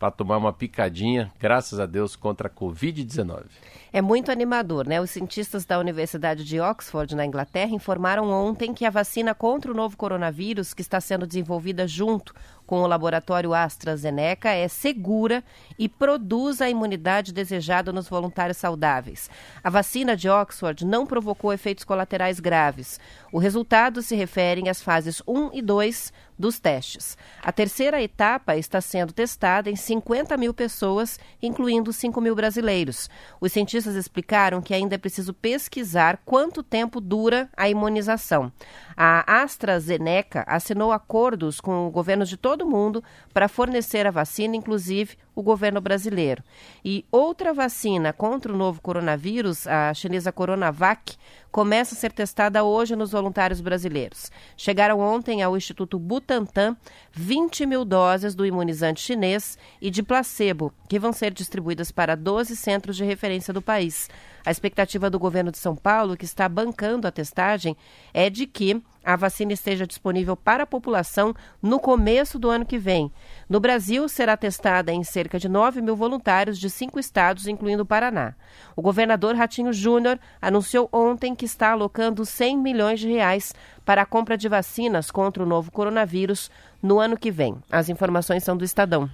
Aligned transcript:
para 0.00 0.10
tomar 0.10 0.38
uma 0.38 0.50
picadinha, 0.50 1.30
graças 1.38 1.78
a 1.78 1.84
Deus, 1.84 2.16
contra 2.16 2.48
a 2.48 2.50
Covid-19. 2.50 3.44
É 3.92 4.00
muito 4.00 4.32
animador, 4.32 4.88
né? 4.88 4.98
Os 4.98 5.10
cientistas 5.10 5.66
da 5.66 5.78
Universidade 5.78 6.42
de 6.42 6.58
Oxford, 6.58 7.14
na 7.14 7.26
Inglaterra, 7.26 7.72
informaram 7.72 8.30
ontem 8.30 8.72
que 8.72 8.86
a 8.86 8.90
vacina 8.90 9.34
contra 9.34 9.70
o 9.70 9.74
novo 9.74 9.98
coronavírus, 9.98 10.72
que 10.72 10.80
está 10.80 11.02
sendo 11.02 11.26
desenvolvida 11.26 11.86
junto 11.86 12.34
com 12.70 12.82
o 12.82 12.86
laboratório 12.86 13.52
AstraZeneca, 13.52 14.50
é 14.50 14.68
segura 14.68 15.42
e 15.76 15.88
produz 15.88 16.62
a 16.62 16.70
imunidade 16.70 17.32
desejada 17.32 17.92
nos 17.92 18.08
voluntários 18.08 18.58
saudáveis. 18.58 19.28
A 19.64 19.68
vacina 19.68 20.16
de 20.16 20.28
Oxford 20.28 20.86
não 20.86 21.04
provocou 21.04 21.52
efeitos 21.52 21.82
colaterais 21.82 22.38
graves. 22.38 23.00
O 23.32 23.40
resultado 23.40 24.00
se 24.02 24.14
refere 24.14 24.68
às 24.68 24.80
fases 24.80 25.20
1 25.26 25.50
e 25.52 25.60
2 25.60 26.12
dos 26.40 26.58
testes. 26.58 27.18
A 27.42 27.52
terceira 27.52 28.02
etapa 28.02 28.56
está 28.56 28.80
sendo 28.80 29.12
testada 29.12 29.68
em 29.68 29.76
50 29.76 30.36
mil 30.38 30.54
pessoas, 30.54 31.20
incluindo 31.42 31.92
5 31.92 32.18
mil 32.20 32.34
brasileiros. 32.34 33.10
Os 33.40 33.52
cientistas 33.52 33.94
explicaram 33.94 34.62
que 34.62 34.72
ainda 34.72 34.94
é 34.94 34.98
preciso 34.98 35.34
pesquisar 35.34 36.22
quanto 36.24 36.62
tempo 36.62 37.00
dura 37.00 37.50
a 37.54 37.68
imunização. 37.68 38.50
A 38.96 39.42
AstraZeneca 39.42 40.44
assinou 40.46 40.92
acordos 40.92 41.60
com 41.60 41.90
governos 41.90 42.28
de 42.28 42.38
todo 42.38 42.59
o 42.62 42.68
mundo 42.68 43.02
para 43.32 43.48
fornecer 43.48 44.06
a 44.06 44.10
vacina, 44.10 44.56
inclusive 44.56 45.16
o 45.34 45.42
governo 45.42 45.80
brasileiro. 45.80 46.42
E 46.84 47.04
outra 47.10 47.52
vacina 47.52 48.12
contra 48.12 48.52
o 48.52 48.56
novo 48.56 48.80
coronavírus, 48.80 49.66
a 49.66 49.92
chinesa 49.94 50.32
Coronavac, 50.32 51.16
começa 51.50 51.94
a 51.94 51.98
ser 51.98 52.12
testada 52.12 52.62
hoje 52.62 52.94
nos 52.94 53.12
voluntários 53.12 53.60
brasileiros. 53.60 54.30
Chegaram 54.56 55.00
ontem 55.00 55.42
ao 55.42 55.56
Instituto 55.56 55.98
Butantan 55.98 56.76
20 57.12 57.66
mil 57.66 57.84
doses 57.84 58.34
do 58.34 58.46
imunizante 58.46 59.00
chinês 59.00 59.58
e 59.80 59.90
de 59.90 60.02
placebo, 60.02 60.72
que 60.88 60.98
vão 60.98 61.12
ser 61.12 61.32
distribuídas 61.32 61.90
para 61.90 62.14
12 62.14 62.56
centros 62.56 62.96
de 62.96 63.04
referência 63.04 63.52
do 63.52 63.62
país. 63.62 64.08
A 64.44 64.50
expectativa 64.50 65.10
do 65.10 65.18
governo 65.18 65.50
de 65.50 65.58
São 65.58 65.76
Paulo, 65.76 66.16
que 66.16 66.24
está 66.24 66.48
bancando 66.48 67.06
a 67.06 67.10
testagem, 67.10 67.76
é 68.12 68.30
de 68.30 68.46
que 68.46 68.82
a 69.04 69.16
vacina 69.16 69.52
esteja 69.52 69.86
disponível 69.86 70.36
para 70.36 70.64
a 70.64 70.66
população 70.66 71.34
no 71.62 71.80
começo 71.80 72.38
do 72.38 72.50
ano 72.50 72.66
que 72.66 72.78
vem. 72.78 73.10
No 73.48 73.58
Brasil, 73.58 74.08
será 74.08 74.36
testada 74.36 74.92
em 74.92 75.02
cerca 75.02 75.38
de 75.38 75.48
9 75.48 75.80
mil 75.80 75.96
voluntários 75.96 76.58
de 76.58 76.68
cinco 76.68 76.98
estados, 77.00 77.46
incluindo 77.46 77.82
o 77.82 77.86
Paraná. 77.86 78.34
O 78.76 78.82
governador 78.82 79.34
Ratinho 79.34 79.72
Júnior 79.72 80.18
anunciou 80.40 80.88
ontem 80.92 81.34
que 81.34 81.46
está 81.46 81.72
alocando 81.72 82.26
100 82.26 82.58
milhões 82.58 83.00
de 83.00 83.08
reais 83.08 83.54
para 83.84 84.02
a 84.02 84.06
compra 84.06 84.36
de 84.36 84.48
vacinas 84.48 85.10
contra 85.10 85.42
o 85.42 85.46
novo 85.46 85.72
coronavírus 85.72 86.50
no 86.82 86.98
ano 86.98 87.16
que 87.16 87.30
vem. 87.30 87.56
As 87.70 87.88
informações 87.88 88.44
são 88.44 88.56
do 88.56 88.64
Estadão. 88.64 89.08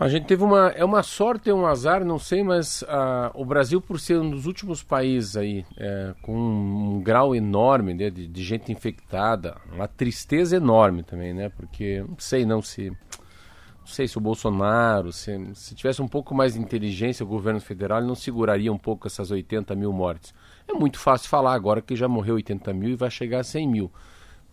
A 0.00 0.08
gente 0.08 0.26
teve 0.26 0.44
uma. 0.44 0.68
É 0.68 0.84
uma 0.84 1.02
sorte, 1.02 1.50
é 1.50 1.54
um 1.54 1.66
azar, 1.66 2.04
não 2.04 2.20
sei, 2.20 2.44
mas 2.44 2.82
uh, 2.82 3.34
o 3.34 3.44
Brasil, 3.44 3.80
por 3.80 3.98
ser 3.98 4.20
um 4.20 4.30
dos 4.30 4.46
últimos 4.46 4.80
países 4.80 5.36
aí, 5.36 5.66
é, 5.76 6.14
com 6.22 6.38
um, 6.38 6.94
um, 6.94 7.02
grau 7.02 7.34
enorme 7.34 7.92
né, 7.94 8.08
de, 8.08 8.28
de, 8.28 8.44
gente 8.44 8.70
infectada, 8.70 9.56
uma 9.72 9.88
tristeza 9.88 10.54
enorme 10.54 11.02
também, 11.02 11.34
né? 11.34 11.48
Porque 11.48 12.04
não 12.08 12.16
sei 12.16 12.46
não 12.46 12.62
se. 12.62 12.90
Não 12.90 13.94
sei 13.94 14.06
se 14.06 14.16
o 14.16 14.20
Bolsonaro, 14.20 15.12
se, 15.12 15.36
se 15.54 15.74
tivesse 15.74 16.00
um 16.00 16.06
pouco 16.06 16.32
mais 16.32 16.54
de 16.54 16.60
inteligência, 16.60 17.24
o 17.24 17.28
governo 17.28 17.60
federal 17.60 18.00
não 18.00 18.14
seguraria 18.14 18.72
um 18.72 18.78
pouco 18.78 19.08
essas 19.08 19.32
80 19.32 19.74
mil 19.74 19.92
mortes. 19.92 20.32
É 20.68 20.74
muito 20.74 21.00
fácil 21.00 21.28
falar 21.28 21.54
agora 21.54 21.82
que 21.82 21.96
já 21.96 22.06
morreu 22.06 22.36
80 22.36 22.72
mil 22.72 22.90
e 22.90 22.94
vai 22.94 23.10
chegar 23.10 23.40
a 23.40 23.44
100 23.44 23.66
mil. 23.66 23.90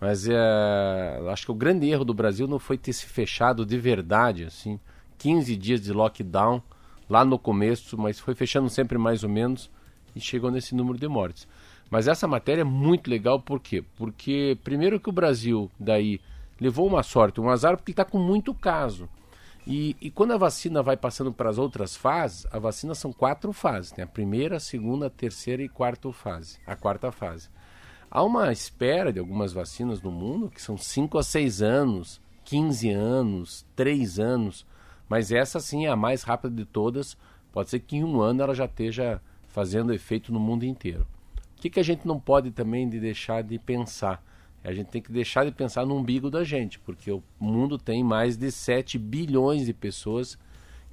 Mas 0.02 0.28
é, 0.28 1.22
acho 1.30 1.46
que 1.46 1.52
o 1.52 1.56
grande 1.56 1.88
erro 1.88 2.06
do 2.06 2.16
Brasil 2.16 2.48
não 2.48 2.58
foi 2.58 2.80
ter 2.80 2.94
se 2.94 3.06
fechado 3.06 3.64
de 3.64 3.78
verdade, 3.78 4.46
assim 4.46 4.80
15 5.18 5.56
dias 5.56 5.82
de 5.82 5.94
lockdown 5.94 6.62
lá 7.10 7.24
no 7.24 7.38
começo, 7.38 7.98
mas 7.98 8.20
foi 8.20 8.36
fechando 8.36 8.70
sempre 8.70 8.98
mais 8.98 9.24
ou 9.24 9.30
menos 9.30 9.70
e 10.16 10.20
chegou 10.20 10.50
nesse 10.52 10.74
número 10.74 10.98
de 10.98 11.08
mortes. 11.08 11.48
Mas 11.90 12.08
essa 12.08 12.28
matéria 12.28 12.62
é 12.62 12.66
muito 12.66 13.10
legal, 13.10 13.40
por 13.40 13.60
quê? 13.60 13.84
Porque, 13.96 14.58
primeiro, 14.64 15.00
que 15.00 15.10
o 15.10 15.14
Brasil 15.14 15.70
daí 15.80 16.20
levou 16.60 16.88
uma 16.88 17.04
sorte, 17.04 17.40
um 17.40 17.50
azar, 17.50 17.78
porque 17.78 17.92
está 17.92 18.04
com 18.04 18.18
muito 18.18 18.54
caso. 18.54 19.08
E, 19.68 19.96
e, 20.00 20.12
quando 20.12 20.32
a 20.32 20.38
vacina 20.38 20.84
vai 20.84 20.96
passando 20.96 21.34
para 21.34 21.50
as 21.50 21.58
outras 21.58 21.96
fases, 21.96 22.46
a 22.52 22.60
vacina 22.60 22.94
são 22.94 23.12
quatro 23.12 23.52
fases: 23.52 23.92
tem 23.92 24.04
a 24.04 24.08
primeira, 24.08 24.58
a 24.58 24.60
segunda, 24.60 25.08
a 25.08 25.10
terceira 25.10 25.64
e 25.64 25.70
quarta 25.70 26.12
fase. 26.12 26.60
A 26.68 26.76
quarta 26.76 27.12
fase. 27.12 27.50
Há 28.10 28.24
uma 28.24 28.52
espera 28.52 29.12
de 29.12 29.20
algumas 29.20 29.54
vacinas 29.54 30.02
no 30.02 30.12
mundo 30.12 30.50
que 30.50 30.62
são 30.62 30.78
5 30.78 31.18
a 31.18 31.24
6 31.24 31.62
anos, 31.62 32.22
15 32.46 32.90
anos, 32.92 33.66
3 33.76 34.20
anos. 34.20 34.66
Mas 35.08 35.32
essa 35.32 35.60
sim 35.60 35.86
é 35.86 35.90
a 35.90 35.96
mais 35.96 36.24
rápida 36.24 36.56
de 36.56 36.66
todas. 36.66 37.18
Pode 37.52 37.70
ser 37.70 37.80
que 37.80 37.98
em 37.98 38.04
um 38.04 38.22
ano 38.22 38.44
ela 38.44 38.56
já 38.56 38.66
esteja 38.66 39.22
fazendo 39.48 39.94
efeito 39.94 40.34
no 40.34 40.40
mundo 40.40 40.66
inteiro. 40.66 41.08
O 41.58 41.62
que, 41.62 41.70
que 41.70 41.80
a 41.80 41.84
gente 41.84 42.06
não 42.06 42.20
pode 42.20 42.52
também 42.52 42.90
de 42.90 43.00
deixar 43.00 43.42
de 43.44 43.58
pensar? 43.58 44.24
A 44.64 44.74
gente 44.74 44.88
tem 44.88 45.02
que 45.02 45.12
deixar 45.12 45.46
de 45.46 45.52
pensar 45.52 45.86
no 45.86 45.96
umbigo 45.96 46.30
da 46.30 46.44
gente, 46.44 46.80
porque 46.80 47.12
o 47.12 47.24
mundo 47.40 47.78
tem 47.78 48.04
mais 48.04 48.36
de 48.36 48.52
7 48.52 48.98
bilhões 48.98 49.66
de 49.66 49.74
pessoas 49.74 50.38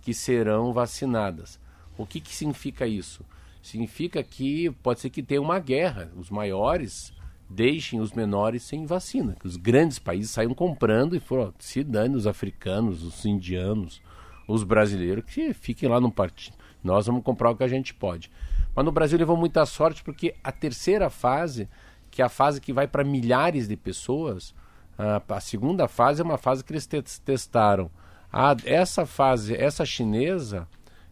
que 0.03 0.13
serão 0.13 0.73
vacinadas. 0.73 1.59
O 1.97 2.07
que, 2.07 2.21
que 2.21 2.35
significa 2.35 2.87
isso? 2.87 3.25
Significa 3.63 4.23
que 4.23 4.71
pode 4.83 5.01
ser 5.01 5.09
que 5.09 5.23
tenha 5.23 5.41
uma 5.41 5.59
guerra. 5.59 6.11
Os 6.17 6.29
maiores 6.29 7.13
deixem 7.55 8.01
os 8.01 8.13
menores 8.13 8.63
sem 8.63 8.87
vacina. 8.87 9.37
Os 9.45 9.57
grandes 9.57 9.99
países 9.99 10.31
saiam 10.31 10.55
comprando 10.55 11.15
e 11.15 11.21
foram, 11.21 11.53
se 11.59 11.85
dane 11.85 12.17
os 12.17 12.27
africanos, 12.27 13.03
os 13.03 13.25
indianos, 13.25 14.01
os 14.49 14.65
brasileiros, 14.65 15.25
que 15.25 15.53
fiquem 15.53 15.89
lá 15.89 16.01
no 16.01 16.11
partido. 16.11 16.57
Nós 16.83 17.07
vamos 17.07 17.23
comprar 17.23 17.51
o 17.51 17.57
que 17.57 17.63
a 17.65 17.69
gente 17.69 17.95
pode. 17.95 18.31
Mas 18.75 18.85
no 18.85 18.91
Brasil 18.93 19.19
levou 19.19 19.37
muita 19.37 19.65
sorte 19.67 20.03
porque 20.03 20.35
a 20.43 20.51
terceira 20.51 21.11
fase, 21.11 21.69
que 22.11 22.23
é 22.23 22.25
a 22.25 22.29
fase 22.29 22.61
que 22.61 22.73
vai 22.73 22.89
para 22.89 23.05
milhares 23.05 23.69
de 23.69 23.77
pessoas, 23.77 24.55
a, 24.99 25.23
a, 25.29 25.41
segunda 25.41 25.87
fase 25.89 26.21
é 26.21 26.25
uma 26.25 26.39
fase 26.39 26.65
que 26.65 26.73
eles 26.73 26.87
te 26.87 27.03
testaram. 27.21 27.91
A, 28.33 28.57
essa 28.65 29.05
fase, 29.05 29.55
essa 29.55 29.85
chinesa, 29.85 30.67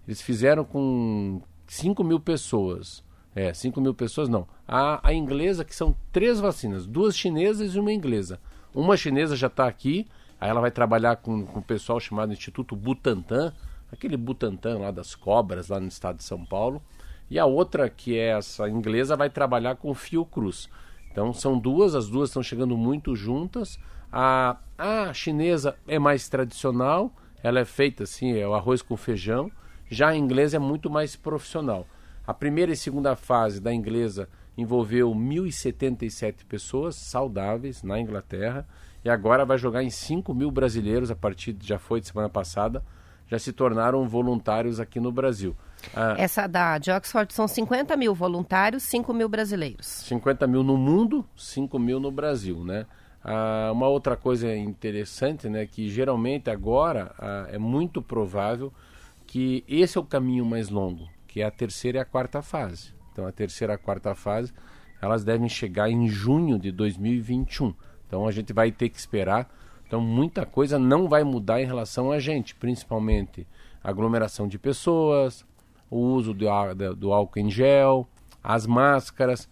eles 0.07 0.23
fizeram 0.23 0.65
com 0.65 1.41
5 1.67 2.03
mil 2.03 2.19
pessoas. 2.19 3.05
É, 3.35 3.55
5 3.55 3.81
mil 3.81 3.95
pessoas 3.95 4.29
não. 4.29 4.47
A, 4.67 5.09
a 5.09 5.13
inglesa, 5.13 5.65
que 5.65 5.75
são 5.75 5.95
três 6.13 6.41
vacinas, 6.41 6.87
duas 6.87 7.17
chinesas 7.17 7.75
e 7.75 7.79
uma 7.79 7.93
inglesa. 7.93 8.41
Uma 8.75 8.97
chinesa 8.97 9.37
já 9.37 9.47
está 9.47 9.67
aqui, 9.67 10.07
aí 10.41 10.51
ela 10.51 10.61
vai 10.61 10.71
trabalhar 10.71 11.17
com, 11.17 11.45
com 11.47 11.59
o 11.61 11.63
pessoal 11.63 12.01
chamado 12.01 12.33
Instituto 12.33 12.75
Butantan, 12.75 13.53
aquele 13.93 14.17
Butantan 14.17 14.79
lá 14.79 14.91
das 14.91 15.15
cobras, 15.15 15.69
lá 15.69 15.81
no 15.81 15.89
estado 15.89 16.17
de 16.17 16.25
São 16.25 16.45
Paulo. 16.45 16.83
E 17.31 17.39
a 17.39 17.47
outra, 17.47 17.89
que 17.89 18.19
é 18.19 18.37
essa 18.37 18.69
inglesa, 18.69 19.17
vai 19.17 19.31
trabalhar 19.31 19.77
com 19.77 19.95
Fiocruz. 19.95 20.69
Então 21.11 21.33
são 21.33 21.59
duas, 21.59 21.95
as 21.95 22.09
duas 22.09 22.31
estão 22.31 22.43
chegando 22.43 22.77
muito 22.77 23.15
juntas. 23.15 23.79
A, 24.13 24.57
a 24.77 25.13
chinesa 25.13 25.77
é 25.87 25.99
mais 25.99 26.29
tradicional, 26.29 27.13
ela 27.43 27.61
é 27.61 27.65
feita 27.65 28.03
assim, 28.03 28.37
é 28.37 28.47
o 28.47 28.55
arroz 28.55 28.83
com 28.83 28.97
feijão. 28.97 29.51
Já 29.89 30.09
a 30.09 30.17
inglesa 30.17 30.57
é 30.57 30.61
muito 30.61 30.91
mais 30.91 31.15
profissional. 31.17 31.87
A 32.31 32.33
primeira 32.33 32.71
e 32.71 32.77
segunda 32.77 33.17
fase 33.17 33.61
da 33.61 33.75
inglesa 33.75 34.29
envolveu 34.57 35.11
1.077 35.13 36.45
pessoas 36.49 36.95
saudáveis 36.95 37.83
na 37.83 37.99
Inglaterra 37.99 38.65
e 39.05 39.11
agora 39.11 39.45
vai 39.45 39.59
jogar 39.59 39.83
em 39.83 39.91
5 39.91 40.33
mil 40.33 40.49
brasileiros, 40.49 41.11
a 41.11 41.17
partir 41.17 41.57
já 41.61 41.77
foi 41.77 42.01
de 42.01 42.07
semana 42.07 42.29
passada, 42.29 42.85
já 43.27 43.37
se 43.37 43.53
tornaram 43.53 44.07
voluntários 44.07 44.79
aqui 44.79 45.01
no 45.01 45.11
Brasil. 45.11 45.57
Ah, 45.93 46.15
Essa 46.17 46.47
da 46.47 46.79
de 46.79 46.93
Oxford 46.93 47.35
são 47.35 47.49
50 47.49 47.97
mil 47.97 48.15
voluntários, 48.15 48.85
5 48.85 49.13
mil 49.13 49.29
brasileiros. 49.29 49.87
50 49.87 50.47
mil 50.47 50.63
no 50.63 50.77
mundo, 50.77 51.27
5 51.37 51.81
mil 51.81 51.99
no 51.99 52.13
Brasil, 52.13 52.65
né? 52.65 52.87
Ah, 53.25 53.71
uma 53.73 53.89
outra 53.89 54.17
coisa 54.17 54.55
interessante, 54.55 55.49
né, 55.49 55.67
que 55.67 55.91
geralmente 55.91 56.49
agora 56.49 57.13
ah, 57.19 57.49
é 57.51 57.59
muito 57.59 58.01
provável 58.01 58.73
que 59.27 59.65
esse 59.67 59.99
é 59.99 60.01
o 60.01 60.05
caminho 60.05 60.45
mais 60.45 60.69
longo, 60.69 61.09
que 61.31 61.41
é 61.41 61.45
a 61.45 61.51
terceira 61.51 61.99
e 61.99 62.01
a 62.01 62.05
quarta 62.05 62.43
fase. 62.43 62.93
Então 63.13 63.25
a 63.25 63.31
terceira 63.31 63.75
e 63.75 63.77
a 63.77 63.79
quarta 63.79 64.17
fase, 64.17 64.53
elas 65.01 65.23
devem 65.23 65.49
chegar 65.49 65.89
em 65.89 66.09
junho 66.09 66.59
de 66.59 66.73
2021. 66.73 67.73
Então 68.05 68.27
a 68.27 68.33
gente 68.33 68.53
vai 68.53 68.73
ter 68.73 68.89
que 68.89 68.99
esperar. 68.99 69.49
Então 69.87 70.01
muita 70.01 70.45
coisa 70.45 70.77
não 70.77 71.09
vai 71.09 71.23
mudar 71.23 71.63
em 71.63 71.67
relação 71.67 72.11
a 72.11 72.19
gente, 72.19 72.57
principalmente 72.57 73.47
aglomeração 73.83 74.49
de 74.49 74.59
pessoas, 74.59 75.47
o 75.89 75.99
uso 75.99 76.35
do, 76.35 76.47
do 76.97 77.13
álcool 77.13 77.39
em 77.39 77.49
gel, 77.49 78.09
as 78.43 78.67
máscaras. 78.67 79.49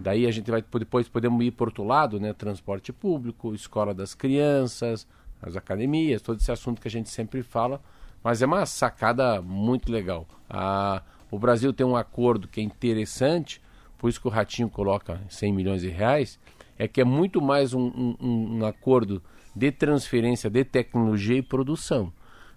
Daí 0.00 0.26
a 0.26 0.30
gente 0.30 0.50
vai 0.50 0.64
depois 0.78 1.10
podemos 1.10 1.44
ir 1.44 1.50
para 1.50 1.66
outro 1.66 1.84
lado, 1.84 2.18
né? 2.18 2.32
Transporte 2.32 2.90
público, 2.90 3.54
escola 3.54 3.92
das 3.92 4.14
crianças, 4.14 5.06
as 5.42 5.56
academias, 5.56 6.22
todo 6.22 6.40
esse 6.40 6.50
assunto 6.50 6.80
que 6.80 6.88
a 6.88 6.90
gente 6.90 7.10
sempre 7.10 7.42
fala. 7.42 7.82
Mas 8.24 8.40
é 8.40 8.46
uma 8.46 8.64
sacada 8.64 9.42
muito 9.42 9.92
legal. 9.92 10.26
A, 10.48 11.02
o 11.30 11.38
Brasil 11.38 11.72
tem 11.72 11.86
um 11.86 11.96
acordo 11.96 12.48
que 12.48 12.60
é 12.60 12.64
interessante, 12.64 13.60
por 13.98 14.08
isso 14.08 14.20
que 14.20 14.28
o 14.28 14.30
Ratinho 14.30 14.70
coloca 14.70 15.20
100 15.28 15.52
milhões 15.52 15.82
de 15.82 15.88
reais, 15.88 16.38
é 16.78 16.86
que 16.86 17.00
é 17.00 17.04
muito 17.04 17.42
mais 17.42 17.74
um, 17.74 18.16
um, 18.20 18.58
um 18.58 18.64
acordo 18.64 19.22
de 19.54 19.72
transferência 19.72 20.48
de 20.48 20.64
tecnologia 20.64 21.36
e 21.36 21.42
produção. 21.42 22.12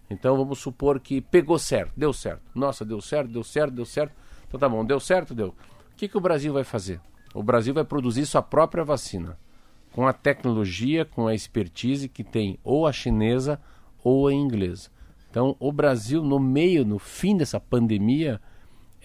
Então 0.09 0.38
vamos 0.38 0.59
supor 0.59 1.00
que 1.00 1.21
pegou 1.21 1.57
certo, 1.57 1.94
deu 1.97 2.13
certo. 2.13 2.41
Nossa, 2.53 2.85
deu 2.85 3.01
certo, 3.01 3.31
deu 3.31 3.44
certo, 3.44 3.73
deu 3.73 3.85
certo. 3.85 4.13
Então 4.47 4.59
tá 4.59 4.69
bom, 4.69 4.85
deu 4.85 5.00
certo, 5.00 5.33
deu. 5.33 5.47
O 5.47 5.56
que, 5.95 6.07
que 6.07 6.18
o 6.18 6.21
Brasil 6.21 6.53
vai 6.53 6.63
fazer? 6.63 7.00
O 7.33 7.41
Brasil 7.41 7.73
vai 7.73 7.83
produzir 7.83 8.25
sua 8.25 8.41
própria 8.41 8.83
vacina, 8.83 9.38
com 9.91 10.06
a 10.06 10.13
tecnologia, 10.13 11.06
com 11.06 11.27
a 11.27 11.33
expertise 11.33 12.09
que 12.09 12.23
tem 12.23 12.59
ou 12.63 12.85
a 12.85 12.91
chinesa 12.91 13.59
ou 14.03 14.27
a 14.27 14.33
inglesa. 14.33 14.89
Então 15.29 15.56
o 15.59 15.71
Brasil, 15.71 16.23
no 16.23 16.39
meio, 16.39 16.85
no 16.85 17.00
fim 17.00 17.38
dessa 17.38 17.59
pandemia, 17.59 18.41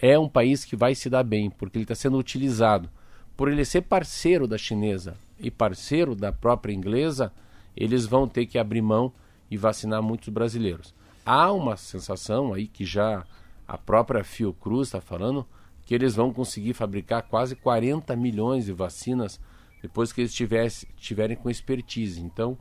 é 0.01 0.19
um 0.19 0.29
país 0.29 0.65
que 0.65 0.77
vai 0.77 0.95
se 0.95 1.09
dar 1.09 1.23
bem, 1.23 1.51
porque 1.51 1.79
ele 1.79 1.85
está 1.85 1.95
sendo 1.95 2.19
utilizado. 2.19 2.89
Por 3.37 3.51
ele 3.51 3.65
ser 3.65 3.83
parceiro 3.83 4.47
da 4.47 4.59
chinesa 4.59 5.17
e 5.39 5.51
parceiro 5.51 6.15
da 6.15 6.33
própria 6.33 6.73
inglesa, 6.73 7.33
eles 7.77 8.07
vão 8.07 8.27
ter 8.27 8.47
que 8.47 8.59
abrir 8.59 8.83
mão 8.83 9.13
e 9.51 9.57
vacinar 9.57 10.03
muitos 10.03 10.29
brasileiros. 10.29 10.95
Há 11.25 11.53
uma 11.53 11.77
sensação 11.77 12.55
aí 12.55 12.67
que 12.67 12.85
já 12.85 13.25
a 13.67 13.77
própria 13.77 14.25
Fiocruz 14.25 14.89
está 14.89 15.01
falando 15.01 15.47
que 15.85 15.95
eles 15.95 16.15
vão 16.15 16.33
conseguir 16.33 16.73
fabricar 16.73 17.23
quase 17.23 17.55
40 17.55 18.15
milhões 18.17 18.67
de 18.67 18.73
vacinas 18.73 19.41
depois 19.83 20.13
que 20.13 20.21
eles 20.21 20.35
tivesse, 20.35 20.87
tiverem 20.97 21.37
com 21.37 21.49
expertise. 21.49 22.21
Então, 22.21 22.59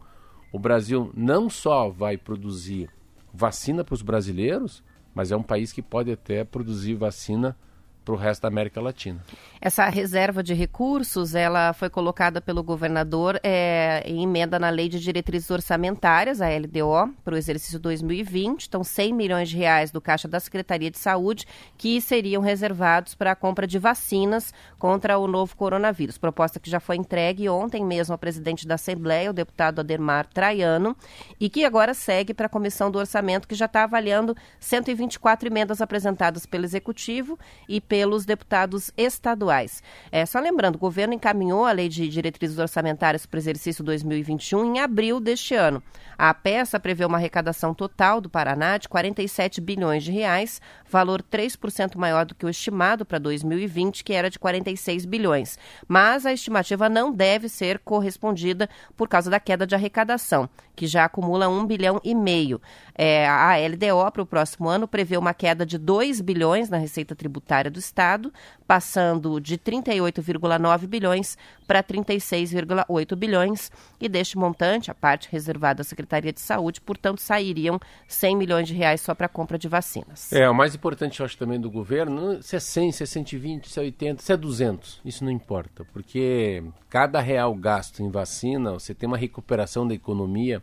o 0.51 0.59
Brasil 0.59 1.11
não 1.15 1.49
só 1.49 1.89
vai 1.89 2.17
produzir 2.17 2.89
vacina 3.33 3.83
para 3.83 3.95
os 3.95 4.01
brasileiros, 4.01 4.83
mas 5.15 5.31
é 5.31 5.38
um 5.38 5.41
país 5.41 5.71
que 5.71 5.81
pode 5.81 6.12
até 6.12 6.44
produzir 6.44 6.94
vacina 6.94 7.57
para 8.05 8.13
o 8.13 8.17
resto 8.17 8.43
da 8.43 8.47
América 8.47 8.79
Latina. 8.79 9.19
Essa 9.59 9.89
reserva 9.89 10.43
de 10.43 10.53
recursos, 10.53 11.33
ela 11.33 11.73
foi 11.73 11.89
colocada 11.89 12.39
pelo 12.39 12.61
governador 12.61 13.39
é, 13.43 14.03
em 14.05 14.21
emenda 14.21 14.59
na 14.59 14.69
Lei 14.69 14.87
de 14.87 14.99
Diretrizes 14.99 15.49
Orçamentárias, 15.49 16.39
a 16.39 16.47
LDO, 16.47 17.13
para 17.23 17.33
o 17.33 17.37
exercício 17.37 17.79
2020. 17.79 18.67
Então, 18.67 18.83
100 18.83 19.11
milhões 19.11 19.49
de 19.49 19.57
reais 19.57 19.89
do 19.89 19.99
Caixa 19.99 20.27
da 20.27 20.39
Secretaria 20.39 20.91
de 20.91 20.99
Saúde, 20.99 21.47
que 21.77 21.99
seriam 21.99 22.43
reservados 22.43 23.15
para 23.15 23.31
a 23.31 23.35
compra 23.35 23.65
de 23.65 23.79
vacinas 23.79 24.53
contra 24.77 25.17
o 25.17 25.27
novo 25.27 25.55
coronavírus. 25.55 26.19
Proposta 26.19 26.59
que 26.59 26.69
já 26.69 26.79
foi 26.79 26.97
entregue 26.97 27.49
ontem 27.49 27.83
mesmo 27.83 28.13
ao 28.13 28.19
presidente 28.19 28.67
da 28.67 28.75
Assembleia, 28.75 29.31
o 29.31 29.33
deputado 29.33 29.79
Ademar 29.79 30.27
Traiano, 30.27 30.95
e 31.39 31.49
que 31.49 31.65
agora 31.65 31.95
segue 31.95 32.35
para 32.35 32.45
a 32.45 32.49
Comissão 32.49 32.91
do 32.91 32.99
Orçamento, 32.99 33.47
que 33.47 33.55
já 33.55 33.65
está 33.65 33.83
avaliando 33.83 34.35
124 34.59 35.47
emendas 35.47 35.81
apresentadas 35.81 36.45
pelo 36.45 36.65
Executivo 36.65 37.39
e 37.67 37.81
pelo 37.81 37.94
pelos 37.95 38.25
deputados 38.25 38.92
estaduais. 38.97 39.81
É, 40.12 40.25
só 40.25 40.38
lembrando, 40.38 40.75
o 40.75 40.80
governo 40.80 41.13
encaminhou 41.13 41.63
a 41.63 41.71
lei 41.71 41.88
de 41.88 42.09
diretrizes 42.09 42.59
orçamentárias 42.59 43.25
para 43.25 43.38
o 43.38 43.39
exercício 43.39 43.86
2021 43.86 44.65
em 44.65 44.80
abril 44.81 45.18
deste 45.21 45.56
ano. 45.56 45.81
A 46.18 46.33
peça 46.33 46.77
prevê 46.77 47.06
uma 47.06 47.18
arrecadação 47.18 47.74
total 47.74 48.19
do 48.19 48.30
Paraná 48.30 48.77
de 48.77 48.89
47 48.89 49.62
bilhões 49.62 50.03
de 50.03 50.12
reais, 50.12 50.62
valor 50.89 51.21
3% 51.21 51.95
maior 51.95 52.25
do 52.25 52.36
que 52.36 52.45
o 52.45 52.50
estimado 52.50 53.06
para 53.06 53.18
2020, 53.18 54.03
que 54.03 54.12
era 54.12 54.30
de 54.30 54.38
46 54.38 55.06
bilhões. 55.06 55.57
Mas 55.88 56.25
a 56.25 56.33
estimativa 56.33 56.89
não 56.89 57.13
deve 57.13 57.48
ser 57.48 57.80
correspondida 57.80 58.69
por 58.98 59.07
causa 59.07 59.30
da 59.30 59.39
queda 59.39 59.65
de 59.65 59.74
arrecadação, 59.74 60.50
que 60.75 60.86
já 60.86 61.06
acumula 61.06 61.48
1 61.48 61.65
bilhão 61.65 62.01
e 62.03 62.13
meio. 62.13 62.62
É, 62.94 63.25
a 63.27 63.56
LDO 63.56 64.12
para 64.12 64.21
o 64.21 64.25
próximo 64.25 64.68
ano 64.68 64.86
prevê 64.86 65.18
uma 65.18 65.33
queda 65.33 65.65
de 65.65 65.77
2 65.77 66.19
bilhões 66.19 66.69
na 66.69 66.77
receita 66.77 67.15
tributária 67.15 67.72
do 67.72 67.79
Estado, 67.86 68.34
passando 68.68 69.39
de 69.39 69.58
38,9 69.58 70.88
bilhões 70.88 71.38
para 71.68 71.84
36,8 71.84 73.15
bilhões. 73.15 73.72
E 74.00 74.10
deste 74.10 74.38
montante, 74.38 74.92
a 74.92 74.96
parte 74.96 75.30
reservada 75.32 75.82
à 75.82 75.86
Secretaria 75.86 76.34
de 76.34 76.42
Saúde, 76.42 76.82
portanto, 76.82 77.20
sairiam 77.20 77.80
100 78.08 78.36
milhões 78.36 78.68
de 78.68 78.74
reais 78.74 79.01
só 79.01 79.13
para 79.13 79.25
a 79.27 79.30
compra 79.30 79.58
de 79.58 79.68
vacinas. 79.68 80.32
É, 80.34 80.50
o 80.50 80.54
mais 80.54 80.75
importante, 80.75 81.20
eu 81.20 81.25
acho, 81.25 81.38
também 81.38 81.60
do 81.60 81.70
governo, 81.70 82.42
se 82.42 82.56
é 82.56 82.60
100, 82.60 82.92
se 82.92 83.04
é 83.04 83.06
120, 83.06 83.70
se 83.70 83.80
é 83.80 83.84
80, 83.84 84.22
se 84.22 84.34
é 84.34 84.38
200, 84.38 85.01
isso 85.06 85.24
não 85.24 85.32
importa, 85.32 85.86
porque 85.94 86.63
cada 86.89 87.20
real 87.20 87.54
gasto 87.56 88.01
em 88.01 88.10
vacina, 88.10 88.74
você 88.74 88.94
tem 88.94 89.08
uma 89.08 89.18
recuperação 89.18 89.88
da 89.88 89.94
economia 89.94 90.62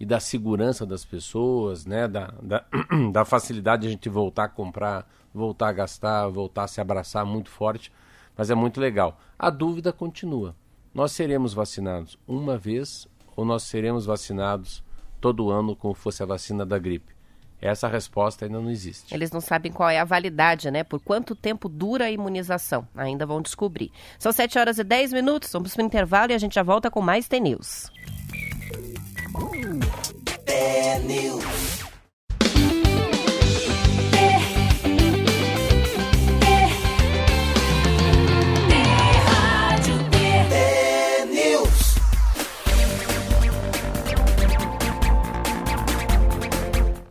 e 0.00 0.06
da 0.06 0.20
segurança 0.20 0.86
das 0.86 1.04
pessoas, 1.04 1.84
né, 1.84 2.06
da, 2.06 2.32
da, 2.42 2.64
da 3.12 3.24
facilidade 3.24 3.82
de 3.82 3.88
a 3.88 3.90
gente 3.90 4.08
voltar 4.08 4.44
a 4.44 4.48
comprar 4.48 5.08
voltar 5.32 5.68
a 5.68 5.72
gastar, 5.72 6.28
voltar 6.28 6.64
a 6.64 6.68
se 6.68 6.80
abraçar 6.80 7.24
muito 7.24 7.50
forte, 7.50 7.92
mas 8.36 8.50
é 8.50 8.54
muito 8.54 8.80
legal. 8.80 9.20
A 9.38 9.50
dúvida 9.50 9.92
continua. 9.92 10.54
Nós 10.94 11.12
seremos 11.12 11.54
vacinados 11.54 12.18
uma 12.26 12.56
vez 12.56 13.06
ou 13.36 13.44
nós 13.44 13.62
seremos 13.62 14.06
vacinados 14.06 14.82
todo 15.20 15.50
ano 15.50 15.76
como 15.76 15.94
fosse 15.94 16.22
a 16.22 16.26
vacina 16.26 16.64
da 16.64 16.78
gripe? 16.78 17.18
Essa 17.60 17.88
resposta 17.88 18.44
ainda 18.44 18.60
não 18.60 18.70
existe. 18.70 19.12
Eles 19.12 19.32
não 19.32 19.40
sabem 19.40 19.72
qual 19.72 19.90
é 19.90 19.98
a 19.98 20.04
validade, 20.04 20.70
né? 20.70 20.84
Por 20.84 21.00
quanto 21.00 21.34
tempo 21.34 21.68
dura 21.68 22.04
a 22.04 22.10
imunização? 22.10 22.86
Ainda 22.96 23.26
vão 23.26 23.42
descobrir. 23.42 23.90
São 24.18 24.30
7 24.32 24.58
horas 24.58 24.78
e 24.78 24.84
10 24.84 25.12
minutos, 25.12 25.52
vamos 25.52 25.74
para 25.74 25.82
o 25.82 25.86
intervalo 25.86 26.30
e 26.30 26.34
a 26.34 26.38
gente 26.38 26.54
já 26.54 26.62
volta 26.62 26.90
com 26.90 27.02
mais 27.02 27.26
T-News. 27.26 27.90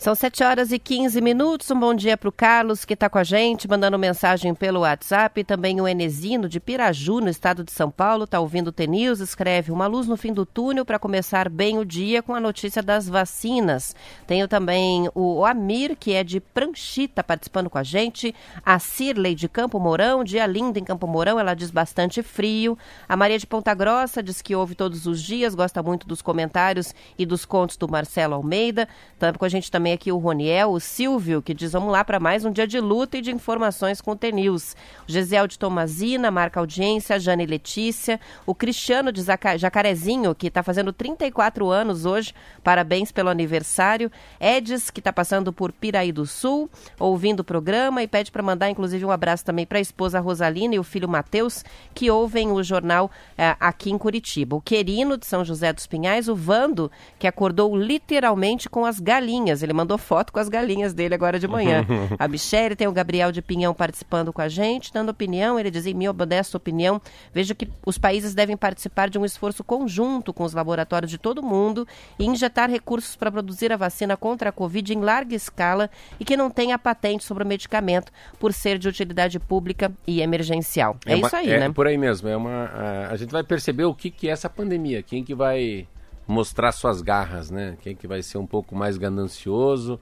São 0.08 0.16
7 0.16 0.42
horas 0.42 0.72
e 0.72 0.80
15 0.80 1.20
minutos. 1.20 1.70
Um 1.70 1.78
bom 1.78 1.94
dia 1.94 2.16
para 2.16 2.30
o 2.30 2.32
Carlos, 2.32 2.86
que 2.86 2.94
está 2.94 3.10
com 3.10 3.18
a 3.18 3.26
gente, 3.26 3.68
mandando 3.68 4.00
mensagem 4.00 4.56
pelo 4.56 4.80
WhatsApp. 4.80 5.44
Também 5.44 5.82
o 5.82 5.86
Enesino, 5.86 6.48
de 6.48 6.62
Piraju, 6.62 7.20
no 7.20 7.28
estado 7.28 7.62
de 7.62 7.74
São 7.74 7.92
Paulo, 7.92 8.24
está 8.24 8.40
ouvindo 8.40 8.70
o 8.70 8.72
TNews. 8.72 9.20
Escreve 9.20 9.70
uma 9.70 9.86
luz 9.86 10.08
no 10.08 10.16
fim 10.16 10.32
do 10.32 10.46
túnel 10.46 10.86
para 10.86 10.98
começar 10.98 11.50
bem 11.50 11.78
o 11.78 11.84
dia 11.84 12.24
com 12.24 12.34
a 12.34 12.40
notícia 12.40 12.82
das 12.82 13.10
vacinas. 13.10 13.94
Tenho 14.26 14.48
também 14.48 15.10
o 15.14 15.44
Amir, 15.46 15.98
que 16.00 16.14
é 16.14 16.24
de 16.24 16.40
Pranchita, 16.40 17.22
participando 17.22 17.70
com 17.70 17.78
a 17.78 17.84
gente. 17.84 18.34
A 18.66 18.80
Cirlei, 18.80 19.36
de 19.36 19.50
Campo 19.50 19.78
Mourão, 19.78 20.24
dia 20.24 20.46
lindo 20.46 20.80
em 20.80 20.86
Campo 20.86 21.06
Mourão. 21.06 21.38
Ela 21.38 21.54
diz 21.54 21.70
bastante 21.70 22.24
frio. 22.24 22.78
A 23.10 23.18
Maria 23.18 23.38
de 23.38 23.46
Ponta 23.46 23.74
Grossa 23.74 24.24
diz 24.24 24.42
que 24.42 24.56
ouve 24.56 24.74
todos 24.74 25.06
os 25.06 25.22
dias, 25.22 25.54
gosta 25.54 25.84
muito 25.84 26.08
dos 26.08 26.22
comentários 26.22 26.96
e 27.20 27.26
dos 27.26 27.44
contos 27.44 27.76
do 27.76 27.90
Marcelo 27.90 28.36
Almeida. 28.36 28.88
Está 29.14 29.34
com 29.34 29.44
a 29.44 29.50
gente 29.50 29.70
também 29.70 29.97
aqui 29.98 30.12
o 30.12 30.18
Roniel, 30.18 30.72
o 30.72 30.80
Silvio, 30.80 31.42
que 31.42 31.56
diz 31.56 31.72
vamos 31.72 31.92
lá 31.92 32.04
para 32.04 32.20
mais 32.20 32.46
um 32.46 32.52
dia 32.52 32.68
de 32.68 32.80
luta 32.80 33.18
e 33.18 33.22
de 33.22 33.32
informações 33.32 34.00
com 34.00 34.12
o 34.12 34.16
TNews. 34.16 34.76
O 35.08 35.12
Gesiel 35.12 35.48
de 35.48 35.58
Tomazina, 35.58 36.30
marca 36.30 36.60
audiência, 36.60 37.16
a 37.16 37.20
Jane 37.20 37.48
Letícia, 37.48 38.20
o 38.46 38.54
Cristiano 38.54 39.12
de 39.12 39.24
Jacarezinho, 39.58 40.36
que 40.36 40.48
está 40.48 40.62
fazendo 40.62 40.94
34 40.94 41.70
anos 41.72 42.06
hoje, 42.06 42.32
parabéns 42.64 43.12
pelo 43.12 43.30
aniversário. 43.30 44.12
Edis, 44.40 44.92
que 44.92 45.00
está 45.00 45.12
passando 45.12 45.52
por 45.52 45.72
Piraí 45.72 46.12
do 46.12 46.28
Sul, 46.28 46.70
ouvindo 47.00 47.40
o 47.40 47.44
programa 47.44 48.04
e 48.04 48.08
pede 48.08 48.32
para 48.32 48.44
mandar 48.44 48.70
inclusive 48.70 49.04
um 49.04 49.12
abraço 49.12 49.44
também 49.44 49.66
para 49.66 49.80
a 49.80 49.82
esposa 49.82 50.20
Rosalina 50.20 50.76
e 50.76 50.80
o 50.80 50.84
filho 50.84 51.10
Matheus, 51.10 51.66
que 51.96 52.12
ouvem 52.12 52.52
o 52.52 52.62
jornal 52.62 53.10
eh, 53.36 53.56
aqui 53.60 53.90
em 53.90 53.98
Curitiba. 53.98 54.56
O 54.56 54.62
Querino 54.62 55.18
de 55.18 55.26
São 55.26 55.44
José 55.44 55.74
dos 55.74 55.88
Pinhais, 55.88 56.28
o 56.28 56.36
Vando, 56.36 56.92
que 57.18 57.26
acordou 57.26 57.76
literalmente 57.76 58.70
com 58.70 58.86
as 58.86 59.00
galinhas. 59.00 59.64
Ele 59.64 59.74
mandou 59.74 59.87
foto 59.96 60.34
com 60.34 60.40
as 60.40 60.50
galinhas 60.50 60.92
dele 60.92 61.14
agora 61.14 61.38
de 61.38 61.48
manhã. 61.48 61.86
a 62.18 62.28
Michele 62.28 62.76
tem 62.76 62.88
o 62.88 62.92
Gabriel 62.92 63.32
de 63.32 63.44
Pinhão 63.44 63.76
participando 63.76 64.34
com 64.34 64.42
a 64.42 64.50
gente, 64.50 64.92
dando 64.92 65.10
opinião. 65.10 65.60
Ele 65.60 65.70
diz, 65.70 65.86
em 65.86 65.94
minha 65.94 66.12
modesta 66.12 66.58
opinião, 66.58 67.00
vejo 67.32 67.54
que 67.54 67.70
os 67.86 68.00
países 68.00 68.34
devem 68.34 68.58
participar 68.58 69.08
de 69.08 69.20
um 69.20 69.24
esforço 69.24 69.64
conjunto 69.64 70.34
com 70.34 70.44
os 70.44 70.54
laboratórios 70.54 71.12
de 71.12 71.20
todo 71.20 71.44
mundo 71.44 71.88
e 72.18 72.26
injetar 72.26 72.72
recursos 72.72 73.16
para 73.16 73.32
produzir 73.32 73.72
a 73.72 73.78
vacina 73.78 74.18
contra 74.18 74.50
a 74.50 74.52
Covid 74.52 74.94
em 74.94 75.02
larga 75.02 75.36
escala 75.36 75.92
e 76.20 76.26
que 76.26 76.36
não 76.36 76.50
tenha 76.50 76.80
patente 76.80 77.24
sobre 77.24 77.44
o 77.44 77.48
medicamento 77.48 78.12
por 78.40 78.52
ser 78.52 78.80
de 78.80 78.88
utilidade 78.88 79.40
pública 79.40 79.92
e 80.08 80.22
emergencial. 80.22 80.98
É, 81.06 81.14
é 81.14 81.16
uma, 81.16 81.28
isso 81.28 81.36
aí, 81.36 81.52
é, 81.52 81.60
né? 81.60 81.72
Por 81.72 81.86
aí 81.86 81.98
mesmo. 81.98 82.28
É 82.28 82.36
uma, 82.36 82.66
a, 82.66 83.12
a 83.12 83.16
gente 83.16 83.30
vai 83.30 83.44
perceber 83.44 83.86
o 83.86 83.94
que, 83.94 84.10
que 84.10 84.28
é 84.28 84.32
essa 84.32 84.50
pandemia, 84.50 85.04
quem 85.04 85.24
que 85.24 85.36
vai 85.36 85.88
mostrar 86.28 86.72
suas 86.72 87.02
garras, 87.02 87.50
né? 87.50 87.78
Quem 87.82 87.96
que 87.96 88.08
vai 88.08 88.22
ser 88.22 88.38
um 88.38 88.46
pouco 88.46 88.76
mais 88.76 88.98
ganancioso, 88.98 90.00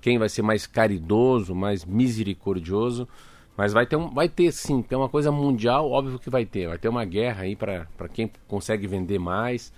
quem 0.00 0.18
vai 0.18 0.28
ser 0.28 0.42
mais 0.42 0.66
caridoso, 0.66 1.54
mais 1.54 1.84
misericordioso. 1.84 3.06
Mas 3.56 3.72
vai 3.72 3.84
ter, 3.86 3.96
um, 3.96 4.08
vai 4.08 4.28
ter 4.28 4.52
sim, 4.52 4.80
tem 4.80 4.96
uma 4.96 5.08
coisa 5.08 5.32
mundial, 5.32 5.90
óbvio 5.90 6.18
que 6.18 6.30
vai 6.30 6.46
ter. 6.46 6.68
Vai 6.68 6.78
ter 6.78 6.88
uma 6.88 7.04
guerra 7.04 7.42
aí 7.42 7.56
para 7.56 7.86
quem 8.12 8.30
consegue 8.46 8.86
vender 8.86 9.18
mais. 9.18 9.72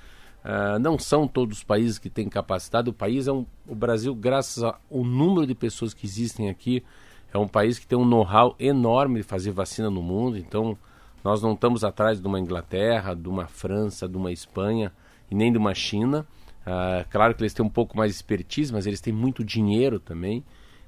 Uh, 0.44 0.78
não 0.78 0.98
são 0.98 1.26
todos 1.26 1.58
os 1.58 1.64
países 1.64 1.98
que 1.98 2.10
têm 2.10 2.28
capacidade. 2.28 2.90
O 2.90 2.92
país 2.92 3.26
é 3.26 3.32
um, 3.32 3.44
o 3.66 3.74
Brasil, 3.74 4.14
graças 4.14 4.62
ao 4.62 4.78
número 4.90 5.46
de 5.46 5.54
pessoas 5.54 5.94
que 5.94 6.06
existem 6.06 6.50
aqui, 6.50 6.84
é 7.32 7.38
um 7.38 7.48
país 7.48 7.78
que 7.78 7.86
tem 7.86 7.98
um 7.98 8.04
know-how 8.04 8.54
enorme 8.58 9.20
de 9.20 9.22
fazer 9.22 9.50
vacina 9.50 9.90
no 9.90 10.02
mundo. 10.02 10.36
Então, 10.36 10.76
nós 11.24 11.42
não 11.42 11.52
estamos 11.52 11.82
atrás 11.82 12.20
de 12.20 12.26
uma 12.26 12.38
Inglaterra, 12.38 13.14
de 13.14 13.28
uma 13.28 13.46
França, 13.46 14.08
de 14.08 14.16
uma 14.16 14.30
Espanha 14.30 14.92
e 15.30 15.34
nem 15.34 15.52
de 15.52 15.58
uma 15.58 15.74
China. 15.74 16.26
Uh, 16.62 17.08
claro 17.10 17.34
que 17.34 17.42
eles 17.42 17.54
têm 17.54 17.64
um 17.64 17.70
pouco 17.70 17.96
mais 17.96 18.10
de 18.12 18.16
expertise, 18.16 18.72
mas 18.72 18.86
eles 18.86 19.00
têm 19.00 19.12
muito 19.12 19.44
dinheiro 19.44 19.98
também. 19.98 20.44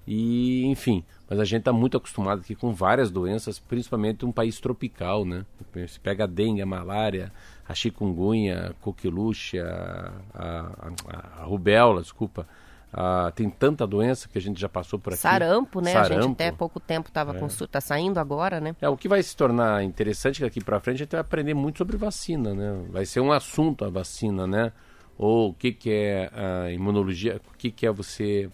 E, 0.06 0.64
enfim, 0.66 1.04
mas 1.30 1.38
a 1.38 1.44
gente 1.44 1.60
está 1.60 1.72
muito 1.72 1.96
acostumado 1.96 2.40
aqui 2.40 2.54
com 2.54 2.72
várias 2.74 3.10
doenças, 3.10 3.58
principalmente 3.58 4.24
um 4.24 4.32
país 4.32 4.58
tropical, 4.58 5.24
né? 5.24 5.46
Você 5.74 5.98
pega 6.00 6.24
a 6.24 6.26
dengue, 6.26 6.60
a 6.60 6.66
malária, 6.66 7.32
a 7.66 7.74
chikungunya, 7.74 8.70
a 8.70 8.74
coqueluche, 8.74 9.58
a, 9.60 10.12
a, 10.34 10.92
a, 11.08 11.42
a 11.42 11.44
rubéola, 11.44 12.02
desculpa. 12.02 12.46
Ah, 12.94 13.32
tem 13.34 13.48
tanta 13.48 13.86
doença 13.86 14.28
que 14.28 14.36
a 14.36 14.40
gente 14.40 14.60
já 14.60 14.68
passou 14.68 14.98
por 14.98 15.14
aqui. 15.14 15.22
Sarampo, 15.22 15.80
né? 15.80 15.92
Sarampo. 15.92 16.12
A 16.12 16.22
gente 16.22 16.32
até 16.32 16.52
pouco 16.52 16.78
tempo 16.78 17.08
estava 17.08 17.34
é. 17.34 17.40
com 17.40 17.46
está 17.46 17.80
saindo 17.80 18.20
agora, 18.20 18.60
né? 18.60 18.76
É, 18.82 18.88
o 18.88 18.98
que 18.98 19.08
vai 19.08 19.22
se 19.22 19.34
tornar 19.34 19.82
interessante 19.82 20.42
daqui 20.42 20.62
para 20.62 20.78
frente 20.78 20.96
a 20.96 20.98
gente 21.04 21.12
vai 21.12 21.20
aprender 21.22 21.54
muito 21.54 21.78
sobre 21.78 21.96
vacina, 21.96 22.52
né? 22.52 22.84
Vai 22.90 23.06
ser 23.06 23.20
um 23.20 23.32
assunto 23.32 23.86
a 23.86 23.88
vacina, 23.88 24.46
né? 24.46 24.72
Ou 25.16 25.50
o 25.50 25.54
que, 25.54 25.72
que 25.72 25.90
é 25.90 26.30
a 26.34 26.70
imunologia, 26.70 27.40
o 27.54 27.56
que, 27.56 27.70
que 27.70 27.86
é 27.86 27.90
você. 27.90 28.50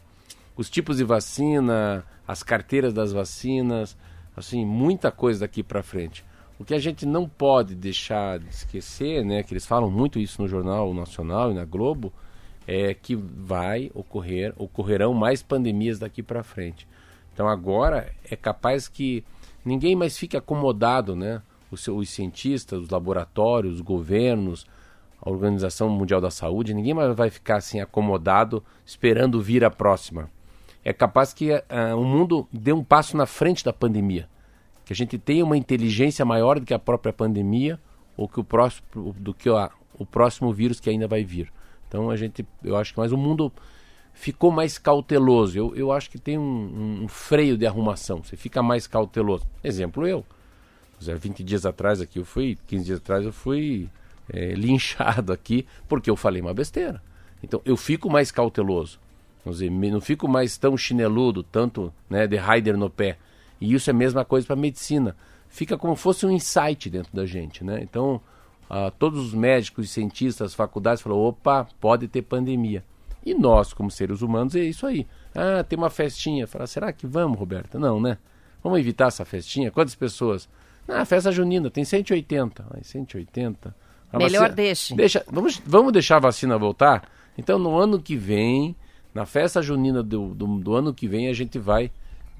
Os 0.56 0.70
tipos 0.70 0.98
de 0.98 1.04
vacina, 1.04 2.04
as 2.26 2.44
carteiras 2.44 2.92
das 2.92 3.12
vacinas, 3.12 3.96
assim, 4.36 4.64
muita 4.64 5.10
coisa 5.10 5.40
daqui 5.40 5.64
para 5.64 5.82
frente. 5.82 6.24
O 6.60 6.64
que 6.64 6.74
a 6.74 6.78
gente 6.78 7.06
não 7.06 7.28
pode 7.28 7.74
deixar 7.74 8.38
de 8.38 8.48
esquecer, 8.48 9.24
né? 9.24 9.42
Que 9.42 9.52
eles 9.52 9.66
falam 9.66 9.90
muito 9.90 10.20
isso 10.20 10.40
no 10.40 10.46
Jornal 10.46 10.94
Nacional 10.94 11.50
e 11.50 11.54
na 11.54 11.64
Globo 11.64 12.12
é 12.70 12.92
que 12.92 13.16
vai 13.16 13.90
ocorrer, 13.94 14.52
ocorrerão 14.58 15.14
mais 15.14 15.42
pandemias 15.42 15.98
daqui 15.98 16.22
para 16.22 16.42
frente. 16.42 16.86
Então 17.32 17.48
agora 17.48 18.12
é 18.30 18.36
capaz 18.36 18.86
que 18.86 19.24
ninguém 19.64 19.96
mais 19.96 20.18
fique 20.18 20.36
acomodado, 20.36 21.16
né? 21.16 21.40
Os, 21.70 21.88
os 21.88 22.10
cientistas, 22.10 22.82
os 22.82 22.90
laboratórios, 22.90 23.76
os 23.76 23.80
governos, 23.80 24.66
a 25.20 25.30
Organização 25.30 25.88
Mundial 25.88 26.20
da 26.20 26.30
Saúde, 26.30 26.74
ninguém 26.74 26.92
mais 26.92 27.16
vai 27.16 27.30
ficar 27.30 27.56
assim 27.56 27.80
acomodado 27.80 28.62
esperando 28.84 29.40
vir 29.40 29.64
a 29.64 29.70
próxima. 29.70 30.30
É 30.84 30.92
capaz 30.92 31.32
que 31.32 31.50
uh, 31.50 31.62
o 31.96 32.04
mundo 32.04 32.46
dê 32.52 32.72
um 32.72 32.84
passo 32.84 33.16
na 33.16 33.24
frente 33.24 33.64
da 33.64 33.72
pandemia, 33.72 34.28
que 34.84 34.92
a 34.92 34.96
gente 34.96 35.18
tenha 35.18 35.44
uma 35.44 35.56
inteligência 35.56 36.24
maior 36.24 36.60
do 36.60 36.66
que 36.66 36.74
a 36.74 36.78
própria 36.78 37.14
pandemia 37.14 37.80
ou 38.14 38.28
que 38.28 38.40
o 38.40 38.44
próximo 38.44 39.14
do 39.18 39.32
que 39.32 39.48
a, 39.48 39.70
o 39.98 40.04
próximo 40.04 40.52
vírus 40.52 40.80
que 40.80 40.90
ainda 40.90 41.08
vai 41.08 41.24
vir. 41.24 41.50
Então 41.88 42.10
a 42.10 42.16
gente, 42.16 42.46
eu 42.62 42.76
acho 42.76 42.92
que 42.92 42.98
mais 42.98 43.10
o 43.10 43.16
mundo 43.16 43.52
ficou 44.12 44.50
mais 44.50 44.78
cauteloso. 44.78 45.58
Eu, 45.58 45.74
eu 45.74 45.90
acho 45.90 46.10
que 46.10 46.18
tem 46.18 46.38
um, 46.38 47.02
um 47.02 47.08
freio 47.08 47.56
de 47.56 47.66
arrumação. 47.66 48.22
Você 48.22 48.36
fica 48.36 48.62
mais 48.62 48.86
cauteloso. 48.86 49.46
Exemplo 49.64 50.06
eu. 50.06 50.24
20 51.00 51.44
dias 51.44 51.64
atrás 51.64 52.00
aqui 52.00 52.18
eu 52.18 52.24
fui, 52.24 52.58
15 52.66 52.84
dias 52.84 52.98
atrás 52.98 53.24
eu 53.24 53.32
fui 53.32 53.88
é, 54.28 54.52
linchado 54.54 55.32
aqui 55.32 55.64
porque 55.88 56.10
eu 56.10 56.16
falei 56.16 56.42
uma 56.42 56.52
besteira. 56.52 57.00
Então 57.42 57.62
eu 57.64 57.76
fico 57.76 58.10
mais 58.10 58.30
cauteloso. 58.30 58.98
Dizer, 59.46 59.70
não 59.70 60.00
fico 60.00 60.28
mais 60.28 60.58
tão 60.58 60.76
chineludo, 60.76 61.42
tanto 61.42 61.92
né, 62.10 62.26
de 62.26 62.36
rider 62.36 62.76
no 62.76 62.90
pé. 62.90 63.16
E 63.60 63.72
isso 63.72 63.88
é 63.88 63.92
a 63.92 63.96
mesma 63.96 64.24
coisa 64.24 64.46
para 64.46 64.56
medicina. 64.56 65.16
Fica 65.48 65.78
como 65.78 65.96
fosse 65.96 66.26
um 66.26 66.30
insight 66.30 66.90
dentro 66.90 67.14
da 67.14 67.24
gente, 67.24 67.64
né? 67.64 67.80
Então, 67.82 68.20
ah, 68.68 68.90
todos 68.90 69.18
os 69.26 69.34
médicos, 69.34 69.90
cientistas, 69.90 70.54
faculdades 70.54 71.02
falaram, 71.02 71.22
opa, 71.22 71.66
pode 71.80 72.06
ter 72.08 72.22
pandemia. 72.22 72.84
E 73.24 73.34
nós, 73.34 73.72
como 73.72 73.90
seres 73.90 74.22
humanos, 74.22 74.54
é 74.54 74.60
isso 74.60 74.86
aí. 74.86 75.06
Ah, 75.34 75.64
tem 75.64 75.78
uma 75.78 75.90
festinha. 75.90 76.46
Fala, 76.46 76.66
será 76.66 76.92
que 76.92 77.06
vamos, 77.06 77.38
Roberta? 77.38 77.78
Não, 77.78 78.00
né? 78.00 78.18
Vamos 78.62 78.78
evitar 78.78 79.08
essa 79.08 79.24
festinha? 79.24 79.70
Quantas 79.70 79.94
pessoas? 79.94 80.48
Ah, 80.86 81.04
festa 81.04 81.30
junina, 81.30 81.70
tem 81.70 81.84
180. 81.84 82.66
Ai, 82.74 82.82
180. 82.82 83.74
A 84.12 84.18
Melhor 84.18 84.40
vacina... 84.40 84.56
deixe. 84.56 84.94
Deixa, 84.94 85.24
vamos, 85.30 85.60
vamos 85.64 85.92
deixar 85.92 86.16
a 86.16 86.20
vacina 86.20 86.56
voltar? 86.58 87.08
Então, 87.36 87.58
no 87.58 87.76
ano 87.78 88.00
que 88.00 88.16
vem, 88.16 88.74
na 89.14 89.26
festa 89.26 89.62
junina 89.62 90.02
do, 90.02 90.34
do, 90.34 90.46
do 90.58 90.74
ano 90.74 90.94
que 90.94 91.06
vem, 91.06 91.28
a 91.28 91.32
gente 91.32 91.58
vai, 91.58 91.90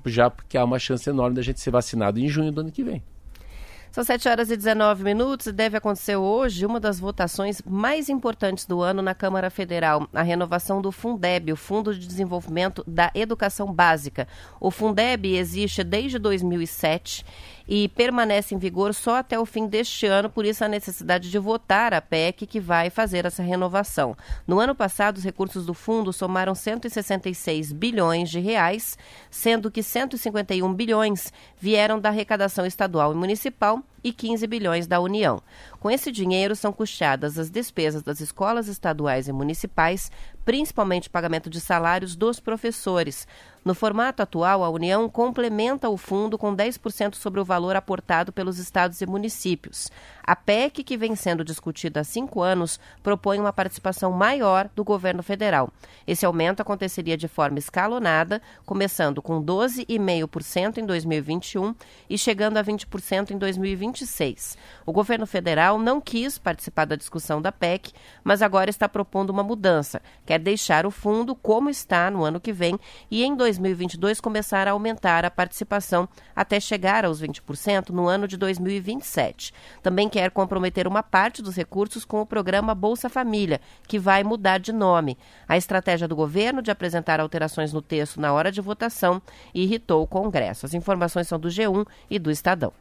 já 0.06 0.30
porque 0.30 0.56
há 0.56 0.64
uma 0.64 0.78
chance 0.78 1.08
enorme 1.08 1.36
da 1.36 1.42
gente 1.42 1.60
ser 1.60 1.70
vacinado 1.70 2.18
em 2.18 2.28
junho 2.28 2.50
do 2.50 2.62
ano 2.62 2.72
que 2.72 2.82
vem. 2.82 3.02
São 3.90 4.04
7 4.04 4.28
horas 4.28 4.50
e 4.50 4.56
19 4.56 5.02
minutos 5.02 5.46
e 5.46 5.52
deve 5.52 5.76
acontecer 5.76 6.14
hoje 6.14 6.66
uma 6.66 6.78
das 6.78 7.00
votações 7.00 7.62
mais 7.64 8.10
importantes 8.10 8.66
do 8.66 8.82
ano 8.82 9.00
na 9.00 9.14
Câmara 9.14 9.48
Federal, 9.48 10.06
a 10.12 10.22
renovação 10.22 10.82
do 10.82 10.92
Fundeb, 10.92 11.50
o 11.52 11.56
Fundo 11.56 11.94
de 11.94 12.06
Desenvolvimento 12.06 12.84
da 12.86 13.10
Educação 13.14 13.72
Básica. 13.72 14.28
O 14.60 14.70
Fundeb 14.70 15.34
existe 15.34 15.82
desde 15.82 16.18
2007 16.18 17.24
e 17.68 17.88
permanece 17.88 18.54
em 18.54 18.58
vigor 18.58 18.94
só 18.94 19.16
até 19.16 19.38
o 19.38 19.44
fim 19.44 19.66
deste 19.66 20.06
ano, 20.06 20.30
por 20.30 20.46
isso 20.46 20.64
a 20.64 20.68
necessidade 20.68 21.30
de 21.30 21.38
votar 21.38 21.92
a 21.92 22.00
PEC 22.00 22.46
que 22.46 22.58
vai 22.58 22.88
fazer 22.88 23.26
essa 23.26 23.42
renovação. 23.42 24.16
No 24.46 24.58
ano 24.58 24.74
passado, 24.74 25.18
os 25.18 25.24
recursos 25.24 25.66
do 25.66 25.74
fundo 25.74 26.10
somaram 26.12 26.54
166 26.54 27.70
bilhões 27.72 28.30
de 28.30 28.40
reais, 28.40 28.96
sendo 29.30 29.70
que 29.70 29.82
151 29.82 30.72
bilhões 30.72 31.30
vieram 31.60 32.00
da 32.00 32.08
arrecadação 32.08 32.64
estadual 32.64 33.12
e 33.12 33.16
municipal 33.16 33.82
e 34.02 34.12
15 34.12 34.46
bilhões 34.46 34.86
da 34.86 35.00
União. 35.00 35.42
Com 35.80 35.90
esse 35.90 36.10
dinheiro 36.10 36.54
são 36.56 36.72
custeadas 36.72 37.38
as 37.38 37.50
despesas 37.50 38.02
das 38.02 38.20
escolas 38.20 38.68
estaduais 38.68 39.28
e 39.28 39.32
municipais, 39.32 40.10
principalmente 40.44 41.10
pagamento 41.10 41.50
de 41.50 41.60
salários 41.60 42.16
dos 42.16 42.40
professores. 42.40 43.26
No 43.64 43.74
formato 43.74 44.22
atual, 44.22 44.64
a 44.64 44.70
União 44.70 45.08
complementa 45.08 45.88
o 45.88 45.96
fundo 45.96 46.38
com 46.38 46.54
10% 46.54 47.14
sobre 47.14 47.40
o 47.40 47.44
valor 47.44 47.76
aportado 47.76 48.32
pelos 48.32 48.58
estados 48.58 49.00
e 49.00 49.06
municípios. 49.06 49.90
A 50.28 50.36
PEC, 50.36 50.84
que 50.84 50.98
vem 50.98 51.16
sendo 51.16 51.42
discutida 51.42 52.00
há 52.00 52.04
cinco 52.04 52.42
anos, 52.42 52.78
propõe 53.02 53.40
uma 53.40 53.50
participação 53.50 54.12
maior 54.12 54.68
do 54.76 54.84
governo 54.84 55.22
federal. 55.22 55.72
Esse 56.06 56.26
aumento 56.26 56.60
aconteceria 56.60 57.16
de 57.16 57.26
forma 57.26 57.58
escalonada, 57.58 58.42
começando 58.66 59.22
com 59.22 59.42
12,5% 59.42 60.76
em 60.76 60.84
2021 60.84 61.74
e 62.10 62.18
chegando 62.18 62.58
a 62.58 62.62
20% 62.62 63.30
em 63.30 63.38
2026. 63.38 64.58
O 64.84 64.92
governo 64.92 65.26
federal 65.26 65.78
não 65.78 65.98
quis 65.98 66.36
participar 66.36 66.84
da 66.84 66.94
discussão 66.94 67.40
da 67.40 67.50
PEC, 67.50 67.94
mas 68.22 68.42
agora 68.42 68.68
está 68.68 68.86
propondo 68.86 69.30
uma 69.30 69.42
mudança. 69.42 70.02
Quer 70.26 70.40
deixar 70.40 70.84
o 70.84 70.90
fundo 70.90 71.34
como 71.34 71.70
está 71.70 72.10
no 72.10 72.22
ano 72.22 72.38
que 72.38 72.52
vem 72.52 72.78
e 73.10 73.24
em 73.24 73.34
2022 73.34 74.20
começar 74.20 74.68
a 74.68 74.72
aumentar 74.72 75.24
a 75.24 75.30
participação 75.30 76.06
até 76.36 76.60
chegar 76.60 77.06
aos 77.06 77.22
20% 77.22 77.88
no 77.88 78.06
ano 78.06 78.28
de 78.28 78.36
2027. 78.36 79.54
Também 79.82 80.06
quer 80.06 80.17
comprometer 80.30 80.86
uma 80.86 81.02
parte 81.02 81.42
dos 81.42 81.54
recursos 81.54 82.04
com 82.04 82.20
o 82.20 82.26
programa 82.26 82.74
Bolsa 82.74 83.08
Família, 83.08 83.60
que 83.86 83.98
vai 83.98 84.24
mudar 84.24 84.58
de 84.58 84.72
nome. 84.72 85.16
A 85.46 85.56
estratégia 85.56 86.08
do 86.08 86.16
governo 86.16 86.60
de 86.60 86.70
apresentar 86.70 87.20
alterações 87.20 87.72
no 87.72 87.80
texto 87.80 88.20
na 88.20 88.32
hora 88.32 88.50
de 88.50 88.60
votação 88.60 89.22
irritou 89.54 90.02
o 90.02 90.06
Congresso. 90.06 90.66
As 90.66 90.74
informações 90.74 91.28
são 91.28 91.38
do 91.38 91.48
G1 91.48 91.86
e 92.10 92.18
do 92.18 92.30
Estadão. 92.30 92.72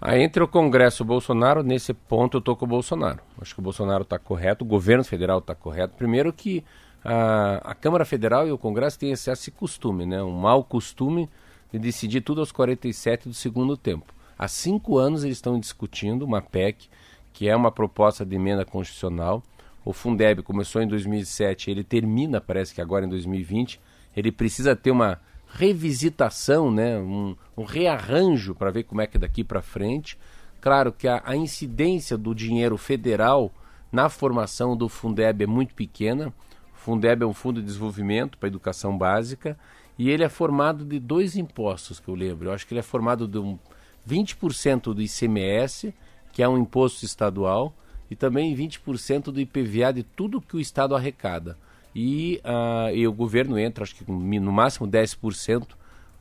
Ah, 0.00 0.18
entre 0.18 0.42
o 0.42 0.48
Congresso 0.48 1.02
e 1.02 1.04
o 1.04 1.06
Bolsonaro, 1.06 1.62
nesse 1.62 1.94
ponto 1.94 2.36
eu 2.36 2.38
estou 2.40 2.56
com 2.56 2.64
o 2.64 2.68
Bolsonaro. 2.68 3.20
Acho 3.40 3.54
que 3.54 3.60
o 3.60 3.64
Bolsonaro 3.64 4.02
está 4.02 4.18
correto, 4.18 4.64
o 4.64 4.68
governo 4.68 5.04
federal 5.04 5.38
está 5.38 5.54
correto. 5.54 5.94
Primeiro 5.96 6.32
que 6.32 6.64
a, 7.04 7.60
a 7.70 7.74
Câmara 7.74 8.04
Federal 8.04 8.46
e 8.48 8.52
o 8.52 8.58
Congresso 8.58 8.98
têm 8.98 9.12
esse, 9.12 9.30
esse 9.30 9.50
costume, 9.50 10.04
né? 10.04 10.22
um 10.22 10.32
mau 10.32 10.64
costume 10.64 11.28
de 11.72 11.78
decidir 11.78 12.20
tudo 12.20 12.40
aos 12.40 12.52
47 12.52 13.28
do 13.28 13.34
segundo 13.34 13.76
tempo. 13.76 14.14
Há 14.38 14.48
cinco 14.48 14.98
anos 14.98 15.24
eles 15.24 15.36
estão 15.36 15.58
discutindo 15.58 16.24
uma 16.24 16.42
PEC, 16.42 16.88
que 17.32 17.48
é 17.48 17.54
uma 17.54 17.70
proposta 17.70 18.24
de 18.24 18.36
emenda 18.36 18.64
constitucional. 18.64 19.42
O 19.84 19.92
Fundeb 19.92 20.42
começou 20.42 20.80
em 20.80 20.88
2007, 20.88 21.70
ele 21.70 21.84
termina, 21.84 22.40
parece 22.40 22.74
que 22.74 22.80
agora 22.80 23.04
em 23.04 23.08
2020. 23.08 23.80
Ele 24.16 24.32
precisa 24.32 24.74
ter 24.74 24.90
uma 24.90 25.20
revisitação, 25.46 26.70
né? 26.70 26.98
um, 26.98 27.36
um 27.56 27.64
rearranjo 27.64 28.54
para 28.54 28.70
ver 28.70 28.84
como 28.84 29.00
é 29.00 29.06
que 29.06 29.16
é 29.16 29.20
daqui 29.20 29.44
para 29.44 29.62
frente. 29.62 30.18
Claro 30.60 30.92
que 30.92 31.06
a, 31.06 31.22
a 31.24 31.36
incidência 31.36 32.16
do 32.16 32.34
dinheiro 32.34 32.76
federal 32.76 33.52
na 33.92 34.08
formação 34.08 34.76
do 34.76 34.88
Fundeb 34.88 35.44
é 35.44 35.46
muito 35.46 35.74
pequena. 35.74 36.32
Fundeb 36.72 37.22
é 37.22 37.26
um 37.26 37.34
fundo 37.34 37.60
de 37.60 37.66
desenvolvimento 37.66 38.36
para 38.38 38.48
educação 38.48 38.96
básica 38.96 39.58
e 39.98 40.10
ele 40.10 40.24
é 40.24 40.28
formado 40.28 40.84
de 40.84 40.98
dois 40.98 41.36
impostos 41.36 42.00
que 42.00 42.08
eu 42.08 42.14
lembro. 42.14 42.48
Eu 42.48 42.52
acho 42.52 42.66
que 42.66 42.74
ele 42.74 42.80
é 42.80 42.82
formado 42.82 43.28
de 43.28 43.38
um 43.38 43.58
20% 44.08 44.94
do 44.94 45.02
ICMS, 45.02 45.94
que 46.32 46.42
é 46.42 46.48
um 46.48 46.58
imposto 46.58 47.04
estadual, 47.04 47.74
e 48.10 48.16
também 48.16 48.54
20% 48.54 49.24
do 49.24 49.40
IPVA 49.40 49.92
de 49.92 50.02
tudo 50.02 50.40
que 50.40 50.56
o 50.56 50.60
Estado 50.60 50.94
arrecada. 50.94 51.56
E, 51.94 52.40
uh, 52.44 52.94
e 52.94 53.06
o 53.06 53.12
governo 53.12 53.58
entra, 53.58 53.84
acho 53.84 53.94
que 53.94 54.10
no 54.10 54.52
máximo 54.52 54.86
10%, 54.86 55.68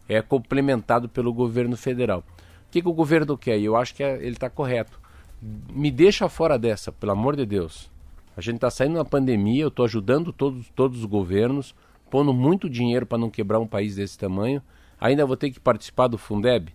é 0.07 0.21
complementado 0.21 1.09
pelo 1.09 1.33
governo 1.33 1.75
federal. 1.75 2.23
O 2.67 2.71
que, 2.71 2.81
que 2.81 2.87
o 2.87 2.93
governo 2.93 3.37
quer? 3.37 3.59
Eu 3.59 3.75
acho 3.75 3.93
que 3.95 4.03
é, 4.03 4.15
ele 4.17 4.31
está 4.31 4.49
correto. 4.49 4.99
Me 5.41 5.91
deixa 5.91 6.29
fora 6.29 6.57
dessa, 6.57 6.91
pelo 6.91 7.11
amor 7.11 7.35
de 7.35 7.45
Deus. 7.45 7.89
A 8.35 8.41
gente 8.41 8.55
está 8.55 8.69
saindo 8.69 8.95
na 8.95 9.05
pandemia, 9.05 9.63
eu 9.63 9.67
estou 9.67 9.85
ajudando 9.85 10.33
todos, 10.33 10.67
todos 10.69 10.99
os 10.99 11.05
governos, 11.05 11.75
pondo 12.09 12.33
muito 12.33 12.69
dinheiro 12.69 13.05
para 13.05 13.17
não 13.17 13.29
quebrar 13.29 13.59
um 13.59 13.67
país 13.67 13.95
desse 13.95 14.17
tamanho. 14.17 14.61
Ainda 14.99 15.25
vou 15.25 15.37
ter 15.37 15.51
que 15.51 15.59
participar 15.59 16.07
do 16.07 16.17
Fundeb. 16.17 16.73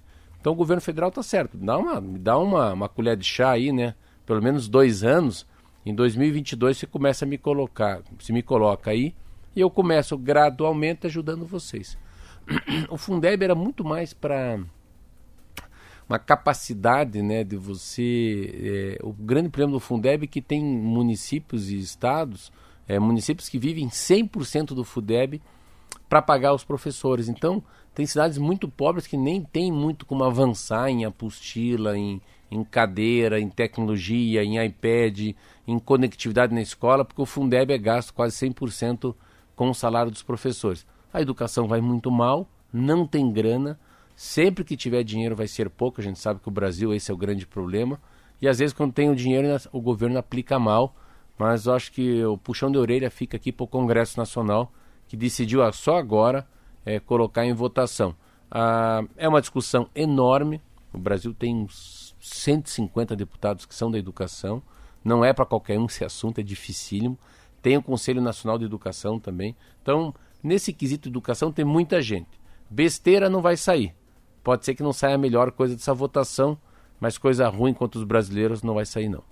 Então 0.49 0.55
o 0.55 0.57
governo 0.57 0.81
federal 0.81 1.11
está 1.11 1.23
certo. 1.23 1.59
Dá 1.59 1.76
uma, 1.76 2.00
dá 2.00 2.38
uma, 2.38 2.73
uma 2.73 2.88
colher 2.88 3.19
de 3.19 3.25
chá 3.26 3.50
aí, 3.50 3.71
né? 3.71 3.95
Pelo 4.25 4.43
menos 4.43 4.67
dois 4.67 5.05
anos. 5.05 5.47
Em 5.85 5.95
2022 5.95 6.78
você 6.78 6.87
começa 6.87 7.26
a 7.26 7.28
me 7.28 7.37
colocar, 7.37 8.00
se 8.19 8.33
me 8.33 8.43
coloca 8.43 8.90
aí, 8.90 9.14
e 9.55 9.61
eu 9.61 9.69
começo 9.69 10.17
gradualmente 10.17 11.07
ajudando 11.07 11.45
vocês. 11.45 11.99
O 12.88 12.97
Fundeb 12.97 13.45
era 13.45 13.55
muito 13.55 13.85
mais 13.85 14.14
para 14.14 14.59
uma 16.09 16.19
capacidade 16.19 17.21
né, 17.21 17.45
de 17.45 17.57
você. 17.57 18.97
É, 19.02 19.05
o 19.05 19.12
grande 19.12 19.50
problema 19.50 19.75
do 19.75 19.81
Fundeb 19.81 20.25
é 20.25 20.26
que 20.26 20.40
tem 20.40 20.64
municípios 20.64 21.69
e 21.69 21.78
estados, 21.78 22.50
é, 22.88 22.99
municípios 22.99 23.50
que 23.50 23.59
vivem 23.59 23.88
100% 23.88 24.69
do 24.69 24.83
Fundeb 24.83 25.43
para 26.08 26.22
pagar 26.22 26.54
os 26.54 26.64
professores. 26.64 27.28
Então, 27.28 27.62
tem 27.94 28.06
cidades 28.06 28.38
muito 28.38 28.68
pobres 28.68 29.06
que 29.06 29.16
nem 29.16 29.42
tem 29.42 29.70
muito 29.70 30.06
como 30.06 30.24
avançar 30.24 30.88
em 30.88 31.04
apostila, 31.04 31.97
em, 31.97 32.21
em 32.50 32.64
cadeira, 32.64 33.40
em 33.40 33.49
tecnologia, 33.49 34.42
em 34.42 34.64
iPad, 34.64 35.34
em 35.66 35.78
conectividade 35.78 36.54
na 36.54 36.62
escola, 36.62 37.04
porque 37.04 37.23
o 37.23 37.26
Fundeb 37.26 37.73
é 37.73 37.78
gasto 37.78 38.14
quase 38.14 38.36
100% 38.49 39.14
com 39.54 39.71
o 39.71 39.75
salário 39.75 40.10
dos 40.10 40.23
professores. 40.23 40.86
A 41.12 41.21
educação 41.21 41.66
vai 41.66 41.80
muito 41.80 42.10
mal, 42.10 42.49
não 42.73 43.06
tem 43.06 43.30
grana 43.30 43.78
Sempre 44.18 44.64
que 44.64 44.76
tiver 44.76 45.04
dinheiro 45.04 45.36
vai 45.36 45.47
ser 45.47 45.71
pouco, 45.71 46.00
a 46.00 46.04
gente 46.04 46.18
sabe 46.18 46.40
que 46.40 46.49
o 46.49 46.50
Brasil 46.50 46.92
esse 46.92 47.08
é 47.08 47.14
o 47.14 47.16
grande 47.16 47.47
problema. 47.47 48.00
E 48.42 48.49
às 48.49 48.58
vezes 48.58 48.73
quando 48.73 48.92
tem 48.92 49.08
o 49.08 49.14
dinheiro 49.14 49.47
o 49.71 49.80
governo 49.80 50.18
aplica 50.18 50.58
mal, 50.58 50.92
mas 51.38 51.66
eu 51.66 51.75
acho 51.75 51.92
que 51.92 52.25
o 52.25 52.36
puxão 52.36 52.68
de 52.68 52.78
orelha 52.78 53.12
fica 53.12 53.36
aqui 53.36 53.52
para 53.52 53.62
o 53.62 53.68
Congresso 53.68 54.18
Nacional, 54.18 54.73
que 55.08 55.16
decidiu 55.16 55.60
só 55.73 55.97
agora 55.97 56.47
é, 56.84 57.00
colocar 57.00 57.44
em 57.44 57.52
votação. 57.52 58.14
Ah, 58.50 59.02
é 59.16 59.28
uma 59.28 59.40
discussão 59.40 59.88
enorme, 59.94 60.60
o 60.92 60.99
Brasil 60.99 61.34
tem 61.34 61.54
uns 61.54 62.14
150 62.21 63.16
deputados 63.16 63.66
que 63.66 63.75
são 63.75 63.90
da 63.90 63.99
educação, 63.99 64.62
não 65.04 65.25
é 65.25 65.32
para 65.32 65.47
qualquer 65.47 65.78
um 65.78 65.86
esse 65.86 66.04
assunto, 66.04 66.40
é 66.40 66.42
dificílimo. 66.42 67.18
Tem 67.62 67.76
o 67.76 67.82
Conselho 67.82 68.21
Nacional 68.21 68.58
de 68.58 68.64
Educação 68.64 69.18
também. 69.18 69.56
Então, 69.82 70.14
nesse 70.42 70.73
quesito 70.73 71.08
educação 71.08 71.50
tem 71.50 71.64
muita 71.64 72.00
gente. 72.02 72.40
Besteira 72.71 73.28
não 73.28 73.40
vai 73.40 73.56
sair. 73.56 73.94
Pode 74.44 74.64
ser 74.64 74.75
que 74.75 74.82
não 74.82 74.92
saia 74.92 75.14
a 75.14 75.18
melhor 75.18 75.50
coisa 75.50 75.75
dessa 75.75 75.94
votação, 75.94 76.58
mas 77.00 77.18
coisa 77.18 77.49
ruim 77.49 77.73
contra 77.73 77.99
os 77.99 78.04
brasileiros 78.04 78.62
não 78.62 78.75
vai 78.75 78.84
sair, 78.84 79.08
não. 79.08 79.23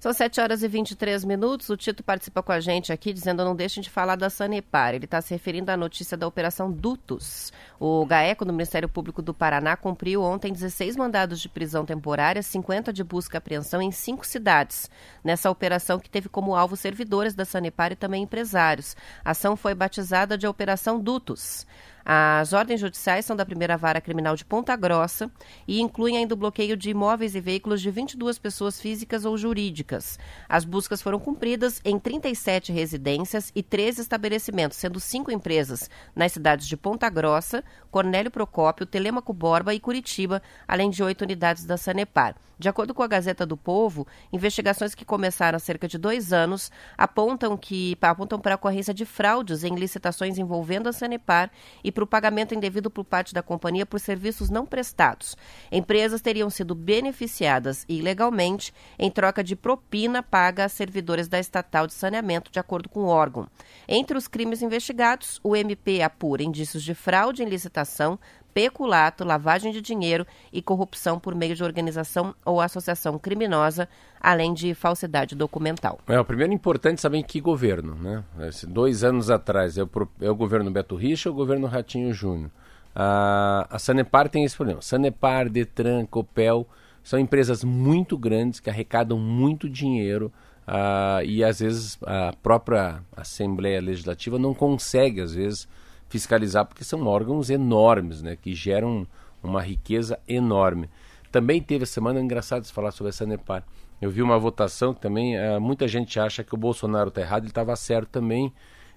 São 0.00 0.12
7 0.12 0.40
horas 0.40 0.62
e 0.62 0.68
23 0.68 1.24
minutos. 1.24 1.68
O 1.70 1.76
Tito 1.76 2.04
participa 2.04 2.40
com 2.40 2.52
a 2.52 2.60
gente 2.60 2.92
aqui 2.92 3.12
dizendo 3.12 3.44
não 3.44 3.56
deixem 3.56 3.82
de 3.82 3.90
falar 3.90 4.14
da 4.14 4.30
Sanepar. 4.30 4.94
Ele 4.94 5.06
está 5.06 5.20
se 5.20 5.34
referindo 5.34 5.72
à 5.72 5.76
notícia 5.76 6.16
da 6.16 6.24
Operação 6.24 6.70
Dutos. 6.70 7.52
O 7.80 8.06
GAECO 8.06 8.44
do 8.44 8.52
Ministério 8.52 8.88
Público 8.88 9.20
do 9.20 9.34
Paraná 9.34 9.76
cumpriu 9.76 10.22
ontem 10.22 10.52
16 10.52 10.96
mandados 10.96 11.40
de 11.40 11.48
prisão 11.48 11.84
temporária, 11.84 12.44
50 12.44 12.92
de 12.92 13.02
busca 13.02 13.36
e 13.36 13.38
apreensão 13.38 13.82
em 13.82 13.90
cinco 13.90 14.24
cidades. 14.24 14.88
Nessa 15.24 15.50
operação 15.50 15.98
que 15.98 16.08
teve 16.08 16.28
como 16.28 16.54
alvo 16.54 16.76
servidores 16.76 17.34
da 17.34 17.44
Sanepar 17.44 17.90
e 17.90 17.96
também 17.96 18.22
empresários. 18.22 18.96
A 19.24 19.32
ação 19.32 19.56
foi 19.56 19.74
batizada 19.74 20.38
de 20.38 20.46
Operação 20.46 21.00
Dutos. 21.00 21.66
As 22.04 22.52
ordens 22.52 22.80
judiciais 22.80 23.24
são 23.24 23.36
da 23.36 23.44
primeira 23.44 23.76
vara 23.76 24.00
criminal 24.00 24.34
de 24.34 24.44
Ponta 24.44 24.74
Grossa 24.76 25.30
e 25.66 25.80
incluem 25.80 26.16
ainda 26.16 26.34
o 26.34 26.36
bloqueio 26.36 26.76
de 26.76 26.90
imóveis 26.90 27.34
e 27.34 27.40
veículos 27.40 27.80
de 27.80 27.90
22 27.90 28.38
pessoas 28.38 28.80
físicas 28.80 29.24
ou 29.24 29.36
jurídicas. 29.36 30.18
As 30.48 30.64
buscas 30.64 31.02
foram 31.02 31.18
cumpridas 31.18 31.80
em 31.84 31.98
37 31.98 32.72
residências 32.72 33.52
e 33.54 33.62
13 33.62 34.00
estabelecimentos, 34.00 34.78
sendo 34.78 34.98
cinco 35.00 35.30
empresas 35.30 35.90
nas 36.14 36.32
cidades 36.32 36.66
de 36.66 36.76
Ponta 36.76 37.08
Grossa, 37.10 37.62
Cornélio 37.90 38.30
Procópio, 38.30 38.86
Telemaco 38.86 39.32
Borba 39.32 39.74
e 39.74 39.80
Curitiba, 39.80 40.42
além 40.66 40.90
de 40.90 41.02
oito 41.02 41.22
unidades 41.22 41.64
da 41.64 41.76
Sanepar. 41.76 42.34
De 42.58 42.68
acordo 42.68 42.92
com 42.92 43.02
a 43.02 43.06
Gazeta 43.06 43.46
do 43.46 43.56
Povo, 43.56 44.06
investigações 44.32 44.94
que 44.94 45.04
começaram 45.04 45.56
há 45.56 45.60
cerca 45.60 45.86
de 45.86 45.96
dois 45.96 46.32
anos 46.32 46.72
apontam 46.96 47.56
que 47.56 47.96
apontam 48.00 48.40
para 48.40 48.54
a 48.54 48.56
ocorrência 48.56 48.92
de 48.92 49.04
fraudes 49.04 49.62
em 49.62 49.76
licitações 49.76 50.38
envolvendo 50.38 50.88
a 50.88 50.92
Sanepar 50.92 51.50
e 51.84 51.92
para 51.92 52.02
o 52.02 52.06
pagamento 52.06 52.54
indevido 52.54 52.90
por 52.90 53.04
parte 53.04 53.32
da 53.32 53.42
companhia 53.42 53.86
por 53.86 54.00
serviços 54.00 54.50
não 54.50 54.66
prestados. 54.66 55.36
Empresas 55.70 56.20
teriam 56.20 56.50
sido 56.50 56.74
beneficiadas 56.74 57.84
ilegalmente 57.88 58.74
em 58.98 59.10
troca 59.10 59.44
de 59.44 59.54
propina 59.54 60.22
paga 60.22 60.64
a 60.64 60.68
servidores 60.68 61.28
da 61.28 61.38
estatal 61.38 61.86
de 61.86 61.94
saneamento, 61.94 62.50
de 62.50 62.58
acordo 62.58 62.88
com 62.88 63.00
o 63.00 63.08
órgão. 63.08 63.46
Entre 63.86 64.18
os 64.18 64.26
crimes 64.26 64.62
investigados, 64.62 65.40
o 65.44 65.54
MP 65.54 66.02
apura 66.02 66.42
indícios 66.42 66.82
de 66.82 66.94
fraude 66.94 67.42
em 67.42 67.48
licitação, 67.48 68.18
peculato, 68.54 69.24
lavagem 69.24 69.72
de 69.72 69.80
dinheiro 69.80 70.26
e 70.52 70.60
corrupção 70.60 71.18
por 71.18 71.34
meio 71.34 71.54
de 71.54 71.62
organização 71.62 72.34
ou 72.44 72.60
associação 72.60 73.18
criminosa, 73.18 73.88
além 74.20 74.52
de 74.52 74.74
falsidade 74.74 75.34
documental. 75.34 75.98
É, 76.08 76.18
o 76.18 76.24
primeiro 76.24 76.52
importante 76.52 77.00
saber 77.00 77.18
em 77.18 77.22
que 77.22 77.40
governo, 77.40 77.94
né? 77.94 78.24
Esse, 78.40 78.66
dois 78.66 79.04
anos 79.04 79.30
atrás 79.30 79.78
é 79.78 79.82
o, 79.82 79.90
é 80.20 80.30
o 80.30 80.34
governo 80.34 80.70
Beto 80.70 80.96
Richa 80.96 81.28
ou 81.28 81.34
o 81.34 81.38
governo 81.38 81.66
Ratinho 81.66 82.12
Júnior? 82.12 82.50
A, 82.94 83.66
a 83.70 83.78
Sanepar 83.78 84.28
tem 84.28 84.44
esse 84.44 84.56
problema. 84.56 84.82
Sanepar, 84.82 85.48
Detran, 85.48 86.04
Copel 86.06 86.66
são 87.02 87.18
empresas 87.18 87.62
muito 87.62 88.18
grandes 88.18 88.60
que 88.60 88.68
arrecadam 88.68 89.18
muito 89.18 89.68
dinheiro 89.68 90.32
uh, 90.66 91.24
e 91.24 91.42
às 91.42 91.60
vezes 91.60 91.98
a 92.02 92.34
própria 92.42 93.00
Assembleia 93.16 93.80
Legislativa 93.80 94.38
não 94.38 94.52
consegue, 94.52 95.20
às 95.20 95.34
vezes, 95.34 95.68
fiscalizar, 96.08 96.64
porque 96.66 96.84
são 96.84 97.06
órgãos 97.06 97.50
enormes, 97.50 98.22
né, 98.22 98.36
que 98.36 98.54
geram 98.54 99.06
uma 99.42 99.62
riqueza 99.62 100.18
enorme. 100.26 100.88
Também 101.30 101.60
teve 101.60 101.84
a 101.84 101.86
semana, 101.86 102.18
é 102.18 102.22
engraçado 102.22 102.62
de 102.62 102.72
falar 102.72 102.90
sobre 102.90 103.10
a 103.10 103.12
Sanepar. 103.12 103.64
Eu 104.00 104.10
vi 104.10 104.22
uma 104.22 104.38
votação 104.38 104.94
que 104.94 105.00
também 105.00 105.36
uh, 105.36 105.60
muita 105.60 105.86
gente 105.86 106.18
acha 106.18 106.44
que 106.44 106.54
o 106.54 106.58
Bolsonaro 106.58 107.08
está 107.08 107.20
errado, 107.20 107.42
ele 107.42 107.50
estava 107.50 107.74
certo 107.76 108.08
também 108.08 108.46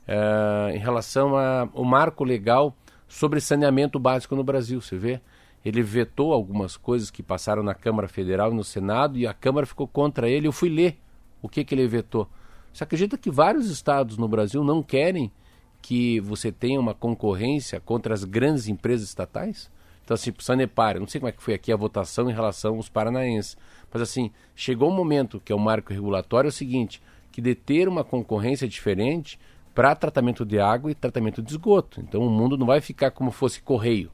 uh, 0.08 0.70
em 0.74 0.78
relação 0.78 1.36
ao 1.36 1.84
marco 1.84 2.24
legal 2.24 2.76
sobre 3.08 3.42
saneamento 3.42 4.00
básico 4.00 4.36
no 4.36 4.44
Brasil. 4.44 4.80
Você 4.80 4.96
vê? 4.96 5.20
Ele 5.66 5.82
vetou 5.82 6.34
algumas 6.34 6.78
coisas 6.78 7.12
que 7.12 7.22
passaram 7.22 7.62
na 7.62 7.76
Câmara 7.76 8.08
Federal 8.08 8.52
e 8.52 8.56
no 8.56 8.64
Senado 8.64 9.18
e 9.18 9.28
a 9.28 9.34
Câmara 9.34 9.66
ficou 9.66 9.88
contra 9.88 10.30
ele. 10.30 10.48
Eu 10.48 10.52
fui 10.52 10.70
ler 10.70 10.98
o 11.42 11.50
que, 11.50 11.64
que 11.64 11.76
ele 11.76 11.88
vetou. 11.88 12.28
Você 12.72 12.84
acredita 12.84 13.18
que 13.18 13.30
vários 13.30 13.70
estados 13.70 14.18
no 14.18 14.28
Brasil 14.28 14.64
não 14.64 14.82
querem 14.82 15.32
que 15.82 16.20
você 16.20 16.52
tenha 16.52 16.80
uma 16.80 16.94
concorrência 16.94 17.80
contra 17.80 18.14
as 18.14 18.24
grandes 18.24 18.68
empresas 18.68 19.08
estatais? 19.08 19.70
Então, 20.04 20.16
assim, 20.16 20.32
o 20.38 20.42
Sanepar, 20.42 21.00
não 21.00 21.08
sei 21.08 21.20
como 21.22 21.30
é 21.30 21.32
que 21.32 21.42
foi 21.42 21.54
aqui 21.54 21.72
a 21.72 21.76
votação 21.76 22.30
em 22.30 22.34
relação 22.34 22.76
aos 22.76 22.90
paranaenses, 22.90 23.58
mas 23.92 24.02
assim, 24.02 24.32
chegou 24.56 24.90
um 24.90 24.96
momento 24.96 25.40
que 25.40 25.52
é 25.52 25.56
o 25.56 25.60
marco 25.60 25.94
regulatório 25.94 26.48
é 26.48 26.50
o 26.50 26.52
seguinte, 26.52 27.02
que 27.32 27.42
de 27.42 27.56
ter 27.56 27.88
uma 27.88 28.04
concorrência 28.04 28.68
diferente 28.68 29.40
para 29.74 29.96
tratamento 29.96 30.46
de 30.46 30.60
água 30.60 30.92
e 30.92 30.96
tratamento 30.96 31.42
de 31.42 31.52
esgoto. 31.52 32.02
Então 32.02 32.22
o 32.22 32.30
mundo 32.30 32.58
não 32.58 32.66
vai 32.66 32.82
ficar 32.82 33.12
como 33.12 33.32
fosse 33.32 33.62
correio. 33.62 34.12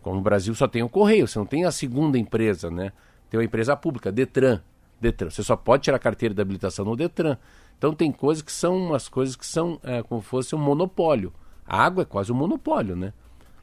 Como 0.00 0.18
o 0.18 0.22
Brasil 0.22 0.54
só 0.54 0.68
tem 0.68 0.82
o 0.82 0.88
correio, 0.88 1.26
você 1.26 1.38
não 1.38 1.46
tem 1.46 1.64
a 1.64 1.72
segunda 1.72 2.16
empresa, 2.16 2.70
né? 2.70 2.92
Tem 3.28 3.38
uma 3.38 3.44
empresa 3.44 3.76
pública, 3.76 4.12
Detran. 4.12 4.60
Detran. 5.00 5.30
Você 5.30 5.42
só 5.42 5.56
pode 5.56 5.82
tirar 5.82 5.96
a 5.96 6.00
carteira 6.00 6.34
de 6.34 6.40
habilitação 6.40 6.84
no 6.84 6.94
Detran. 6.94 7.36
Então 7.78 7.94
tem 7.94 8.10
coisas 8.10 8.42
que 8.42 8.52
são 8.52 8.76
umas 8.76 9.08
coisas 9.08 9.36
que 9.36 9.46
são 9.46 9.78
é, 9.82 10.02
como 10.02 10.20
fosse 10.20 10.54
um 10.54 10.58
monopólio. 10.58 11.32
A 11.66 11.82
água 11.82 12.02
é 12.02 12.04
quase 12.04 12.32
um 12.32 12.36
monopólio, 12.36 12.96
né? 12.96 13.12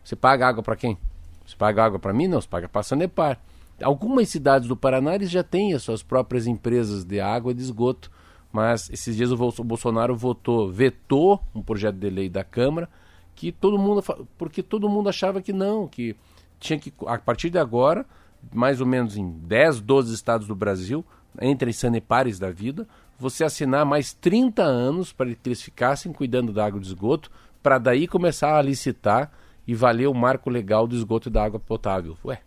Você 0.03 0.15
paga 0.15 0.47
água 0.47 0.61
para 0.61 0.75
quem? 0.75 0.97
Você 1.45 1.55
paga 1.55 1.83
água 1.83 1.99
para 1.99 2.13
mim? 2.13 2.27
Não, 2.27 2.39
você 2.39 2.47
paga 2.47 2.67
para 2.69 2.81
a 2.81 2.83
Sanepar. 2.83 3.39
Algumas 3.81 4.29
cidades 4.29 4.67
do 4.67 4.77
Paraná 4.77 5.15
eles 5.15 5.29
já 5.29 5.43
têm 5.43 5.73
as 5.73 5.83
suas 5.83 6.03
próprias 6.03 6.45
empresas 6.45 7.03
de 7.03 7.19
água 7.19 7.51
e 7.51 7.55
de 7.55 7.61
esgoto, 7.61 8.11
mas 8.51 8.89
esses 8.89 9.15
dias 9.15 9.31
o 9.31 9.63
Bolsonaro 9.63 10.15
votou, 10.15 10.71
vetou 10.71 11.41
um 11.55 11.61
projeto 11.61 11.95
de 11.95 12.09
lei 12.09 12.29
da 12.29 12.43
Câmara 12.43 12.87
que 13.35 13.51
todo 13.51 13.79
mundo, 13.79 14.03
porque 14.37 14.61
todo 14.61 14.87
mundo 14.87 15.09
achava 15.09 15.41
que 15.41 15.51
não, 15.51 15.87
que 15.87 16.15
tinha 16.59 16.77
que 16.77 16.93
a 17.07 17.17
partir 17.17 17.49
de 17.49 17.57
agora, 17.57 18.05
mais 18.53 18.79
ou 18.79 18.87
menos 18.87 19.17
em 19.17 19.29
10, 19.29 19.81
12 19.81 20.13
estados 20.13 20.47
do 20.47 20.55
Brasil, 20.55 21.03
entre 21.41 21.69
as 21.69 21.77
sanepares 21.77 22.37
da 22.37 22.51
vida, 22.51 22.87
você 23.17 23.43
assinar 23.43 23.85
mais 23.85 24.13
30 24.13 24.63
anos 24.63 25.13
para 25.13 25.33
que 25.33 25.37
eles 25.45 25.61
ficassem 25.61 26.11
cuidando 26.11 26.51
da 26.51 26.65
água 26.65 26.79
de 26.79 26.87
esgoto, 26.87 27.31
para 27.61 27.77
daí 27.77 28.07
começar 28.07 28.57
a 28.57 28.61
licitar 28.61 29.31
e 29.65 29.73
valer 29.73 30.07
o 30.07 30.13
marco 30.13 30.49
legal 30.49 30.85
do 30.87 30.95
esgoto 30.95 31.29
e 31.29 31.31
da 31.31 31.43
água 31.43 31.59
potável. 31.59 32.17
Ué, 32.25 32.41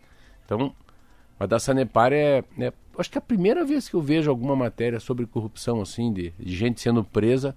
então, 0.44 0.74
mas 1.38 1.48
da 1.48 1.58
Sanepar 1.58 2.12
é, 2.12 2.44
é, 2.58 2.72
Acho 2.98 3.10
que 3.10 3.18
é 3.18 3.20
a 3.20 3.22
primeira 3.22 3.64
vez 3.64 3.88
que 3.88 3.94
eu 3.94 4.00
vejo 4.00 4.30
alguma 4.30 4.56
matéria 4.56 4.98
sobre 4.98 5.26
corrupção, 5.26 5.80
assim, 5.82 6.12
de, 6.12 6.32
de 6.38 6.56
gente 6.56 6.80
sendo 6.80 7.04
presa 7.04 7.54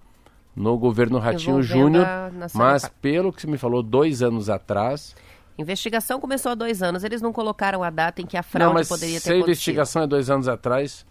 no 0.56 0.78
governo 0.78 1.18
Ratinho 1.18 1.64
Júnior. 1.64 2.06
Mas, 2.54 2.90
pelo 3.02 3.32
que 3.32 3.42
você 3.42 3.48
me 3.48 3.58
falou, 3.58 3.82
dois 3.82 4.22
anos 4.22 4.50
atrás. 4.50 5.16
Investigação 5.58 6.20
começou 6.20 6.52
há 6.52 6.56
dois 6.56 6.84
anos. 6.84 7.04
Eles 7.04 7.22
não 7.22 7.32
colocaram 7.32 7.84
a 7.84 7.90
data 7.90 8.22
em 8.22 8.26
que 8.26 8.36
a 8.36 8.44
fraude 8.44 8.68
não, 8.68 8.74
mas 8.74 8.90
poderia 8.90 9.16
ter 9.16 9.22
se 9.22 9.32
a 9.32 9.38
investigação 9.38 10.02
é 10.04 10.08
dois 10.08 10.30
anos 10.30 10.48
atrás, 10.50 11.06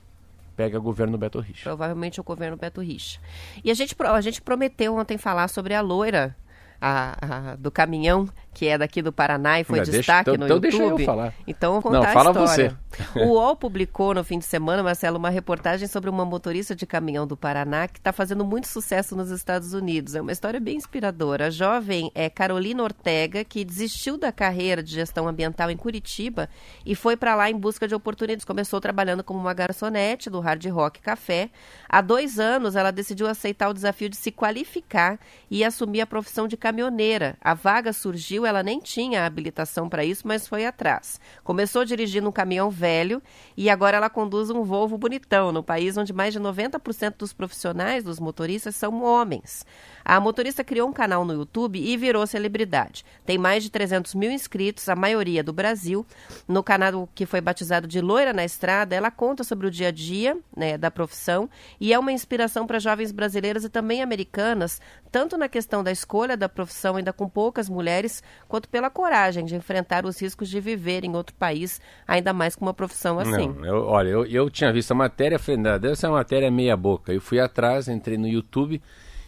pega 0.59 0.77
o 0.77 0.83
governo 0.83 1.17
Beto 1.17 1.39
Richa. 1.39 1.63
Provavelmente 1.63 2.21
o 2.21 2.25
governo 2.25 2.57
Beto 2.57 2.81
Richa. 2.81 3.21
E 3.63 3.71
a 3.71 3.75
gente, 3.75 3.95
a 3.97 4.21
gente 4.21 4.43
prometeu 4.43 4.97
ontem 4.97 5.17
falar 5.17 5.47
sobre 5.47 5.73
a 5.73 5.81
loira 5.81 6.37
a, 6.81 7.53
a, 7.53 7.55
do 7.55 7.71
caminhão 7.71 8.29
que 8.59 8.67
é 8.67 8.77
daqui 8.77 9.01
do 9.01 9.13
Paraná 9.13 9.61
e 9.61 9.65
foi 9.65 9.79
deixa, 9.79 9.93
destaque 9.93 10.31
então, 10.31 10.37
no 10.37 10.45
então 10.47 10.57
YouTube. 10.57 10.75
Então 10.75 10.97
deixa 10.97 11.03
eu 11.03 11.07
falar. 11.07 11.35
Então 11.47 11.73
vou 11.75 11.83
contar 11.83 11.99
Não, 11.99 12.13
fala 12.13 12.31
a 12.31 12.45
história. 12.45 12.71
Você. 12.71 12.89
O 13.23 13.35
UOL 13.35 13.55
publicou 13.55 14.13
no 14.13 14.25
fim 14.25 14.39
de 14.39 14.45
semana, 14.45 14.83
Marcelo, 14.83 15.19
uma 15.19 15.31
reportagem 15.31 15.87
sobre 15.87 16.11
uma 16.11 16.25
motorista 16.25 16.75
de 16.75 16.85
caminhão 16.85 17.27
do 17.27 17.37
Paraná 17.37 17.87
que 17.87 17.99
está 17.99 18.13
fazendo 18.13 18.45
muito 18.45 18.67
sucesso 18.67 19.15
nos 19.15 19.31
Estados 19.31 19.73
Unidos. 19.73 20.17
É 20.17 20.21
uma 20.21 20.33
história 20.33 20.59
bem 20.59 20.77
inspiradora. 20.77 21.47
A 21.47 21.51
jovem 21.51 22.11
é 22.15 22.29
Carolina 22.29 22.83
Ortega, 22.83 23.45
que 23.45 23.65
desistiu 23.65 24.19
da 24.19 24.33
carreira 24.33 24.83
de 24.83 24.93
gestão 24.93 25.29
ambiental 25.29 25.71
em 25.71 25.77
Curitiba 25.77 26.49
e 26.85 26.97
foi 26.97 27.17
para 27.17 27.37
lá 27.37 27.49
em 27.49 27.57
busca 27.57 27.87
de 27.87 27.95
oportunidades. 27.95 28.45
Começou 28.45 28.81
trabalhando 28.81 29.23
como 29.23 29.39
uma 29.39 29.55
garçonete 29.55 30.29
do 30.29 30.41
Hard 30.41 30.65
Rock 30.67 31.01
Café. 31.01 31.51
Há 31.89 32.01
dois 32.01 32.41
anos, 32.41 32.75
ela 32.75 32.91
decidiu 32.91 33.29
aceitar 33.29 33.69
o 33.69 33.75
desafio 33.75 34.09
de 34.09 34.17
se 34.17 34.33
qualificar 34.33 35.21
e 35.49 35.63
assumir 35.63 36.01
a 36.01 36.07
profissão 36.07 36.49
de 36.49 36.57
caminhoneira. 36.57 37.37
A 37.41 37.55
vaga 37.55 37.93
surgiu 37.93 38.48
ela 38.49 38.63
nem 38.63 38.81
tinha 38.81 39.25
habilitação 39.25 39.89
para 39.89 40.05
isso, 40.05 40.27
mas 40.27 40.49
foi 40.49 40.67
atrás. 40.67 41.21
Começou 41.45 41.85
dirigindo 41.85 42.29
um 42.29 42.33
caminhão 42.33 42.71
velho 42.71 43.23
e 43.57 43.71
agora 43.71 43.97
ela 43.97 44.11
conduz 44.11 44.51
um 44.51 44.63
Volvo 44.63 44.99
bonitão, 44.99 45.53
no 45.53 45.63
país 45.63 45.97
onde 45.97 46.13
mais 46.13 46.33
de 46.33 46.41
90% 46.41 47.15
dos 47.19 47.33
profissionais, 47.33 48.05
dos 48.05 48.19
motoristas, 48.19 48.77
são 48.77 49.03
homens. 49.03 49.65
A 50.05 50.19
motorista 50.19 50.65
criou 50.65 50.89
um 50.89 50.93
canal 50.93 51.25
no 51.25 51.35
YouTube 51.35 51.79
e 51.79 51.97
virou 51.97 52.27
celebridade. 52.27 53.05
Tem 53.27 53.37
mais 53.37 53.63
de 53.63 53.71
300 53.71 54.15
mil 54.15 54.31
inscritos, 54.31 54.89
a 54.89 54.97
maioria 54.97 55.45
do 55.45 55.53
Brasil. 55.53 56.07
No 56.47 56.63
canal 56.63 57.09
que 57.15 57.27
foi 57.27 57.41
batizado 57.41 57.87
de 57.87 58.01
Loira 58.01 58.33
na 58.33 58.45
Estrada, 58.45 58.97
ela 58.97 59.11
conta 59.11 59.45
sobre 59.45 59.67
o 59.67 59.71
dia 59.71 59.89
a 59.89 59.91
dia 59.91 60.39
né, 60.57 60.79
da 60.79 60.91
profissão 60.91 61.49
e 61.79 61.93
é 61.93 61.99
uma 61.99 62.11
inspiração 62.11 62.67
para 62.67 62.79
jovens 62.79 63.13
brasileiras 63.13 63.65
e 63.65 63.69
também 63.69 64.03
americanas, 64.03 64.81
tanto 65.13 65.37
na 65.37 65.49
questão 65.49 65.85
da 65.85 65.93
escolha 65.93 66.37
da 66.37 66.49
profissão, 66.49 66.97
ainda 66.97 67.13
com 67.13 67.29
poucas 67.29 67.69
mulheres, 67.69 68.23
quanto 68.49 68.69
pela 68.69 68.91
coragem 68.91 69.45
de 69.45 69.55
enfrentar 69.55 70.05
os 70.07 70.21
riscos 70.21 70.49
de 70.49 70.61
viver 70.61 71.05
em 71.05 71.15
outro 71.15 71.35
país, 71.37 71.81
ainda 72.07 72.33
mais 72.33 72.57
com 72.57 72.65
uma 72.65 72.75
profissão 72.75 73.19
assim. 73.19 73.49
Não, 73.49 73.65
eu, 73.65 73.85
olha, 73.85 74.09
eu, 74.09 74.27
eu 74.27 74.51
tinha 74.51 74.73
visto 74.73 74.93
a 74.93 74.95
matéria, 74.95 75.39
falei, 75.39 75.63
deve 75.79 75.97
ser 75.97 76.07
uma 76.07 76.19
matéria 76.19 76.51
meia 76.51 76.77
boca. 76.77 77.13
Eu 77.13 77.21
fui 77.21 77.39
atrás, 77.41 77.89
entrei 77.89 78.17
no 78.17 78.29
YouTube 78.29 78.81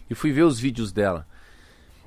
e 0.09 0.15
fui 0.15 0.33
ver 0.33 0.43
os 0.43 0.59
vídeos 0.59 0.93
dela. 0.93 1.27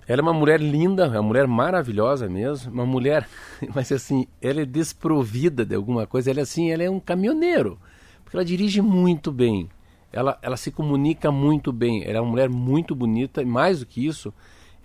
Ela 0.06 0.20
é 0.20 0.24
uma 0.24 0.34
mulher 0.34 0.60
linda, 0.60 1.06
é 1.06 1.20
uma 1.20 1.24
mulher 1.24 1.48
maravilhosa 1.48 2.28
mesmo, 2.28 2.72
uma 2.72 2.86
mulher, 2.86 3.28
mas 3.74 3.92
assim, 3.92 4.28
ela 4.42 4.62
é 4.62 4.66
desprovida 4.66 5.66
de 5.66 5.76
alguma 5.76 6.06
coisa, 6.06 6.30
ela 6.30 6.42
é 6.42 6.44
assim, 6.44 6.72
ela 6.72 6.84
é 6.84 6.90
um 6.90 7.00
caminhoneiro, 7.00 7.80
porque 8.24 8.36
ela 8.36 8.44
dirige 8.44 8.82
muito 8.82 9.32
bem, 9.32 9.70
ela, 10.12 10.38
ela 10.42 10.58
se 10.58 10.72
comunica 10.72 11.32
muito 11.32 11.72
bem, 11.72 12.04
ela 12.04 12.18
é 12.18 12.22
uma 12.22 12.32
mulher 12.32 12.50
muito 12.50 12.94
bonita, 12.94 13.42
e 13.42 13.46
mais 13.46 13.80
do 13.80 13.86
que 13.86 14.06
isso, 14.06 14.34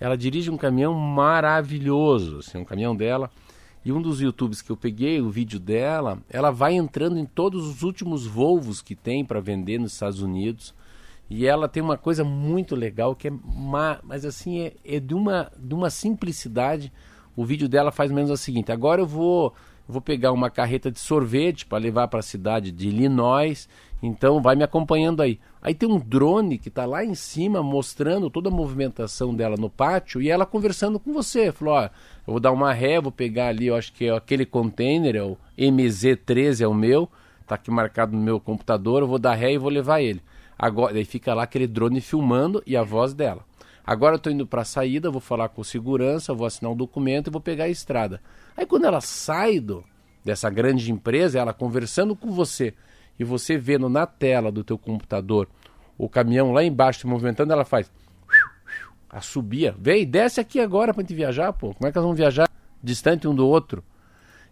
ela 0.01 0.17
dirige 0.17 0.51
um 0.51 0.57
caminhão 0.57 0.95
maravilhoso, 0.95 2.39
assim, 2.39 2.59
um 2.59 2.65
caminhão 2.65 2.95
dela, 2.95 3.31
e 3.85 3.93
um 3.93 4.03
dos 4.03 4.21
youtubes 4.21 4.61
que 4.61 4.71
eu 4.71 4.77
peguei, 4.77 5.21
o 5.21 5.31
vídeo 5.31 5.59
dela, 5.59 6.19
ela 6.29 6.51
vai 6.51 6.75
entrando 6.75 7.19
em 7.19 7.25
todos 7.25 7.67
os 7.67 7.83
últimos 7.83 8.27
Volvos 8.27 8.83
que 8.83 8.95
tem 8.95 9.25
para 9.25 9.41
vender 9.41 9.79
nos 9.79 9.93
Estados 9.93 10.21
Unidos, 10.21 10.75
e 11.31 11.47
ela 11.47 11.69
tem 11.69 11.83
uma 11.83 11.99
coisa 11.99 12.25
muito 12.25 12.75
legal 12.75 13.15
que 13.15 13.29
é, 13.29 13.31
uma, 13.31 14.01
mas 14.03 14.25
assim, 14.25 14.61
é, 14.61 14.75
é, 14.85 14.99
de, 14.99 15.15
uma, 15.15 15.53
de 15.59 15.75
uma 15.75 15.91
simplicidade. 15.91 16.93
O 17.37 17.45
vídeo 17.45 17.69
dela 17.69 17.93
faz 17.93 18.11
menos 18.11 18.31
o 18.31 18.37
seguinte: 18.37 18.73
agora 18.73 19.03
eu 19.03 19.07
vou, 19.07 19.53
vou 19.89 20.03
pegar 20.03 20.33
uma 20.33 20.51
carreta 20.51 20.91
de 20.91 21.01
sorvete 21.01 21.65
para 21.65 21.79
levar 21.79 22.09
para 22.09 22.21
a 22.21 22.23
cidade 22.23 22.71
de 22.71 22.89
Illinois. 22.89 23.69
Então 24.03 24.41
vai 24.41 24.55
me 24.55 24.63
acompanhando 24.63 25.23
aí. 25.23 25.41
Aí 25.61 25.75
tem 25.75 25.89
um 25.89 25.99
drone 25.99 26.59
que 26.59 26.69
está 26.69 26.87
lá 26.87 27.05
em 27.05 27.15
cima 27.15 27.63
mostrando 27.63 28.31
toda 28.31 28.49
a 28.49 28.53
movimentação 28.53 29.35
dela 29.35 29.57
no 29.59 29.69
pátio 29.69 30.23
e 30.23 30.31
ela 30.31 30.47
conversando 30.47 31.01
com 31.01 31.13
você. 31.13 31.51
Falou: 31.51 31.75
ó, 31.75 31.85
eu 31.85 31.91
vou 32.27 32.41
dar 32.41 32.53
uma 32.53 32.73
ré, 32.73 33.01
vou 33.01 33.11
pegar 33.11 33.49
ali, 33.49 33.67
eu 33.67 33.75
acho 33.75 33.93
que 33.93 34.07
é 34.07 34.17
aquele 34.17 34.47
container, 34.47 35.17
é 35.17 35.23
o 35.23 35.37
MZ13 35.59 36.61
é 36.61 36.69
o 36.69 36.75
meu, 36.75 37.09
tá 37.47 37.57
aqui 37.57 37.71
marcado 37.71 38.17
no 38.17 38.23
meu 38.23 38.39
computador, 38.39 39.03
eu 39.03 39.09
vou 39.09 39.19
dar 39.19 39.35
ré 39.35 39.53
e 39.53 39.59
vou 39.59 39.71
levar 39.71 40.01
ele. 40.01 40.23
Agora, 40.57 40.93
daí 40.93 41.05
fica 41.05 41.35
lá 41.35 41.45
aquele 41.45 41.67
drone 41.67 42.01
filmando 42.01 42.63
e 42.67 42.77
a 42.77 42.83
voz 42.83 43.15
dela. 43.15 43.45
Agora 43.89 44.17
eu 44.17 44.19
estou 44.19 44.31
indo 44.31 44.47
para 44.47 44.61
a 44.61 44.67
saída, 44.67 45.11
vou 45.11 45.19
falar 45.19 45.49
com 45.49 45.65
segurança, 45.65 46.35
vou 46.35 46.47
assinar 46.47 46.71
um 46.71 46.77
documento 46.77 47.29
e 47.29 47.31
vou 47.31 47.41
pegar 47.41 47.65
a 47.65 47.69
estrada. 47.71 48.21
Aí 48.55 48.67
quando 48.67 48.85
ela 48.85 49.01
sai 49.01 49.59
do, 49.61 49.83
dessa 50.23 50.51
grande 50.51 50.93
empresa, 50.93 51.39
ela 51.39 51.55
conversando 51.55 52.15
com 52.15 52.31
você 52.31 52.75
e 53.19 53.25
você 53.25 53.57
vendo 53.57 53.89
na 53.89 54.05
tela 54.05 54.53
do 54.53 54.63
teu 54.63 54.77
computador 54.77 55.49
o 55.97 56.07
caminhão 56.07 56.53
lá 56.53 56.63
embaixo 56.63 57.01
se 57.01 57.07
movimentando, 57.07 57.51
ela 57.51 57.65
faz 57.65 57.91
a 59.09 59.23
subia. 59.23 59.75
Vem, 59.79 60.05
desce 60.05 60.39
aqui 60.39 60.61
agora 60.61 60.93
para 60.93 61.03
gente 61.03 61.15
viajar, 61.15 61.51
pô. 61.55 61.73
Como 61.73 61.89
é 61.89 61.91
que 61.91 61.97
nós 61.97 62.05
vamos 62.05 62.19
viajar 62.19 62.47
distante 62.85 63.27
um 63.27 63.35
do 63.35 63.49
outro? 63.49 63.83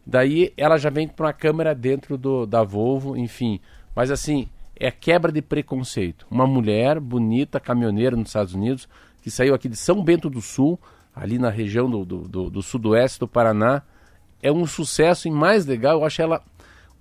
Daí 0.06 0.50
ela 0.56 0.78
já 0.78 0.88
vem 0.88 1.06
com 1.06 1.22
uma 1.22 1.34
câmera 1.34 1.74
dentro 1.74 2.16
do, 2.16 2.46
da 2.46 2.62
Volvo, 2.62 3.14
enfim. 3.14 3.60
Mas 3.94 4.10
assim, 4.10 4.48
é 4.74 4.90
quebra 4.90 5.30
de 5.30 5.42
preconceito. 5.42 6.26
Uma 6.30 6.46
mulher 6.46 6.98
bonita, 6.98 7.60
caminhoneira 7.60 8.16
nos 8.16 8.28
Estados 8.28 8.54
Unidos, 8.54 8.88
que 9.26 9.30
saiu 9.32 9.56
aqui 9.56 9.68
de 9.68 9.74
São 9.74 10.04
Bento 10.04 10.30
do 10.30 10.40
Sul, 10.40 10.78
ali 11.12 11.36
na 11.36 11.50
região 11.50 11.90
do, 11.90 12.04
do, 12.04 12.28
do, 12.28 12.48
do 12.48 12.62
sudoeste 12.62 13.18
do 13.18 13.26
Paraná, 13.26 13.82
é 14.40 14.52
um 14.52 14.64
sucesso 14.64 15.26
e 15.26 15.32
mais 15.32 15.66
legal, 15.66 15.98
eu 15.98 16.04
acho 16.04 16.22
ela 16.22 16.44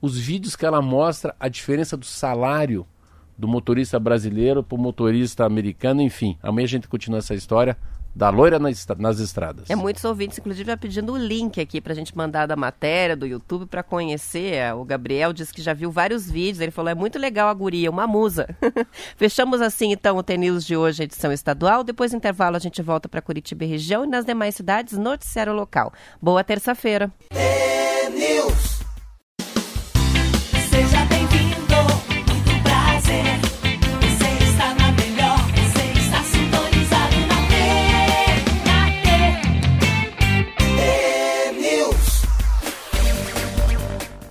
os 0.02 0.18
vídeos 0.18 0.56
que 0.56 0.66
ela 0.66 0.82
mostra 0.82 1.36
a 1.40 1.48
diferença 1.48 1.96
do 1.96 2.04
salário 2.04 2.84
do 3.38 3.48
motorista 3.48 4.00
brasileiro 4.00 4.64
para 4.64 4.76
o 4.76 4.82
motorista 4.82 5.46
americano, 5.46 6.02
enfim. 6.02 6.36
Amanhã 6.42 6.66
a 6.66 6.68
gente 6.68 6.88
continua 6.88 7.20
essa 7.20 7.36
história 7.36 7.78
da 8.16 8.30
loira 8.30 8.58
nas, 8.58 9.20
estradas. 9.20 9.70
É, 9.70 9.76
muitos 9.76 10.04
ouvintes, 10.06 10.38
inclusive, 10.38 10.66
já 10.66 10.78
pedindo 10.78 11.14
o 11.14 11.18
link 11.18 11.60
aqui 11.60 11.82
para 11.82 11.92
a 11.92 11.96
gente 11.96 12.16
mandar 12.16 12.46
da 12.46 12.56
matéria 12.56 13.16
do 13.16 13.26
YouTube 13.26 13.66
para 13.66 13.84
conhecer. 13.84 14.74
O 14.74 14.86
Gabriel 14.86 15.34
disse 15.34 15.54
que 15.54 15.62
já 15.62 15.74
viu 15.74 15.92
vários 15.92 16.30
vídeos. 16.30 16.62
Ele 16.62 16.72
falou: 16.72 16.90
é 16.90 16.96
muito 16.96 17.20
legal 17.20 17.50
a 17.50 17.54
guria, 17.54 17.92
uma 17.92 18.08
musa. 18.08 18.48
Fechamos 19.18 19.62
assim, 19.62 19.92
então, 19.92 20.18
o 20.18 20.24
TNews 20.24 20.66
de 20.66 20.78
hoje, 20.78 21.04
edição 21.04 21.32
estadual. 21.32 21.84
Depois 21.84 22.12
do 22.12 22.18
intervalo, 22.18 22.56
a 22.56 22.60
gente 22.60 22.82
volta 22.82 23.10
para 23.10 23.22
Curitiba 23.22 23.66
e 23.66 23.68
região 23.68 24.06
e 24.06 24.08
nas 24.08 24.24
demais 24.24 24.56
cidades, 24.56 24.98
noticiário 24.98 25.54
local. 25.54 25.92
Boa 26.22 26.44
terça-feira. 26.44 27.12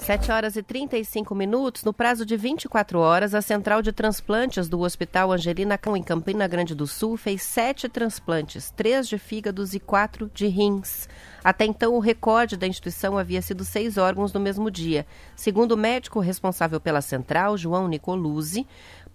Sete 0.04 0.30
horas 0.30 0.54
e 0.54 0.62
35 0.62 1.34
minutos. 1.34 1.82
No 1.82 1.90
prazo 1.90 2.26
de 2.26 2.36
24 2.36 2.98
horas, 2.98 3.34
a 3.34 3.40
Central 3.40 3.80
de 3.80 3.90
Transplantes 3.90 4.68
do 4.68 4.80
Hospital 4.80 5.32
Angelina 5.32 5.78
Cão, 5.78 5.96
em 5.96 6.02
Campina 6.02 6.46
Grande 6.46 6.74
do 6.74 6.86
Sul, 6.86 7.16
fez 7.16 7.42
sete 7.42 7.88
transplantes, 7.88 8.70
três 8.70 9.08
de 9.08 9.16
fígados 9.16 9.72
e 9.72 9.80
quatro 9.80 10.30
de 10.34 10.46
rins. 10.46 11.08
Até 11.42 11.64
então, 11.64 11.94
o 11.94 12.00
recorde 12.00 12.54
da 12.54 12.66
instituição 12.66 13.16
havia 13.16 13.40
sido 13.40 13.64
seis 13.64 13.96
órgãos 13.96 14.30
no 14.30 14.40
mesmo 14.40 14.70
dia. 14.70 15.06
Segundo 15.34 15.72
o 15.72 15.76
médico 15.76 16.20
responsável 16.20 16.78
pela 16.78 17.00
central, 17.00 17.56
João 17.56 17.88
Nicoluzzi, 17.88 18.66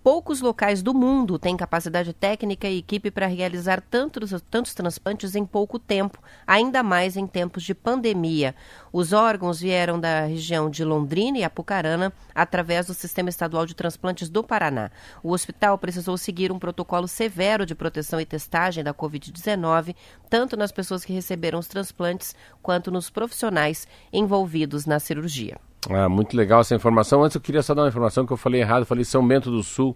poucos 0.04 0.42
locais 0.42 0.82
do 0.82 0.94
mundo 0.94 1.38
têm 1.38 1.58
capacidade 1.58 2.14
técnica 2.14 2.68
e 2.68 2.78
equipe 2.78 3.12
para 3.12 3.28
realizar 3.28 3.82
tantos, 3.82 4.34
tantos 4.50 4.74
transplantes 4.74 5.36
em 5.36 5.46
pouco 5.46 5.78
tempo, 5.78 6.20
ainda 6.48 6.82
mais 6.82 7.18
em 7.18 7.28
tempos 7.28 7.64
de 7.64 7.74
pandemia. 7.74 8.56
Os 8.92 9.14
órgãos 9.14 9.60
vieram 9.60 10.00
da 10.00 10.26
região 10.26 10.70
de 10.70 10.84
Londrina 10.84 11.38
e 11.38 11.44
Apucarana 11.44 12.14
através 12.34 12.88
do 12.88 12.94
Sistema 12.94 13.30
Estadual 13.30 13.66
de 13.66 13.76
Transplantes 13.76 14.30
do 14.30 14.44
Paraná. 14.44 14.90
O 15.22 15.32
hospital 15.32 15.78
precisou 15.78 16.18
seguir 16.18 16.52
um 16.52 16.60
protocolo 16.60 17.08
severo 17.08 17.66
de 17.66 17.76
proteção 17.76 18.20
e 18.20 18.26
testagem 18.26 18.84
da 18.84 18.94
Covid-19, 18.94 19.96
tanto 20.30 20.56
nas 20.56 20.72
pessoas 20.72 21.04
que 21.04 21.14
receberam 21.14 21.60
os 21.60 21.68
transplantes 21.68 22.36
quanto 22.62 22.90
nos 22.90 23.10
profissionais 23.10 23.88
envolvidos 24.12 24.86
na 24.86 25.00
cirurgia. 25.00 25.69
Ah, 25.90 26.10
muito 26.10 26.36
legal 26.36 26.62
essa 26.62 26.76
informação. 26.76 27.24
Antes 27.24 27.36
eu 27.36 27.42
queria 27.42 27.62
só 27.62 27.74
dar 27.74 27.84
uma 27.84 27.88
informação 27.90 28.26
que 28.26 28.34
eu 28.34 28.38
falei 28.38 28.62
errado. 28.62 28.82
Eu 28.82 28.86
falei 28.86 29.06
São 29.06 29.26
Bento 29.26 29.50
do 29.52 29.64
Sul, 29.64 29.96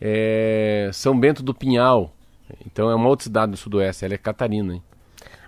é 0.00 0.90
São 0.92 1.18
Bento 1.18 1.42
do 1.42 1.54
Pinhal. 1.54 2.10
Então 2.66 2.90
é 2.90 2.94
uma 2.94 3.08
outra 3.08 3.24
cidade 3.24 3.52
do 3.52 3.56
Sudoeste. 3.56 4.04
Ela 4.04 4.14
é 4.14 4.18
Catarina, 4.18 4.74
hein? 4.74 4.82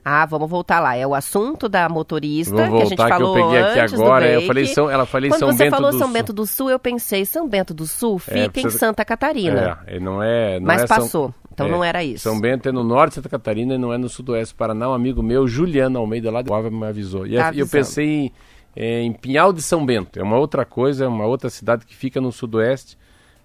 Ah, 0.07 0.27
vamos 0.27 0.49
voltar 0.51 0.81
lá. 0.81 0.95
É 0.95 1.07
o 1.07 1.15
assunto 1.15 1.67
da 1.69 1.89
motorista 1.89 2.67
Vou 2.67 2.79
que 2.79 2.83
a 2.83 2.87
gente 2.87 2.97
falou 2.99 3.35
que 3.35 3.41
eu 3.41 3.45
peguei 3.47 3.63
aqui 3.63 3.81
antes 3.81 3.95
agora. 4.01 4.27
do 4.27 4.33
Eu 4.33 4.43
falei 4.43 4.67
São, 4.67 4.91
ela 4.91 5.07
falei 5.07 5.31
Quando 5.31 5.39
São 5.41 5.53
você 5.53 5.65
Bento 5.65 5.71
falou 5.75 5.91
do 5.91 5.99
São 5.99 6.07
Sul. 6.07 6.15
Bento 6.15 6.33
do 6.33 6.47
Sul, 6.47 6.71
eu 6.71 6.79
pensei 6.79 7.25
São 7.25 7.49
Bento 7.49 7.73
do 7.75 7.87
Sul 7.87 8.19
fica 8.19 8.39
em 8.45 8.51
precisa- 8.51 8.79
Santa 8.79 9.05
Catarina. 9.05 9.79
É, 9.87 9.99
não 9.99 10.23
é. 10.23 10.61
Não 10.61 10.67
Mas 10.67 10.83
é 10.83 10.87
São- 10.87 10.97
passou. 10.97 11.35
Então 11.53 11.67
é, 11.67 11.71
não 11.71 11.83
era 11.85 12.05
isso. 12.05 12.25
São 12.25 12.39
Bento 12.39 12.69
é 12.69 12.73
no 12.73 12.85
norte 12.85 13.11
de 13.13 13.15
Santa 13.17 13.29
Catarina 13.31 13.75
e 13.75 13.79
não 13.79 13.93
é 13.95 13.99
no 13.99 14.09
sudoeste 14.09 14.55
do 14.55 14.59
Paraná. 14.59 14.91
Um 14.91 14.95
amigo 14.95 15.23
meu, 15.23 15.47
Juliano 15.47 15.99
Almeida, 15.99 16.31
lá 16.31 16.43
de 16.43 16.49
Guava, 16.51 16.71
me 16.71 16.85
avisou. 16.87 17.27
E 17.27 17.37
Tá 17.37 17.51
é- 17.55 17.61
eu 17.61 17.67
pensei 17.67 18.07
em, 18.07 18.33
é, 18.77 19.01
em 19.03 19.13
Pinhal 19.13 19.53
de 19.53 19.63
São 19.63 19.85
Bento. 19.85 20.19
É 20.19 20.23
uma 20.23 20.37
outra 20.37 20.65
coisa, 20.65 21.05
é 21.05 21.09
uma 21.09 21.27
outra 21.27 21.51
cidade 21.51 21.87
que 21.87 21.95
fica 21.95 22.21
no 22.21 22.33
sudoeste, 22.33 22.99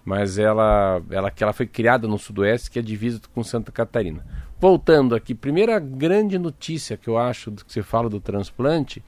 mas 0.04 0.38
ela, 0.38 1.02
ela, 1.10 1.32
ela 1.38 1.52
foi 1.52 1.66
criada 1.66 2.08
no 2.08 2.18
sudoeste, 2.18 2.70
que 2.70 2.78
é 2.78 2.82
divisa 2.82 3.20
com 3.34 3.44
Santa 3.44 3.70
Catarina. 3.70 4.24
Voltando 4.58 5.14
aqui, 5.14 5.34
primeira 5.34 5.78
grande 5.78 6.38
notícia 6.38 6.96
que 6.96 7.08
eu 7.08 7.16
acho 7.16 7.50
do 7.50 7.64
que 7.64 7.72
você 7.72 7.82
fala 7.82 8.08
do 8.08 8.20
transplante 8.20 9.02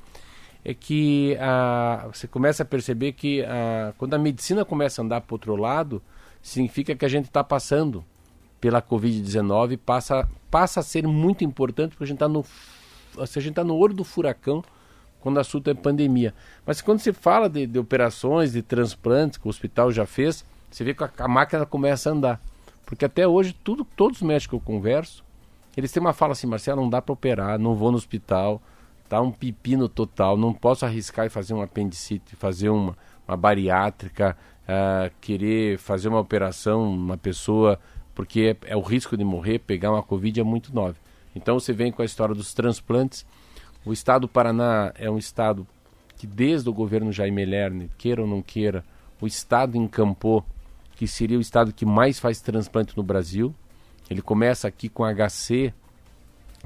é 0.64 0.72
que 0.72 1.36
ah, 1.40 2.08
você 2.12 2.28
começa 2.28 2.62
a 2.62 2.66
perceber 2.66 3.12
que 3.12 3.42
ah, 3.42 3.92
quando 3.98 4.14
a 4.14 4.18
medicina 4.18 4.64
começa 4.64 5.02
a 5.02 5.04
andar 5.04 5.20
para 5.20 5.34
outro 5.34 5.56
lado, 5.56 6.00
significa 6.40 6.94
que 6.94 7.04
a 7.04 7.08
gente 7.08 7.26
está 7.26 7.42
passando 7.42 8.04
pela 8.60 8.80
Covid-19 8.80 9.76
passa, 9.76 10.28
passa 10.48 10.80
a 10.80 10.82
ser 10.84 11.04
muito 11.06 11.42
importante 11.42 11.90
porque 11.90 12.04
a 12.04 12.06
gente 12.06 12.16
está 12.16 12.28
no, 12.28 12.44
a 13.18 13.26
gente 13.26 13.54
tá 13.54 13.64
no 13.64 13.76
olho 13.76 13.92
do 13.92 14.04
furacão 14.04 14.62
quando 15.22 15.36
o 15.36 15.40
assunto 15.40 15.70
é 15.70 15.74
pandemia. 15.74 16.34
Mas 16.66 16.82
quando 16.82 16.98
se 16.98 17.12
fala 17.12 17.48
de, 17.48 17.66
de 17.66 17.78
operações, 17.78 18.52
de 18.52 18.60
transplantes, 18.60 19.38
que 19.38 19.46
o 19.46 19.50
hospital 19.50 19.90
já 19.92 20.04
fez, 20.04 20.44
você 20.70 20.84
vê 20.84 20.92
que 20.92 21.04
a, 21.04 21.10
a 21.18 21.28
máquina 21.28 21.64
começa 21.64 22.10
a 22.10 22.12
andar. 22.12 22.40
Porque 22.84 23.04
até 23.04 23.26
hoje, 23.26 23.56
tudo, 23.64 23.84
todos 23.96 24.20
os 24.20 24.26
médicos 24.26 24.48
que 24.48 24.54
eu 24.56 24.60
converso, 24.60 25.24
eles 25.76 25.90
têm 25.90 26.00
uma 26.00 26.12
fala 26.12 26.32
assim, 26.32 26.46
Marcelo, 26.46 26.82
não 26.82 26.90
dá 26.90 27.00
para 27.00 27.12
operar, 27.12 27.58
não 27.58 27.74
vou 27.74 27.90
no 27.90 27.96
hospital, 27.96 28.60
tá 29.08 29.20
um 29.20 29.30
pepino 29.30 29.88
total, 29.88 30.36
não 30.36 30.52
posso 30.52 30.84
arriscar 30.84 31.26
e 31.26 31.30
fazer 31.30 31.54
um 31.54 31.62
apendicite, 31.62 32.36
fazer 32.36 32.68
uma, 32.68 32.96
uma 33.26 33.36
bariátrica, 33.36 34.36
ah, 34.68 35.10
querer 35.20 35.78
fazer 35.78 36.08
uma 36.08 36.20
operação, 36.20 36.92
uma 36.92 37.16
pessoa, 37.16 37.78
porque 38.14 38.56
é, 38.62 38.72
é 38.72 38.76
o 38.76 38.80
risco 38.80 39.16
de 39.16 39.24
morrer, 39.24 39.58
pegar 39.60 39.90
uma 39.92 40.02
Covid 40.02 40.40
é 40.40 40.42
muito 40.42 40.74
nove. 40.74 40.98
Então 41.34 41.58
você 41.58 41.72
vem 41.72 41.90
com 41.90 42.02
a 42.02 42.04
história 42.04 42.34
dos 42.34 42.52
transplantes. 42.52 43.24
O 43.84 43.92
estado 43.92 44.22
do 44.22 44.28
Paraná 44.28 44.92
é 44.96 45.10
um 45.10 45.18
estado 45.18 45.66
que 46.16 46.26
desde 46.26 46.68
o 46.68 46.72
governo 46.72 47.10
Jaime 47.10 47.44
Lerner, 47.44 47.88
queira 47.98 48.22
ou 48.22 48.28
não 48.28 48.40
queira, 48.40 48.84
o 49.20 49.26
estado 49.26 49.76
encampou 49.76 50.44
que 50.94 51.06
seria 51.08 51.36
o 51.36 51.40
estado 51.40 51.72
que 51.72 51.84
mais 51.84 52.20
faz 52.20 52.40
transplante 52.40 52.96
no 52.96 53.02
Brasil. 53.02 53.52
Ele 54.08 54.22
começa 54.22 54.68
aqui 54.68 54.88
com 54.88 55.04
HC, 55.04 55.74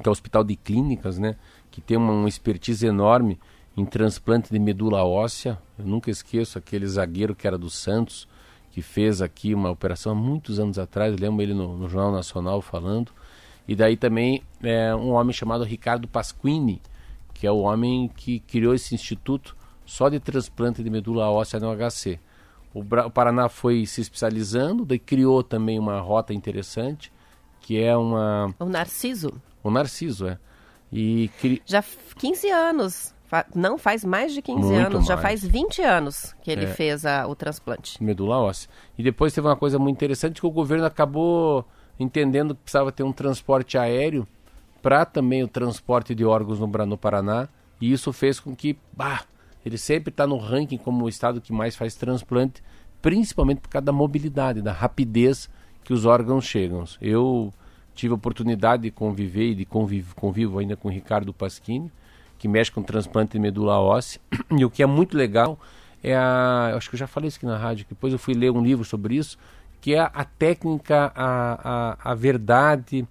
que 0.03 0.07
é 0.07 0.09
o 0.09 0.13
Hospital 0.13 0.45
de 0.45 0.57
Clínicas, 0.57 1.19
né? 1.19 1.37
Que 1.71 1.81
tem 1.81 1.97
uma, 1.97 2.13
uma 2.13 2.29
expertise 2.29 2.87
enorme 2.87 3.39
em 3.77 3.87
transplante 3.87 4.51
de 4.51 4.59
medula 4.59 5.05
óssea. 5.05 5.59
Eu 5.79 5.87
nunca 5.87 6.11
esqueço 6.11 6.59
aquele 6.59 6.87
zagueiro 6.87 7.35
que 7.35 7.47
era 7.47 7.57
do 7.57 7.71
Santos, 7.71 8.29
que 8.73 8.83
fez 8.83 9.23
aqui 9.23 9.55
uma 9.55 9.71
operação 9.71 10.13
há 10.13 10.15
muitos 10.15 10.59
anos 10.59 10.79
atrás. 10.79 11.15
Eu 11.15 11.19
lembro 11.19 11.43
ele 11.43 11.55
no, 11.55 11.79
no 11.79 11.89
Jornal 11.89 12.13
Nacional 12.13 12.61
falando. 12.61 13.11
E 13.67 13.75
daí 13.75 13.97
também 13.97 14.43
é, 14.63 14.95
um 14.95 15.13
homem 15.13 15.33
chamado 15.33 15.65
Ricardo 15.65 16.07
Pasquini, 16.07 16.81
que 17.39 17.47
é 17.47 17.51
o 17.51 17.59
homem 17.59 18.09
que 18.17 18.41
criou 18.41 18.75
esse 18.75 18.95
instituto 18.95 19.57
só 19.85 20.09
de 20.09 20.19
transplante 20.19 20.83
de 20.83 20.91
medula 20.91 21.31
óssea 21.31 21.61
no 21.61 21.69
HC. 21.75 22.19
O, 22.75 22.81
o 22.81 23.11
Paraná 23.11 23.49
foi 23.49 23.85
se 23.87 24.01
especializando, 24.01 24.85
daí 24.85 24.99
criou 24.99 25.43
também 25.43 25.79
uma 25.79 26.01
rota 26.01 26.33
interessante, 26.35 27.13
que 27.61 27.81
é 27.81 27.97
uma 27.97 28.55
O 28.59 28.65
Narciso, 28.67 29.33
o 29.63 29.71
Narciso, 29.71 30.27
é. 30.29 30.39
E 30.93 31.29
cri... 31.41 31.63
já 31.67 31.79
f- 31.79 32.15
15 32.17 32.49
anos. 32.51 33.15
Não 33.55 33.77
faz 33.77 34.05
mais 34.05 34.33
de 34.33 34.41
15 34.41 34.61
Muito 34.61 34.87
anos, 34.87 35.05
já 35.07 35.17
mais. 35.17 35.41
faz 35.41 35.45
20 35.45 35.83
anos 35.83 36.33
que 36.43 36.51
ele 36.51 36.65
É. 36.65 36.69
fez 36.69 37.05
a- 37.05 37.27
o 37.27 37.35
transplante. 37.35 38.03
medula 38.03 38.39
óssea. 38.39 38.71
E 38.97 39.03
depois 39.03 39.33
teve 39.33 39.47
uma 39.49 39.57
coisa 39.57 39.79
muito 39.81 39.97
interessante 39.97 40.41
que 40.41 40.47
o 40.47 40.51
governo 40.51 40.85
acabou 40.87 41.67
entendendo 41.99 42.55
que 42.55 42.63
precisava 42.63 42.93
ter 42.93 43.03
um 43.03 43.13
transporte 43.13 43.77
aéreo 43.77 44.27
para 44.83 45.05
também 45.05 45.43
o 45.43 45.49
transporte 45.49 46.15
de 46.15 46.25
órgãos 46.25 46.61
no, 46.61 46.67
no 46.67 46.99
Paraná. 46.99 47.49
E 47.81 47.93
isso 47.93 48.13
fez 48.13 48.41
com 48.41 48.55
que, 48.55 48.79
bah, 48.93 49.25
ele 49.65 49.77
sempre 49.77 50.11
está 50.11 50.27
no 50.27 50.37
ranking 50.37 50.79
como 50.79 51.05
o 51.05 51.09
estado 51.09 51.41
que 51.41 51.53
mais 51.53 51.75
faz 51.75 51.95
transplante, 51.95 52.63
principalmente 53.03 53.61
por 53.61 53.69
causa 53.69 53.87
da 53.87 53.93
mobilidade, 53.93 54.63
da 54.63 54.73
rapidez 54.73 55.51
que 55.83 55.93
os 55.93 56.05
órgãos 56.05 56.45
chegam. 56.45 56.85
Eu 57.01 57.53
tive 57.95 58.13
a 58.13 58.17
oportunidade 58.17 58.85
de 58.85 58.91
conviver 58.91 59.51
e 59.51 59.55
de 59.55 59.65
convivo, 59.65 60.15
convivo 60.15 60.59
ainda 60.59 60.77
com 60.77 60.89
o 60.89 60.91
Ricardo 60.91 61.33
Pasquini, 61.33 61.91
que 62.39 62.47
mexe 62.47 62.71
com 62.71 62.83
transplante 62.83 63.33
de 63.33 63.39
medula 63.39 63.81
óssea. 63.81 64.21
E 64.57 64.65
o 64.65 64.71
que 64.71 64.83
é 64.83 64.87
muito 64.87 65.17
legal 65.17 65.59
é 66.03 66.15
a. 66.15 66.75
Acho 66.77 66.89
que 66.89 66.95
eu 66.95 66.99
já 67.01 67.07
falei 67.07 67.29
isso 67.29 67.39
aqui 67.39 67.47
na 67.47 67.57
rádio, 67.57 67.87
depois 67.89 68.13
eu 68.13 68.19
fui 68.19 68.35
ler 68.35 68.51
um 68.51 68.63
livro 68.63 68.85
sobre 68.85 69.17
isso, 69.17 69.39
que 69.81 69.95
é 69.95 70.01
a 70.01 70.25
técnica, 70.25 71.13
a, 71.15 71.97
a, 72.03 72.13
a 72.13 72.15
verdade, 72.15 73.07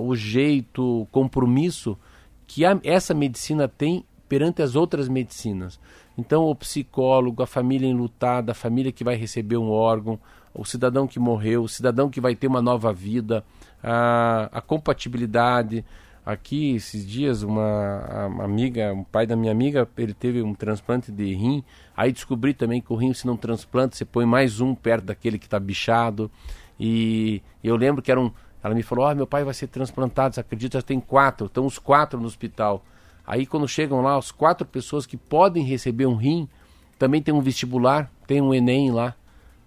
o 0.00 0.14
jeito, 0.16 1.02
o 1.02 1.06
compromisso 1.06 1.98
que 2.46 2.64
a, 2.64 2.78
essa 2.82 3.12
medicina 3.12 3.68
tem 3.68 4.04
perante 4.28 4.62
as 4.62 4.74
outras 4.74 5.08
medicinas. 5.08 5.78
Então, 6.16 6.44
o 6.44 6.54
psicólogo, 6.54 7.42
a 7.42 7.46
família 7.46 7.86
enlutada, 7.88 8.52
a 8.52 8.54
família 8.54 8.90
que 8.90 9.04
vai 9.04 9.14
receber 9.14 9.56
um 9.56 9.70
órgão, 9.70 10.18
o 10.52 10.64
cidadão 10.64 11.06
que 11.06 11.18
morreu, 11.18 11.62
o 11.62 11.68
cidadão 11.68 12.10
que 12.10 12.20
vai 12.20 12.34
ter 12.34 12.48
uma 12.48 12.60
nova 12.60 12.92
vida, 12.92 13.44
a, 13.82 14.48
a 14.52 14.60
compatibilidade. 14.60 15.84
Aqui, 16.26 16.74
esses 16.74 17.06
dias, 17.06 17.42
uma, 17.42 18.26
uma 18.26 18.44
amiga, 18.44 18.92
um 18.92 19.04
pai 19.04 19.26
da 19.26 19.34
minha 19.34 19.52
amiga, 19.52 19.88
ele 19.96 20.12
teve 20.12 20.42
um 20.42 20.54
transplante 20.54 21.10
de 21.10 21.32
rim. 21.34 21.64
Aí 21.96 22.12
descobri 22.12 22.52
também 22.52 22.82
que 22.82 22.92
o 22.92 22.96
rim, 22.96 23.14
se 23.14 23.26
não 23.26 23.36
transplanta, 23.36 23.96
você 23.96 24.04
põe 24.04 24.26
mais 24.26 24.60
um 24.60 24.74
perto 24.74 25.04
daquele 25.04 25.38
que 25.38 25.46
está 25.46 25.58
bichado. 25.58 26.30
E 26.78 27.40
eu 27.62 27.76
lembro 27.76 28.02
que 28.02 28.10
era 28.10 28.20
um. 28.20 28.30
Ela 28.62 28.74
me 28.74 28.82
falou: 28.82 29.04
Ó, 29.04 29.14
meu 29.14 29.26
pai 29.26 29.44
vai 29.44 29.54
ser 29.54 29.68
transplantado, 29.68 30.34
você 30.34 30.40
acredita? 30.40 30.78
Já 30.78 30.82
tem 30.82 31.00
quatro, 31.00 31.46
estão 31.46 31.66
os 31.66 31.78
quatro 31.78 32.18
no 32.18 32.26
hospital. 32.26 32.84
Aí 33.26 33.46
quando 33.46 33.68
chegam 33.68 34.00
lá, 34.00 34.16
as 34.16 34.30
quatro 34.30 34.66
pessoas 34.66 35.06
que 35.06 35.16
podem 35.16 35.62
receber 35.64 36.06
um 36.06 36.16
rim, 36.16 36.48
Também 36.98 37.22
tem 37.22 37.32
um 37.32 37.40
vestibular, 37.40 38.10
tem 38.26 38.40
um 38.40 38.52
Enem 38.52 38.90
lá, 38.90 39.14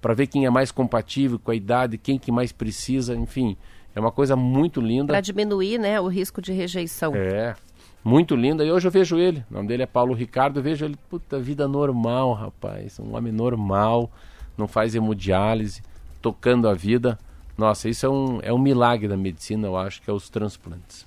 para 0.02 0.14
ver 0.14 0.28
quem 0.28 0.46
é 0.46 0.50
mais 0.50 0.72
compatível 0.72 1.40
com 1.40 1.52
a 1.52 1.56
idade, 1.56 1.98
quem 1.98 2.20
que 2.20 2.32
mais 2.32 2.52
precisa, 2.52 3.16
enfim. 3.16 3.56
É 3.96 4.00
uma 4.00 4.12
coisa 4.12 4.36
muito 4.36 4.82
linda. 4.82 5.14
Para 5.14 5.22
diminuir 5.22 5.78
né, 5.78 6.00
o 6.00 6.08
risco 6.08 6.42
de 6.42 6.52
rejeição. 6.52 7.14
É, 7.16 7.56
muito 8.04 8.36
linda. 8.36 8.66
E 8.66 8.72
hoje 8.72 8.88
eu 8.88 8.92
vejo 8.92 9.18
ele, 9.18 9.46
o 9.50 9.54
nome 9.54 9.68
dele 9.68 9.84
é 9.84 9.86
Paulo 9.86 10.14
Ricardo, 10.14 10.60
eu 10.60 10.64
vejo 10.64 10.84
ele, 10.84 10.98
puta, 11.10 11.40
vida 11.40 11.68
normal, 11.68 12.34
rapaz. 12.34 13.00
Um 13.00 13.16
homem 13.16 13.32
normal, 13.32 14.10
não 14.58 14.68
faz 14.68 14.96
hemodiálise, 14.96 15.82
tocando 16.22 16.68
a 16.68 16.74
vida. 16.74 17.18
Nossa, 17.62 17.88
isso 17.88 18.06
é 18.08 18.10
um, 18.10 18.40
é 18.42 18.52
um 18.52 18.58
milagre 18.58 19.08
da 19.08 19.16
medicina, 19.16 19.68
eu 19.68 19.78
acho, 19.78 20.02
que 20.02 20.10
é 20.10 20.14
os 20.14 20.28
transplantes. 20.30 21.06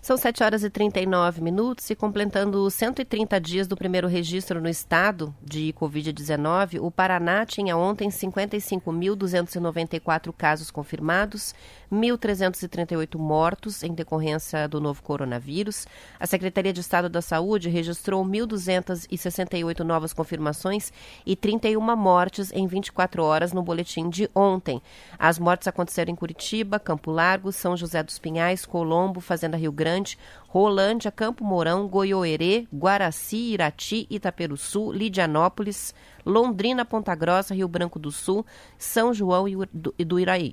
São 0.00 0.16
7 0.16 0.44
horas 0.44 0.62
e 0.62 0.70
39 0.70 1.42
minutos 1.42 1.90
e 1.90 1.96
completando 1.96 2.70
130 2.70 3.40
dias 3.40 3.66
do 3.66 3.76
primeiro 3.76 4.06
registro 4.06 4.60
no 4.60 4.68
estado 4.68 5.34
de 5.42 5.74
Covid-19, 5.76 6.78
o 6.80 6.88
Paraná 6.88 7.44
tinha 7.44 7.76
ontem 7.76 8.10
55.294 8.10 10.32
casos 10.32 10.70
confirmados, 10.70 11.52
1.338 11.92 13.18
mortos 13.18 13.82
em 13.82 13.94
decorrência 13.94 14.68
do 14.68 14.80
novo 14.80 15.02
coronavírus. 15.02 15.86
A 16.20 16.26
Secretaria 16.26 16.72
de 16.72 16.80
Estado 16.80 17.08
da 17.08 17.22
Saúde 17.22 17.68
registrou 17.68 18.24
1.268 18.24 19.80
novas 19.80 20.12
confirmações 20.12 20.92
e 21.24 21.34
31 21.34 21.80
mortes 21.96 22.52
em 22.52 22.66
24 22.66 23.22
horas 23.22 23.52
no 23.52 23.62
boletim 23.62 24.08
de 24.08 24.30
ontem. 24.34 24.82
As 25.18 25.38
mortes 25.38 25.66
aconteceram 25.66 26.12
em 26.12 26.16
Curitiba, 26.16 26.78
Campo 26.78 27.10
Largo, 27.10 27.52
São 27.52 27.76
José 27.76 28.02
dos 28.02 28.18
Pinhais, 28.18 28.66
Colombo, 28.66 29.20
Fazenda 29.20 29.56
Rio 29.56 29.72
Grande, 29.72 30.18
Rolândia, 30.48 31.10
Campo 31.10 31.44
Mourão, 31.44 31.88
Goiôerê, 31.88 32.66
Guaraci, 32.72 33.52
Irati, 33.52 34.06
Itaperuçu, 34.10 34.92
Lidianópolis, 34.92 35.94
Londrina, 36.24 36.84
Ponta 36.84 37.14
Grossa, 37.14 37.54
Rio 37.54 37.68
Branco 37.68 37.98
do 37.98 38.10
Sul, 38.10 38.44
São 38.76 39.12
João 39.12 39.46
e 39.48 40.04
do 40.04 40.20
Iraí. 40.20 40.52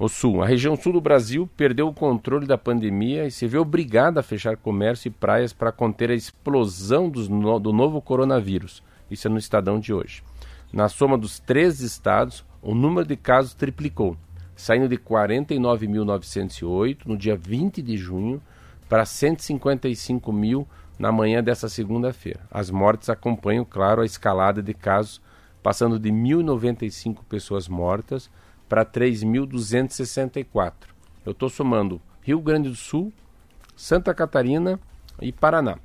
O 0.00 0.08
sul, 0.08 0.40
a 0.40 0.46
região 0.46 0.76
sul 0.76 0.92
do 0.92 1.00
Brasil 1.00 1.50
perdeu 1.56 1.88
o 1.88 1.92
controle 1.92 2.46
da 2.46 2.56
pandemia 2.56 3.26
e 3.26 3.32
se 3.32 3.48
vê 3.48 3.58
obrigada 3.58 4.20
a 4.20 4.22
fechar 4.22 4.56
comércio 4.56 5.08
e 5.08 5.10
praias 5.10 5.52
para 5.52 5.72
conter 5.72 6.12
a 6.12 6.14
explosão 6.14 7.10
no... 7.28 7.58
do 7.58 7.72
novo 7.72 8.00
coronavírus. 8.00 8.80
Isso 9.10 9.26
é 9.26 9.30
no 9.30 9.38
Estadão 9.38 9.80
de 9.80 9.92
hoje. 9.92 10.22
Na 10.72 10.88
soma 10.88 11.18
dos 11.18 11.40
três 11.40 11.80
estados, 11.80 12.44
o 12.62 12.76
número 12.76 13.08
de 13.08 13.16
casos 13.16 13.54
triplicou, 13.54 14.16
saindo 14.54 14.88
de 14.88 14.96
49.908 14.96 16.98
no 17.04 17.16
dia 17.16 17.36
20 17.36 17.82
de 17.82 17.96
junho 17.96 18.40
para 18.88 19.04
155 19.04 20.32
mil 20.32 20.64
na 20.96 21.10
manhã 21.10 21.42
dessa 21.42 21.68
segunda-feira. 21.68 22.46
As 22.52 22.70
mortes 22.70 23.10
acompanham, 23.10 23.64
claro, 23.64 24.02
a 24.02 24.06
escalada 24.06 24.62
de 24.62 24.74
casos, 24.74 25.20
passando 25.60 25.98
de 25.98 26.12
1.095 26.12 27.24
pessoas 27.28 27.66
mortas 27.66 28.30
para 28.68 28.84
3.264. 28.84 30.72
Eu 31.24 31.32
estou 31.32 31.48
somando 31.48 32.00
Rio 32.22 32.40
Grande 32.40 32.68
do 32.68 32.74
Sul, 32.74 33.12
Santa 33.76 34.12
Catarina 34.12 34.78
e 35.20 35.32
Paraná. 35.32 35.78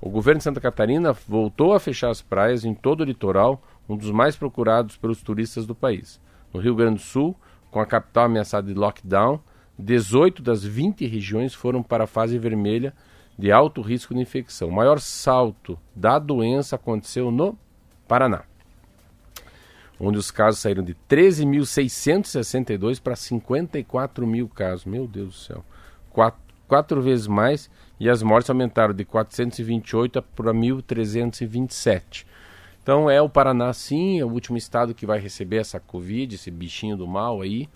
O 0.00 0.10
governo 0.10 0.38
de 0.38 0.44
Santa 0.44 0.60
Catarina 0.60 1.12
voltou 1.12 1.72
a 1.72 1.80
fechar 1.80 2.10
as 2.10 2.20
praias 2.20 2.64
em 2.64 2.74
todo 2.74 3.00
o 3.00 3.04
litoral, 3.04 3.62
um 3.88 3.96
dos 3.96 4.10
mais 4.10 4.36
procurados 4.36 4.96
pelos 4.96 5.22
turistas 5.22 5.66
do 5.66 5.74
país. 5.74 6.20
No 6.52 6.60
Rio 6.60 6.74
Grande 6.74 6.96
do 6.96 7.00
Sul, 7.00 7.34
com 7.70 7.80
a 7.80 7.86
capital 7.86 8.24
ameaçada 8.24 8.66
de 8.66 8.74
lockdown, 8.74 9.40
18 9.78 10.42
das 10.42 10.62
20 10.62 11.06
regiões 11.06 11.54
foram 11.54 11.82
para 11.82 12.04
a 12.04 12.06
fase 12.06 12.38
vermelha 12.38 12.94
de 13.38 13.50
alto 13.50 13.82
risco 13.82 14.14
de 14.14 14.20
infecção. 14.20 14.68
O 14.68 14.72
maior 14.72 15.00
salto 15.00 15.78
da 15.94 16.18
doença 16.18 16.76
aconteceu 16.76 17.30
no 17.30 17.58
Paraná, 18.06 18.44
onde 19.98 20.18
os 20.18 20.30
casos 20.30 20.60
saíram 20.60 20.82
de 20.82 20.94
13.662 21.08 23.00
para 23.00 23.16
54 23.16 24.26
mil 24.26 24.48
casos. 24.48 24.84
Meu 24.84 25.06
Deus 25.06 25.28
do 25.28 25.34
céu. 25.34 25.64
Quatro, 26.10 26.40
quatro 26.66 27.00
vezes 27.02 27.26
mais 27.26 27.70
e 27.98 28.08
as 28.08 28.22
mortes 28.22 28.50
aumentaram 28.50 28.94
de 28.94 29.04
428 29.04 30.22
para 30.22 30.52
1.327. 30.52 32.26
Então 32.82 33.08
é 33.08 33.20
o 33.22 33.30
Paraná, 33.30 33.72
sim, 33.72 34.20
é 34.20 34.24
o 34.24 34.30
último 34.30 34.58
estado 34.58 34.94
que 34.94 35.06
vai 35.06 35.18
receber 35.18 35.56
essa 35.56 35.80
Covid, 35.80 36.34
esse 36.34 36.50
bichinho 36.50 36.96
do 36.96 37.06
mal 37.06 37.40
aí. 37.40 37.68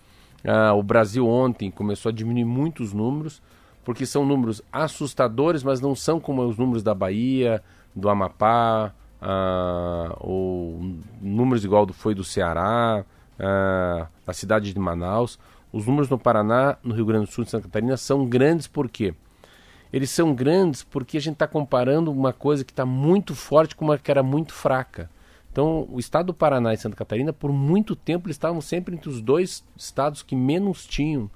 Ah, 0.45 0.75
o 0.75 0.83
Brasil 0.83 1.27
ontem 1.27 1.71
começou 1.71 2.11
a 2.11 2.13
diminuir 2.13 2.45
muitos 2.45 2.93
números, 2.93 3.41
porque 3.85 4.05
são 4.05 4.27
números 4.27 4.63
assustadores, 4.71 5.63
mas 5.63 5.81
não 5.81 5.95
são 5.95 6.21
como 6.21 6.47
os 6.47 6.59
números 6.59 6.83
da 6.83 6.95
Bahia, 6.95 7.63
do 7.95 8.11
Amapá, 8.11 8.93
ah, 9.21 10.17
ou 10.21 10.81
números 11.21 11.65
igual 11.65 11.85
do, 11.85 11.93
foi 11.93 12.15
do 12.15 12.25
Ceará, 12.25 13.05
da 14.27 14.33
cidade 14.33 14.73
de 14.73 14.79
Manaus. 14.79 15.39
Os 15.73 15.87
números 15.87 16.09
no 16.09 16.19
Paraná, 16.19 16.77
no 16.83 16.95
Rio 16.95 17.05
Grande 17.05 17.27
do 17.27 17.33
Sul 17.33 17.45
e 17.45 17.47
Santa 17.47 17.65
Catarina 17.65 17.97
são 17.97 18.25
grandes 18.27 18.67
por 18.67 18.89
quê? 18.89 19.15
Eles 19.93 20.11
são 20.11 20.35
grandes 20.35 20.83
porque 20.83 21.17
a 21.17 21.21
gente 21.21 21.35
está 21.35 21.47
comparando 21.47 22.11
uma 22.11 22.33
coisa 22.33 22.65
que 22.65 22.73
está 22.73 22.85
muito 22.85 23.35
forte 23.35 23.77
com 23.77 23.85
uma 23.85 23.99
que 23.99 24.11
era 24.11 24.23
muito 24.23 24.53
fraca. 24.53 25.11
Então, 25.51 25.89
o 25.91 25.99
estado 25.99 26.27
do 26.27 26.35
Paraná 26.35 26.73
e 26.73 26.77
Santa 26.77 26.97
Catarina, 26.97 27.33
por 27.33 27.53
muito 27.53 27.97
tempo, 27.97 28.29
eles 28.29 28.37
estavam 28.37 28.61
sempre 28.61 28.95
entre 28.95 29.09
os 29.09 29.21
dois 29.21 29.65
estados 29.77 30.23
que 30.23 30.37
menos 30.37 30.87
tinham 30.87 31.31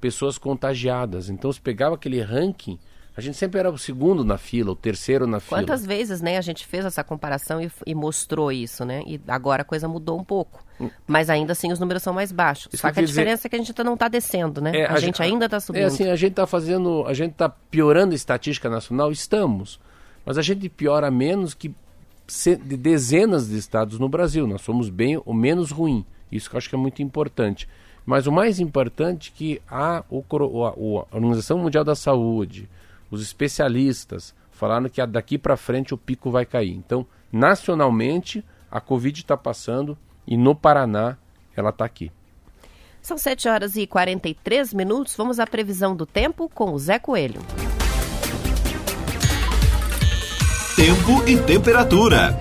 pessoas 0.00 0.38
contagiadas. 0.38 1.28
Então, 1.28 1.52
se 1.52 1.60
pegava 1.60 1.94
aquele 1.94 2.20
ranking, 2.20 2.78
a 3.18 3.20
gente 3.20 3.36
sempre 3.36 3.58
era 3.58 3.68
o 3.68 3.76
segundo 3.76 4.24
na 4.24 4.38
fila, 4.38 4.70
o 4.70 4.76
terceiro 4.76 5.26
na 5.26 5.40
fila. 5.40 5.60
Quantas 5.60 5.84
vezes, 5.84 6.22
né, 6.22 6.38
a 6.38 6.40
gente 6.40 6.64
fez 6.64 6.84
essa 6.84 7.02
comparação 7.02 7.60
e, 7.60 7.68
e 7.84 7.92
mostrou 7.92 8.52
isso, 8.52 8.84
né? 8.84 9.02
E 9.08 9.20
agora 9.26 9.62
a 9.62 9.64
coisa 9.64 9.88
mudou 9.88 10.16
um 10.16 10.22
pouco. 10.22 10.64
Hum. 10.80 10.88
Mas 11.04 11.28
ainda 11.28 11.50
assim 11.50 11.72
os 11.72 11.80
números 11.80 12.00
são 12.00 12.14
mais 12.14 12.30
baixos. 12.30 12.72
Isso 12.72 12.80
Só 12.80 12.92
que 12.92 13.00
a 13.00 13.02
diferença 13.02 13.38
dizer... 13.38 13.48
é 13.48 13.50
que 13.50 13.56
a 13.56 13.58
gente 13.58 13.82
não 13.82 13.94
está 13.94 14.06
descendo, 14.06 14.60
né? 14.60 14.70
É, 14.72 14.86
a, 14.86 14.92
a, 14.92 15.00
gente, 15.00 15.20
ainda 15.20 15.46
está 15.46 15.58
subindo. 15.58 15.82
É 15.82 15.86
assim, 15.86 16.08
a 16.08 16.14
gente 16.14 16.30
está 16.30 16.46
fazendo, 16.46 17.04
a 17.08 17.12
gente 17.12 17.32
está 17.32 17.48
piorando 17.48 18.12
a 18.12 18.14
estatística 18.14 18.70
nacional, 18.70 19.10
estamos. 19.10 19.80
Mas 20.24 20.38
a 20.38 20.42
gente 20.42 20.68
piora 20.68 21.10
menos 21.10 21.54
que 21.54 21.74
de 22.64 22.76
dezenas 22.76 23.48
de 23.48 23.58
estados 23.58 23.98
no 23.98 24.08
Brasil. 24.08 24.46
Nós 24.46 24.62
somos 24.62 24.88
bem 24.90 25.20
o 25.26 25.34
menos 25.34 25.72
ruim. 25.72 26.06
Isso 26.30 26.48
que 26.48 26.54
eu 26.54 26.58
acho 26.58 26.68
que 26.68 26.76
é 26.76 26.78
muito 26.78 27.02
importante. 27.02 27.68
Mas 28.06 28.28
o 28.28 28.32
mais 28.32 28.60
importante 28.60 29.32
é 29.34 29.36
que 29.36 29.62
a, 29.68 30.04
o, 30.08 30.22
a, 30.64 30.68
a 30.68 31.16
Organização 31.16 31.58
Mundial 31.58 31.82
da 31.82 31.96
Saúde, 31.96 32.68
os 33.10 33.22
especialistas, 33.22 34.34
falaram 34.50 34.88
que 34.88 35.04
daqui 35.06 35.38
para 35.38 35.56
frente 35.56 35.94
o 35.94 35.98
pico 35.98 36.30
vai 36.30 36.44
cair. 36.44 36.72
Então, 36.72 37.06
nacionalmente, 37.32 38.44
a 38.70 38.80
Covid 38.80 39.20
está 39.20 39.36
passando 39.36 39.96
e 40.26 40.36
no 40.36 40.54
Paraná 40.54 41.16
ela 41.56 41.70
está 41.70 41.84
aqui. 41.84 42.12
São 43.00 43.16
7 43.16 43.48
horas 43.48 43.76
e 43.76 43.86
43 43.86 44.74
minutos. 44.74 45.16
Vamos 45.16 45.40
à 45.40 45.46
previsão 45.46 45.96
do 45.96 46.04
tempo 46.04 46.48
com 46.48 46.72
o 46.72 46.78
Zé 46.78 46.98
Coelho. 46.98 47.40
Tempo 50.76 51.26
e 51.26 51.36
temperatura. 51.42 52.36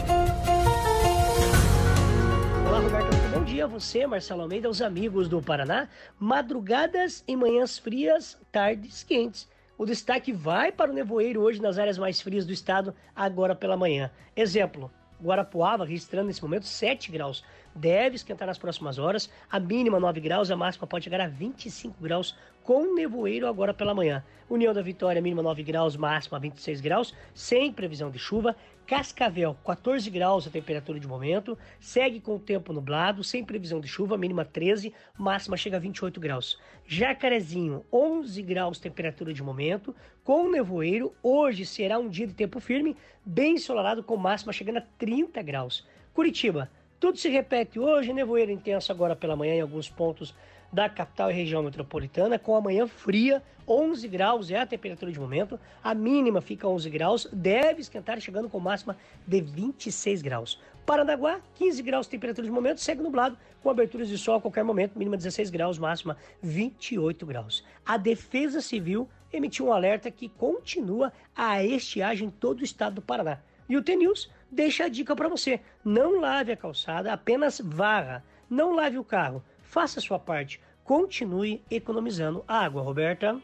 Olá, 2.67 2.79
Roberto. 2.79 3.17
Bom 3.33 3.43
dia 3.43 3.63
a 3.63 3.67
você, 3.67 4.05
Marcelo 4.05 4.41
Almeida, 4.41 4.67
aos 4.67 4.81
amigos 4.81 5.29
do 5.29 5.41
Paraná. 5.41 5.87
Madrugadas 6.19 7.23
e 7.27 7.35
manhãs 7.35 7.79
frias, 7.79 8.37
tardes 8.51 9.03
quentes. 9.03 9.47
O 9.77 9.85
destaque 9.85 10.31
vai 10.31 10.71
para 10.71 10.89
o 10.89 10.93
nevoeiro 10.93 11.39
hoje 11.41 11.61
nas 11.61 11.77
áreas 11.77 11.99
mais 11.99 12.19
frias 12.19 12.47
do 12.47 12.51
estado, 12.51 12.95
agora 13.15 13.55
pela 13.55 13.77
manhã. 13.77 14.09
Exemplo, 14.35 14.91
Guarapuava 15.21 15.85
registrando 15.85 16.27
nesse 16.27 16.41
momento 16.41 16.65
7 16.65 17.11
graus. 17.11 17.43
deve 17.75 18.15
esquentar 18.15 18.47
nas 18.47 18.57
próximas 18.57 18.97
horas. 18.97 19.29
A 19.51 19.59
mínima 19.59 19.99
9 19.99 20.19
graus, 20.19 20.49
a 20.49 20.55
máxima 20.55 20.87
pode 20.87 21.03
chegar 21.03 21.21
a 21.21 21.27
25 21.27 21.95
graus 22.01 22.35
com 22.63 22.95
nevoeiro 22.95 23.47
agora 23.47 23.71
pela 23.71 23.93
manhã. 23.93 24.23
União 24.49 24.73
da 24.73 24.81
Vitória, 24.81 25.21
mínima 25.21 25.43
9 25.43 25.61
graus, 25.61 25.95
máxima 25.95 26.39
26 26.39 26.81
graus, 26.81 27.13
sem 27.35 27.71
previsão 27.71 28.09
de 28.09 28.17
chuva. 28.17 28.55
Cascavel, 28.87 29.53
14 29.65 30.09
graus 30.09 30.47
a 30.47 30.49
temperatura 30.49 30.97
de 30.97 31.05
momento, 31.05 31.57
segue 31.77 32.21
com 32.21 32.37
o 32.37 32.39
tempo 32.39 32.71
nublado, 32.71 33.21
sem 33.21 33.43
previsão 33.43 33.81
de 33.81 33.87
chuva, 33.87 34.17
mínima 34.17 34.45
13, 34.45 34.93
máxima 35.17 35.57
chega 35.57 35.75
a 35.75 35.79
28 35.79 36.17
graus. 36.21 36.57
Jacarezinho, 36.87 37.85
11 37.91 38.41
graus 38.43 38.79
temperatura 38.79 39.33
de 39.33 39.43
momento, 39.43 39.93
com 40.23 40.49
nevoeiro, 40.49 41.13
hoje 41.21 41.65
será 41.65 41.99
um 41.99 42.07
dia 42.07 42.25
de 42.25 42.33
tempo 42.33 42.61
firme, 42.61 42.95
bem 43.25 43.55
ensolarado, 43.55 44.01
com 44.01 44.15
máxima 44.15 44.53
chegando 44.53 44.77
a 44.77 44.85
30 44.97 45.41
graus. 45.41 45.85
Curitiba, 46.13 46.71
tudo 46.97 47.17
se 47.17 47.27
repete 47.27 47.77
hoje, 47.77 48.13
nevoeiro 48.13 48.51
intenso 48.51 48.89
agora 48.93 49.17
pela 49.17 49.35
manhã 49.35 49.55
em 49.55 49.61
alguns 49.61 49.89
pontos 49.89 50.33
da 50.71 50.89
capital 50.89 51.31
e 51.31 51.33
região 51.33 51.63
metropolitana, 51.63 52.37
com 52.37 52.55
a 52.55 52.61
manhã 52.61 52.87
fria, 52.87 53.41
11 53.67 54.07
graus 54.07 54.51
é 54.51 54.59
a 54.59 54.65
temperatura 54.65 55.11
de 55.11 55.19
momento, 55.19 55.59
a 55.83 55.93
mínima 55.93 56.41
fica 56.41 56.67
11 56.67 56.89
graus, 56.89 57.27
deve 57.31 57.81
esquentar 57.81 58.19
chegando 58.21 58.49
com 58.49 58.59
máxima 58.59 58.97
de 59.25 59.41
26 59.41 60.21
graus. 60.21 60.59
Paranaguá, 60.85 61.41
15 61.55 61.83
graus 61.83 62.07
temperatura 62.07 62.47
de 62.47 62.53
momento, 62.53 62.79
segue 62.79 63.01
nublado, 63.01 63.37
com 63.61 63.69
aberturas 63.69 64.07
de 64.07 64.17
sol 64.17 64.35
a 64.35 64.41
qualquer 64.41 64.63
momento, 64.63 64.97
mínima 64.97 65.17
16 65.17 65.49
graus, 65.49 65.77
máxima 65.77 66.15
28 66.41 67.25
graus. 67.25 67.63
A 67.85 67.97
Defesa 67.97 68.61
Civil 68.61 69.09
emitiu 69.31 69.67
um 69.67 69.73
alerta 69.73 70.09
que 70.09 70.29
continua 70.29 71.11
a 71.35 71.61
estiagem 71.63 72.29
em 72.29 72.31
todo 72.31 72.61
o 72.61 72.63
estado 72.63 72.95
do 72.95 73.01
Paraná. 73.01 73.39
E 73.67 73.75
o 73.75 73.83
T-News 73.83 74.29
deixa 74.49 74.85
a 74.85 74.89
dica 74.89 75.13
para 75.13 75.27
você: 75.27 75.59
não 75.83 76.21
lave 76.21 76.53
a 76.53 76.57
calçada, 76.57 77.11
apenas 77.11 77.59
varra. 77.59 78.23
Não 78.49 78.73
lave 78.73 78.97
o 78.97 79.03
carro 79.03 79.43
Faça 79.67 79.99
a 79.99 80.01
sua 80.01 80.17
parte. 80.17 80.61
Continue 80.83 81.61
economizando 81.69 82.43
água, 82.47 82.81
Roberta. 82.81 83.37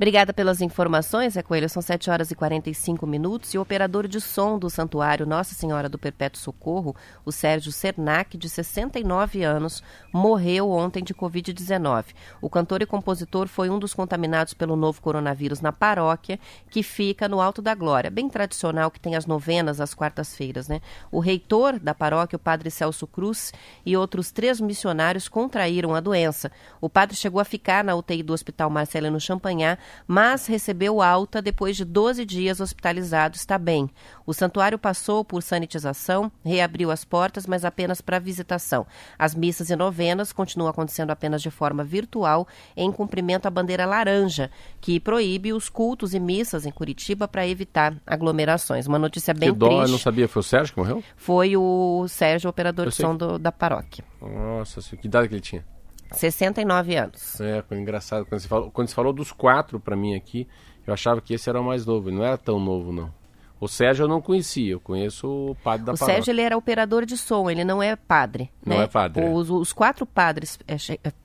Obrigada 0.00 0.32
pelas 0.32 0.62
informações, 0.62 1.36
é 1.36 1.42
Coelho. 1.42 1.68
São 1.68 1.82
7 1.82 2.08
horas 2.08 2.30
e 2.30 2.34
45 2.34 3.06
minutos. 3.06 3.52
E 3.52 3.58
o 3.58 3.60
operador 3.60 4.08
de 4.08 4.18
som 4.18 4.58
do 4.58 4.70
Santuário 4.70 5.26
Nossa 5.26 5.54
Senhora 5.54 5.90
do 5.90 5.98
Perpétuo 5.98 6.40
Socorro, 6.40 6.96
o 7.22 7.30
Sérgio 7.30 7.70
Sernac, 7.70 8.38
de 8.38 8.48
69 8.48 9.42
anos, 9.42 9.82
morreu 10.10 10.70
ontem 10.70 11.04
de 11.04 11.12
Covid-19. 11.12 12.14
O 12.40 12.48
cantor 12.48 12.80
e 12.80 12.86
compositor 12.86 13.46
foi 13.46 13.68
um 13.68 13.78
dos 13.78 13.92
contaminados 13.92 14.54
pelo 14.54 14.74
novo 14.74 15.02
coronavírus 15.02 15.60
na 15.60 15.70
paróquia, 15.70 16.40
que 16.70 16.82
fica 16.82 17.28
no 17.28 17.38
Alto 17.38 17.60
da 17.60 17.74
Glória, 17.74 18.10
bem 18.10 18.26
tradicional, 18.26 18.90
que 18.90 18.98
tem 18.98 19.16
as 19.16 19.26
novenas 19.26 19.82
às 19.82 19.92
quartas-feiras. 19.92 20.66
Né? 20.66 20.80
O 21.12 21.20
reitor 21.20 21.78
da 21.78 21.94
paróquia, 21.94 22.36
o 22.36 22.40
padre 22.40 22.70
Celso 22.70 23.06
Cruz, 23.06 23.52
e 23.84 23.98
outros 23.98 24.32
três 24.32 24.62
missionários 24.62 25.28
contraíram 25.28 25.94
a 25.94 26.00
doença. 26.00 26.50
O 26.80 26.88
padre 26.88 27.14
chegou 27.14 27.38
a 27.38 27.44
ficar 27.44 27.84
na 27.84 27.94
UTI 27.94 28.22
do 28.22 28.32
Hospital 28.32 28.70
Marcelino 28.70 29.20
Champagnat 29.20 29.78
mas 30.06 30.46
recebeu 30.46 31.02
alta 31.02 31.40
depois 31.40 31.76
de 31.76 31.84
12 31.84 32.24
dias 32.24 32.60
hospitalizado, 32.60 33.36
está 33.36 33.58
bem. 33.58 33.90
O 34.26 34.32
santuário 34.32 34.78
passou 34.78 35.24
por 35.24 35.42
sanitização, 35.42 36.30
reabriu 36.44 36.90
as 36.90 37.04
portas, 37.04 37.46
mas 37.46 37.64
apenas 37.64 38.00
para 38.00 38.18
visitação. 38.18 38.86
As 39.18 39.34
missas 39.34 39.70
e 39.70 39.76
novenas 39.76 40.32
continuam 40.32 40.70
acontecendo 40.70 41.10
apenas 41.10 41.42
de 41.42 41.50
forma 41.50 41.84
virtual, 41.84 42.46
em 42.76 42.90
cumprimento 42.92 43.46
à 43.46 43.50
bandeira 43.50 43.86
laranja, 43.86 44.50
que 44.80 45.00
proíbe 45.00 45.52
os 45.52 45.68
cultos 45.68 46.14
e 46.14 46.20
missas 46.20 46.66
em 46.66 46.70
Curitiba 46.70 47.26
para 47.26 47.46
evitar 47.46 47.94
aglomerações. 48.06 48.86
Uma 48.86 48.98
notícia 48.98 49.34
bem 49.34 49.52
que 49.52 49.58
dó, 49.58 49.68
triste. 49.68 49.84
Eu 49.84 49.88
não 49.88 49.98
sabia, 49.98 50.28
foi 50.28 50.40
o 50.40 50.42
Sérgio 50.44 50.74
que 50.74 50.80
morreu? 50.80 51.04
Foi 51.16 51.56
o 51.56 52.06
Sérgio, 52.08 52.50
operador 52.50 52.86
eu 52.86 52.90
de 52.90 52.96
som 52.96 53.16
do, 53.16 53.38
da 53.38 53.52
paróquia. 53.52 54.04
Nossa, 54.20 54.80
que 54.96 55.06
idade 55.06 55.28
que 55.28 55.34
ele 55.34 55.40
tinha? 55.40 55.64
69 56.12 56.96
anos. 56.96 57.40
É, 57.40 57.62
engraçado. 57.72 58.26
Quando 58.26 58.40
você 58.40 58.48
falou, 58.48 58.70
quando 58.70 58.88
você 58.88 58.94
falou 58.94 59.12
dos 59.12 59.32
quatro 59.32 59.78
para 59.78 59.96
mim 59.96 60.14
aqui, 60.14 60.46
eu 60.86 60.92
achava 60.92 61.20
que 61.20 61.34
esse 61.34 61.48
era 61.48 61.60
o 61.60 61.64
mais 61.64 61.86
novo. 61.86 62.08
Ele 62.08 62.16
não 62.16 62.24
era 62.24 62.38
tão 62.38 62.58
novo, 62.58 62.92
não. 62.92 63.19
O 63.60 63.68
Sérgio 63.68 64.04
eu 64.04 64.08
não 64.08 64.22
conhecia, 64.22 64.72
eu 64.72 64.80
conheço 64.80 65.28
o 65.28 65.54
padre 65.56 65.84
da 65.84 65.92
o 65.92 65.94
paróquia. 65.94 66.14
O 66.14 66.16
Sérgio 66.16 66.32
ele 66.32 66.40
era 66.40 66.56
operador 66.56 67.04
de 67.04 67.16
som, 67.18 67.50
ele 67.50 67.62
não 67.62 67.82
é 67.82 67.94
padre. 67.94 68.50
Não 68.64 68.78
né? 68.78 68.84
é 68.84 68.86
padre. 68.86 69.22
Os, 69.22 69.50
os 69.50 69.70
quatro 69.70 70.06
padres 70.06 70.58
é, 70.66 70.76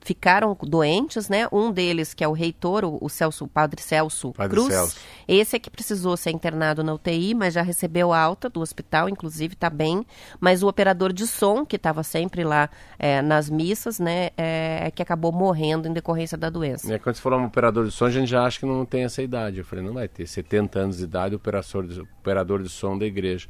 ficaram 0.02 0.54
doentes, 0.60 1.30
né? 1.30 1.48
Um 1.50 1.72
deles, 1.72 2.12
que 2.12 2.22
é 2.22 2.28
o 2.28 2.32
reitor, 2.32 2.84
o, 2.84 2.98
o 3.00 3.08
Celso, 3.08 3.46
o 3.46 3.48
padre 3.48 3.80
Celso 3.80 4.32
padre 4.32 4.54
Cruz. 4.54 4.74
Celso. 4.74 4.96
Esse 5.26 5.56
é 5.56 5.58
que 5.58 5.70
precisou 5.70 6.14
ser 6.16 6.30
internado 6.30 6.84
na 6.84 6.92
UTI, 6.92 7.34
mas 7.34 7.54
já 7.54 7.62
recebeu 7.62 8.12
alta 8.12 8.50
do 8.50 8.60
hospital, 8.60 9.08
inclusive 9.08 9.54
está 9.54 9.70
bem. 9.70 10.04
Mas 10.38 10.62
o 10.62 10.68
operador 10.68 11.14
de 11.14 11.26
som, 11.26 11.64
que 11.64 11.76
estava 11.76 12.02
sempre 12.02 12.44
lá 12.44 12.68
é, 12.98 13.22
nas 13.22 13.48
missas, 13.48 13.98
né? 13.98 14.30
É, 14.36 14.92
que 14.94 15.02
acabou 15.02 15.32
morrendo 15.32 15.88
em 15.88 15.92
decorrência 15.92 16.36
da 16.36 16.50
doença. 16.50 16.92
É, 16.92 16.98
quando 16.98 17.16
você 17.16 17.22
falou 17.22 17.40
um 17.40 17.46
operador 17.46 17.86
de 17.86 17.92
som, 17.92 18.04
a 18.04 18.10
gente 18.10 18.28
já 18.28 18.44
acha 18.44 18.60
que 18.60 18.66
não 18.66 18.84
tem 18.84 19.04
essa 19.04 19.22
idade. 19.22 19.58
Eu 19.58 19.64
falei, 19.64 19.82
não 19.82 19.94
vai 19.94 20.06
ter 20.06 20.26
70 20.26 20.78
anos 20.78 20.98
de 20.98 21.04
idade, 21.04 21.34
operador 21.34 21.86
de, 21.86 22.02
operador 22.26 22.62
de 22.62 22.68
som 22.68 22.98
da 22.98 23.06
igreja. 23.06 23.48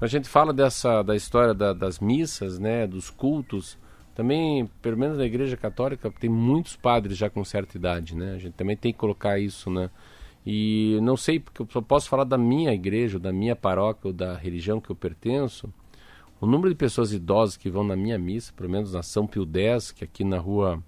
A 0.00 0.06
gente 0.06 0.28
fala 0.28 0.52
dessa 0.52 1.02
da 1.02 1.14
história 1.14 1.52
da, 1.52 1.72
das 1.72 1.98
missas, 1.98 2.58
né, 2.58 2.86
dos 2.86 3.10
cultos. 3.10 3.78
Também, 4.14 4.66
pelo 4.80 4.96
menos 4.96 5.18
na 5.18 5.24
igreja 5.24 5.56
católica, 5.56 6.10
tem 6.10 6.30
muitos 6.30 6.76
padres 6.76 7.18
já 7.18 7.28
com 7.28 7.44
certa 7.44 7.76
idade, 7.76 8.16
né? 8.16 8.34
A 8.34 8.38
gente 8.38 8.52
também 8.52 8.76
tem 8.76 8.92
que 8.92 8.98
colocar 8.98 9.38
isso, 9.40 9.68
né? 9.68 9.90
E 10.46 10.98
não 11.02 11.16
sei, 11.16 11.40
porque 11.40 11.62
eu 11.62 11.68
só 11.70 11.80
posso 11.80 12.08
falar 12.08 12.24
da 12.24 12.38
minha 12.38 12.72
igreja, 12.72 13.18
da 13.18 13.32
minha 13.32 13.56
paróquia 13.56 14.08
ou 14.08 14.12
da 14.12 14.36
religião 14.36 14.80
que 14.80 14.90
eu 14.90 14.94
pertenço. 14.94 15.72
O 16.40 16.46
número 16.46 16.68
de 16.68 16.76
pessoas 16.76 17.12
idosas 17.12 17.56
que 17.56 17.70
vão 17.70 17.82
na 17.82 17.96
minha 17.96 18.18
missa, 18.18 18.52
pelo 18.54 18.70
menos 18.70 18.92
na 18.92 19.02
São 19.02 19.26
Pio 19.26 19.48
X, 19.52 19.90
que 19.90 20.04
é 20.04 20.06
aqui 20.06 20.22
na 20.22 20.38
rua 20.38 20.82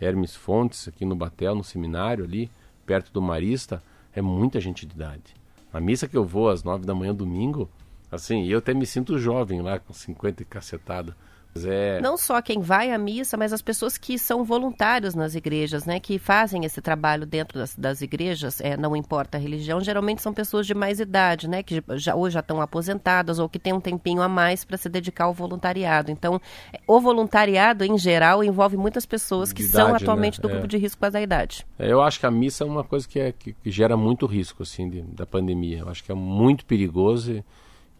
Hermes 0.00 0.36
Fontes, 0.36 0.86
aqui 0.86 1.04
no 1.04 1.16
Batel, 1.16 1.54
no 1.54 1.64
seminário 1.64 2.24
ali, 2.24 2.50
perto 2.86 3.12
do 3.12 3.20
Marista, 3.20 3.82
é 4.12 4.22
muita 4.22 4.60
gente 4.60 4.86
de 4.86 4.94
idade. 4.94 5.34
A 5.72 5.80
missa 5.80 6.08
que 6.08 6.16
eu 6.16 6.24
vou 6.24 6.48
às 6.48 6.62
nove 6.62 6.86
da 6.86 6.94
manhã 6.94 7.14
domingo, 7.14 7.68
assim, 8.10 8.46
eu 8.46 8.58
até 8.58 8.72
me 8.72 8.86
sinto 8.86 9.18
jovem 9.18 9.60
lá, 9.60 9.78
com 9.78 9.92
50 9.92 10.42
e 10.42 10.46
cacetada. 10.46 11.16
É... 11.64 12.00
Não 12.00 12.16
só 12.16 12.40
quem 12.40 12.60
vai 12.60 12.92
à 12.92 12.98
missa, 12.98 13.36
mas 13.36 13.52
as 13.52 13.62
pessoas 13.62 13.98
que 13.98 14.18
são 14.18 14.44
voluntários 14.44 15.14
nas 15.14 15.34
igrejas, 15.34 15.84
né, 15.84 15.98
que 15.98 16.18
fazem 16.18 16.64
esse 16.64 16.80
trabalho 16.80 17.26
dentro 17.26 17.58
das, 17.58 17.74
das 17.74 18.00
igrejas, 18.00 18.60
é, 18.60 18.76
não 18.76 18.94
importa 18.94 19.38
a 19.38 19.40
religião, 19.40 19.80
geralmente 19.80 20.22
são 20.22 20.32
pessoas 20.32 20.66
de 20.66 20.74
mais 20.74 21.00
idade, 21.00 21.48
né, 21.48 21.62
que 21.62 21.82
já, 21.94 22.14
ou 22.14 22.28
já 22.30 22.40
estão 22.40 22.60
aposentadas 22.60 23.38
ou 23.38 23.48
que 23.48 23.58
têm 23.58 23.72
um 23.72 23.80
tempinho 23.80 24.22
a 24.22 24.28
mais 24.28 24.64
para 24.64 24.76
se 24.76 24.88
dedicar 24.88 25.24
ao 25.24 25.34
voluntariado. 25.34 26.10
Então, 26.10 26.40
o 26.86 27.00
voluntariado, 27.00 27.84
em 27.84 27.98
geral, 27.98 28.44
envolve 28.44 28.76
muitas 28.76 29.04
pessoas 29.06 29.52
que 29.52 29.62
idade, 29.62 29.72
são 29.72 29.94
atualmente 29.94 30.38
né? 30.38 30.42
do 30.42 30.48
grupo 30.48 30.64
é. 30.64 30.68
de 30.68 30.76
risco 30.76 31.10
da 31.10 31.20
idade. 31.20 31.66
É, 31.78 31.90
eu 31.90 32.02
acho 32.02 32.20
que 32.20 32.26
a 32.26 32.30
missa 32.30 32.64
é 32.64 32.66
uma 32.66 32.84
coisa 32.84 33.08
que, 33.08 33.18
é, 33.18 33.32
que, 33.32 33.52
que 33.52 33.70
gera 33.70 33.96
muito 33.96 34.26
risco, 34.26 34.62
assim, 34.62 34.88
de, 34.88 35.02
da 35.02 35.26
pandemia. 35.26 35.78
Eu 35.80 35.88
acho 35.88 36.04
que 36.04 36.12
é 36.12 36.14
muito 36.14 36.64
perigoso 36.64 37.32
e, 37.32 37.44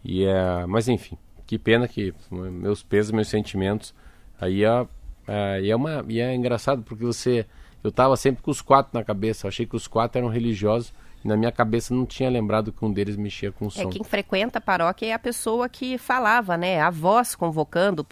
e 0.04 0.24
é... 0.24 0.66
Mas, 0.66 0.88
enfim, 0.88 1.16
que 1.48 1.58
pena 1.58 1.88
que 1.88 2.14
meus 2.30 2.84
pesos, 2.84 3.10
meus 3.10 3.26
sentimentos 3.26 3.92
Aí 4.40 4.64
é, 4.64 4.86
é, 5.26 5.68
é, 5.68 5.76
uma, 5.76 6.04
e 6.08 6.20
é 6.20 6.34
engraçado 6.34 6.82
porque 6.82 7.04
você. 7.04 7.44
Eu 7.82 7.90
estava 7.90 8.16
sempre 8.16 8.42
com 8.42 8.50
os 8.50 8.60
quatro 8.60 8.96
na 8.96 9.04
cabeça. 9.04 9.46
Eu 9.46 9.48
achei 9.48 9.66
que 9.66 9.76
os 9.76 9.86
quatro 9.86 10.18
eram 10.18 10.28
religiosos. 10.28 10.92
E 11.24 11.28
na 11.28 11.36
minha 11.36 11.50
cabeça 11.50 11.92
não 11.92 12.06
tinha 12.06 12.30
lembrado 12.30 12.72
que 12.72 12.84
um 12.84 12.92
deles 12.92 13.16
mexia 13.16 13.50
com 13.50 13.66
o 13.66 13.70
som. 13.70 13.82
É, 13.82 13.86
quem 13.86 14.04
frequenta 14.04 14.58
a 14.58 14.60
paróquia 14.60 15.06
é 15.06 15.12
a 15.12 15.18
pessoa 15.18 15.68
que 15.68 15.98
falava, 15.98 16.56
né? 16.56 16.80
A 16.80 16.90
voz 16.90 17.34
convocando 17.34 18.04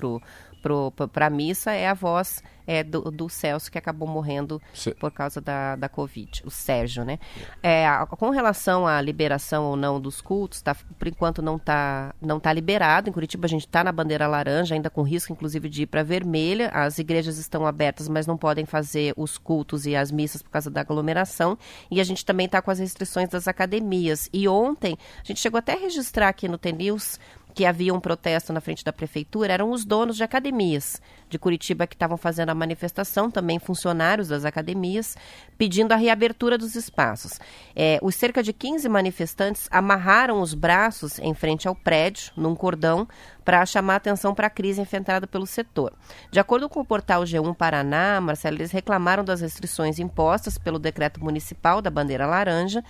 para 1.12 1.27
a 1.27 1.31
missa 1.31 1.73
é 1.73 1.89
a 1.89 1.95
voz 1.95 2.43
é, 2.67 2.83
do, 2.83 3.11
do, 3.11 3.29
Celso, 3.29 3.71
que 3.71 3.79
acabou 3.79 4.09
morrendo 4.09 4.61
Cê... 4.75 4.93
por 4.95 5.11
causa 5.12 5.41
da, 5.41 5.77
da 5.77 5.89
Covid, 5.89 6.43
o 6.45 6.51
Sérgio, 6.51 7.05
né? 7.05 7.19
É, 7.62 7.87
com 8.19 8.31
relação 8.31 8.87
à 8.87 9.01
liberação 9.01 9.67
ou 9.67 9.77
não 9.77 10.01
dos 10.01 10.21
cultos, 10.21 10.61
tá, 10.61 10.75
por 10.75 11.07
enquanto 11.07 11.41
não 11.41 11.57
está 11.57 12.14
não 12.21 12.41
tá 12.41 12.53
liberado. 12.53 13.09
Em 13.09 13.12
Curitiba 13.12 13.47
a 13.47 13.49
gente 13.49 13.67
está 13.67 13.85
na 13.85 13.93
bandeira 13.93 14.27
laranja, 14.27 14.75
ainda 14.75 14.91
com 14.91 15.03
risco, 15.03 15.33
inclusive, 15.33 15.69
de 15.69 15.83
ir 15.83 15.87
para 15.87 16.03
vermelha. 16.03 16.69
As 16.71 16.99
igrejas 16.99 17.39
estão 17.39 17.67
abertas, 17.67 18.09
mas 18.09 18.27
não 18.27 18.37
podem 18.37 18.67
fazer 18.67 19.14
os 19.17 19.39
cultos 19.39 19.87
e 19.87 19.95
as 19.95 20.11
missas 20.11 20.43
por 20.43 20.51
causa 20.51 20.71
da 20.71 20.81
aglomeração. 20.81 21.57
E 21.91 22.01
a 22.01 22.05
gente 22.05 22.25
também 22.25 22.47
está 22.47 22.61
com 22.61 22.71
as 22.71 22.79
restrições 22.79 23.29
das 23.29 23.47
academias. 23.47 24.29
E 24.33 24.49
ontem, 24.49 24.99
a 25.23 25.25
gente 25.25 25.41
chegou 25.41 25.59
até 25.59 25.75
a 25.75 25.79
registrar 25.79 26.29
aqui 26.29 26.49
no 26.49 26.59
TNews 26.59 27.21
que 27.57 27.65
havia 27.65 27.95
um 27.95 27.99
protesto 27.99 28.53
na 28.53 28.61
frente 28.61 28.85
da 28.85 28.93
prefeitura 28.93 29.51
eram 29.51 29.71
os 29.71 29.83
donos 29.83 30.17
de 30.17 30.23
academias 30.23 31.01
de 31.27 31.39
Curitiba 31.39 31.87
que 31.87 31.95
estavam 31.95 32.19
fazendo 32.19 32.51
a 32.51 32.55
manifestação, 32.55 33.31
também 33.31 33.59
funcionários 33.59 34.29
das 34.29 34.45
academias, 34.45 35.17
pedindo 35.57 35.93
a 35.93 35.97
reabertura 35.97 36.59
dos 36.59 36.75
espaços. 36.75 37.41
É, 37.75 37.99
os 38.03 38.15
cerca 38.15 38.43
de 38.43 38.53
15 38.53 38.87
manifestantes 38.91 39.69
amarraram 39.71 40.43
os 40.43 40.53
braços 40.53 41.19
em 41.19 41.33
frente 41.33 41.67
ao 41.67 41.75
prédio, 41.75 42.31
num 42.37 42.55
cordão, 42.55 43.09
para 43.43 43.65
chamar 43.65 43.97
atenção 43.97 44.35
para 44.35 44.49
a 44.49 44.51
crise 44.51 44.83
enfrentada 44.83 45.27
pelo 45.27 45.47
setor. 45.47 45.95
De 46.31 46.39
acordo 46.39 46.69
com 46.69 46.81
o 46.81 46.85
portal 46.85 47.23
G1 47.23 47.57
Paraná, 47.57 48.21
Marcelo, 48.21 48.57
eles 48.59 48.71
reclamaram 48.71 49.25
das 49.25 49.41
restrições 49.41 49.99
impostas 49.99 50.59
pelo 50.59 50.79
decreto 50.79 51.25
municipal 51.25 51.81
da 51.81 51.89
bandeira 51.89 52.27
laranja 52.27 52.85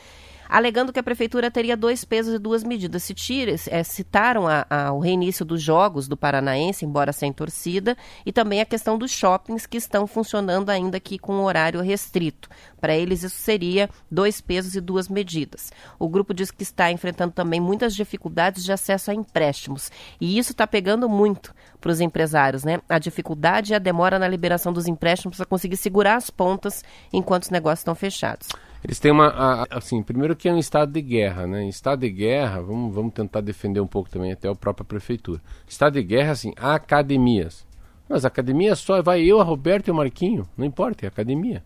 alegando 0.48 0.92
que 0.92 0.98
a 0.98 1.02
prefeitura 1.02 1.50
teria 1.50 1.76
dois 1.76 2.04
pesos 2.04 2.34
e 2.34 2.38
duas 2.38 2.62
medidas. 2.62 3.02
Se 3.02 3.14
tira, 3.14 3.54
é, 3.68 3.82
citaram 3.82 4.46
a, 4.46 4.66
a, 4.68 4.92
o 4.92 4.98
reinício 4.98 5.44
dos 5.44 5.62
jogos 5.62 6.08
do 6.08 6.16
Paranaense, 6.16 6.84
embora 6.84 7.12
sem 7.12 7.32
torcida, 7.32 7.96
e 8.24 8.32
também 8.32 8.60
a 8.60 8.64
questão 8.64 8.98
dos 8.98 9.10
shoppings 9.10 9.66
que 9.66 9.76
estão 9.76 10.06
funcionando 10.06 10.70
ainda 10.70 10.96
aqui 10.96 11.18
com 11.18 11.44
horário 11.44 11.80
restrito. 11.80 12.48
Para 12.80 12.94
eles, 12.94 13.22
isso 13.22 13.36
seria 13.36 13.88
dois 14.10 14.40
pesos 14.40 14.74
e 14.74 14.80
duas 14.80 15.08
medidas. 15.08 15.72
O 15.98 16.08
grupo 16.08 16.32
diz 16.32 16.50
que 16.50 16.62
está 16.62 16.90
enfrentando 16.90 17.32
também 17.32 17.60
muitas 17.60 17.94
dificuldades 17.94 18.64
de 18.64 18.72
acesso 18.72 19.10
a 19.10 19.14
empréstimos. 19.14 19.90
E 20.20 20.38
isso 20.38 20.52
está 20.52 20.66
pegando 20.66 21.08
muito 21.08 21.54
para 21.80 21.90
os 21.90 22.00
empresários, 22.00 22.64
né? 22.64 22.80
A 22.88 22.98
dificuldade 22.98 23.72
e 23.72 23.74
a 23.74 23.78
demora 23.78 24.18
na 24.18 24.28
liberação 24.28 24.72
dos 24.72 24.86
empréstimos 24.86 25.36
para 25.36 25.46
conseguir 25.46 25.76
segurar 25.76 26.16
as 26.16 26.30
pontas 26.30 26.84
enquanto 27.12 27.44
os 27.44 27.50
negócios 27.50 27.80
estão 27.80 27.94
fechados. 27.94 28.48
Eles 28.84 28.98
têm 28.98 29.10
uma. 29.10 29.66
Assim, 29.70 30.02
primeiro 30.02 30.36
que 30.36 30.48
é 30.48 30.52
um 30.52 30.58
estado 30.58 30.92
de 30.92 31.02
guerra, 31.02 31.46
né? 31.46 31.62
Em 31.62 31.68
estado 31.68 32.00
de 32.00 32.10
guerra, 32.10 32.60
vamos, 32.60 32.94
vamos 32.94 33.12
tentar 33.12 33.40
defender 33.40 33.80
um 33.80 33.86
pouco 33.86 34.08
também, 34.08 34.32
até 34.32 34.48
a 34.48 34.54
própria 34.54 34.84
prefeitura. 34.84 35.40
Estado 35.66 35.94
de 35.94 36.02
guerra, 36.02 36.32
assim, 36.32 36.52
academias. 36.56 37.66
Mas 38.08 38.24
academia 38.24 38.76
só 38.76 39.02
vai 39.02 39.22
eu, 39.22 39.40
a 39.40 39.44
Roberto 39.44 39.88
e 39.88 39.90
o 39.90 39.94
Marquinho. 39.94 40.48
Não 40.56 40.64
importa, 40.64 41.04
é 41.04 41.08
academia. 41.08 41.64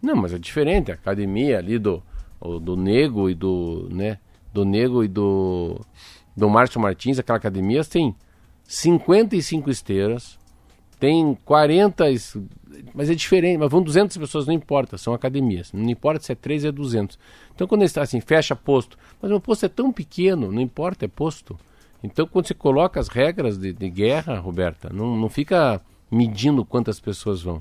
Não, 0.00 0.16
mas 0.16 0.32
é 0.32 0.38
diferente. 0.38 0.90
A 0.90 0.94
academia 0.94 1.58
ali 1.58 1.78
do, 1.78 2.02
do 2.62 2.76
Nego 2.76 3.28
e 3.28 3.34
do. 3.34 3.88
né? 3.90 4.18
Do 4.52 4.64
Nego 4.64 5.04
e 5.04 5.08
do. 5.08 5.80
Do 6.36 6.50
Márcio 6.50 6.80
Martins, 6.80 7.18
aquela 7.18 7.38
academia 7.38 7.84
tem 7.84 8.14
55 8.64 9.70
esteiras, 9.70 10.38
tem 11.04 11.36
40, 11.44 12.02
mas 12.94 13.10
é 13.10 13.14
diferente, 13.14 13.58
mas 13.58 13.70
vão 13.70 13.82
200 13.82 14.16
pessoas, 14.16 14.46
não 14.46 14.54
importa, 14.54 14.96
são 14.96 15.12
academias, 15.12 15.70
não 15.70 15.90
importa 15.90 16.24
se 16.24 16.32
é 16.32 16.34
3 16.34 16.64
ou 16.64 16.68
é 16.70 16.72
200. 16.72 17.18
Então 17.54 17.66
quando 17.66 17.82
está 17.82 18.00
assim, 18.00 18.22
fecha 18.22 18.56
posto, 18.56 18.96
mas 19.20 19.30
o 19.30 19.38
posto 19.38 19.66
é 19.66 19.68
tão 19.68 19.92
pequeno, 19.92 20.50
não 20.50 20.62
importa, 20.62 21.04
é 21.04 21.08
posto. 21.08 21.58
Então 22.02 22.26
quando 22.26 22.46
você 22.46 22.54
coloca 22.54 22.98
as 22.98 23.08
regras 23.08 23.58
de, 23.58 23.74
de 23.74 23.90
guerra, 23.90 24.38
Roberta, 24.38 24.88
não, 24.94 25.14
não 25.14 25.28
fica 25.28 25.78
medindo 26.10 26.64
quantas 26.64 26.98
pessoas 26.98 27.42
vão. 27.42 27.58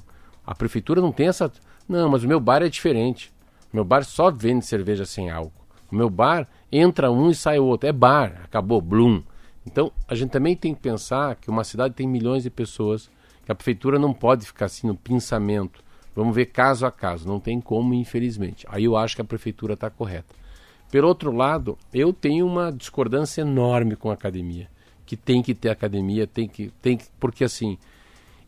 A 0.47 0.55
prefeitura 0.55 1.01
não 1.01 1.11
tem 1.11 1.27
essa. 1.27 1.51
Não, 1.85 2.09
mas 2.09 2.23
o 2.23 2.27
meu 2.29 2.39
bar 2.39 2.61
é 2.61 2.69
diferente. 2.69 3.29
O 3.73 3.75
meu 3.75 3.83
bar 3.83 4.05
só 4.05 4.31
vende 4.31 4.65
cerveja 4.65 5.03
sem 5.05 5.29
álcool. 5.29 5.51
O 5.91 5.95
meu 5.95 6.09
bar 6.09 6.47
entra 6.71 7.11
um 7.11 7.29
e 7.29 7.35
sai 7.35 7.59
outro. 7.59 7.89
É 7.89 7.91
bar, 7.91 8.39
acabou, 8.45 8.79
blum. 8.79 9.21
Então 9.67 9.91
a 10.07 10.15
gente 10.15 10.29
também 10.29 10.55
tem 10.55 10.73
que 10.73 10.79
pensar 10.79 11.35
que 11.35 11.49
uma 11.49 11.65
cidade 11.65 11.93
tem 11.93 12.07
milhões 12.07 12.43
de 12.43 12.49
pessoas 12.49 13.11
que 13.45 13.51
a 13.51 13.55
prefeitura 13.55 13.99
não 13.99 14.13
pode 14.13 14.45
ficar 14.45 14.65
assim 14.65 14.87
no 14.87 14.95
pensamento. 14.95 15.83
Vamos 16.15 16.35
ver 16.35 16.47
caso 16.47 16.85
a 16.85 16.91
caso, 16.91 17.27
não 17.27 17.39
tem 17.39 17.59
como, 17.59 17.93
infelizmente. 17.93 18.65
Aí 18.69 18.83
eu 18.83 18.95
acho 18.95 19.15
que 19.15 19.21
a 19.21 19.25
prefeitura 19.25 19.73
está 19.73 19.89
correta. 19.89 20.35
Pelo 20.91 21.07
outro 21.07 21.31
lado, 21.31 21.77
eu 21.91 22.13
tenho 22.13 22.45
uma 22.45 22.71
discordância 22.71 23.41
enorme 23.41 23.95
com 23.95 24.11
a 24.11 24.13
academia, 24.13 24.69
que 25.05 25.17
tem 25.17 25.41
que 25.41 25.55
ter 25.55 25.69
academia, 25.69 26.27
tem 26.27 26.47
que, 26.47 26.71
tem 26.81 26.97
que, 26.97 27.05
porque 27.19 27.43
assim, 27.43 27.79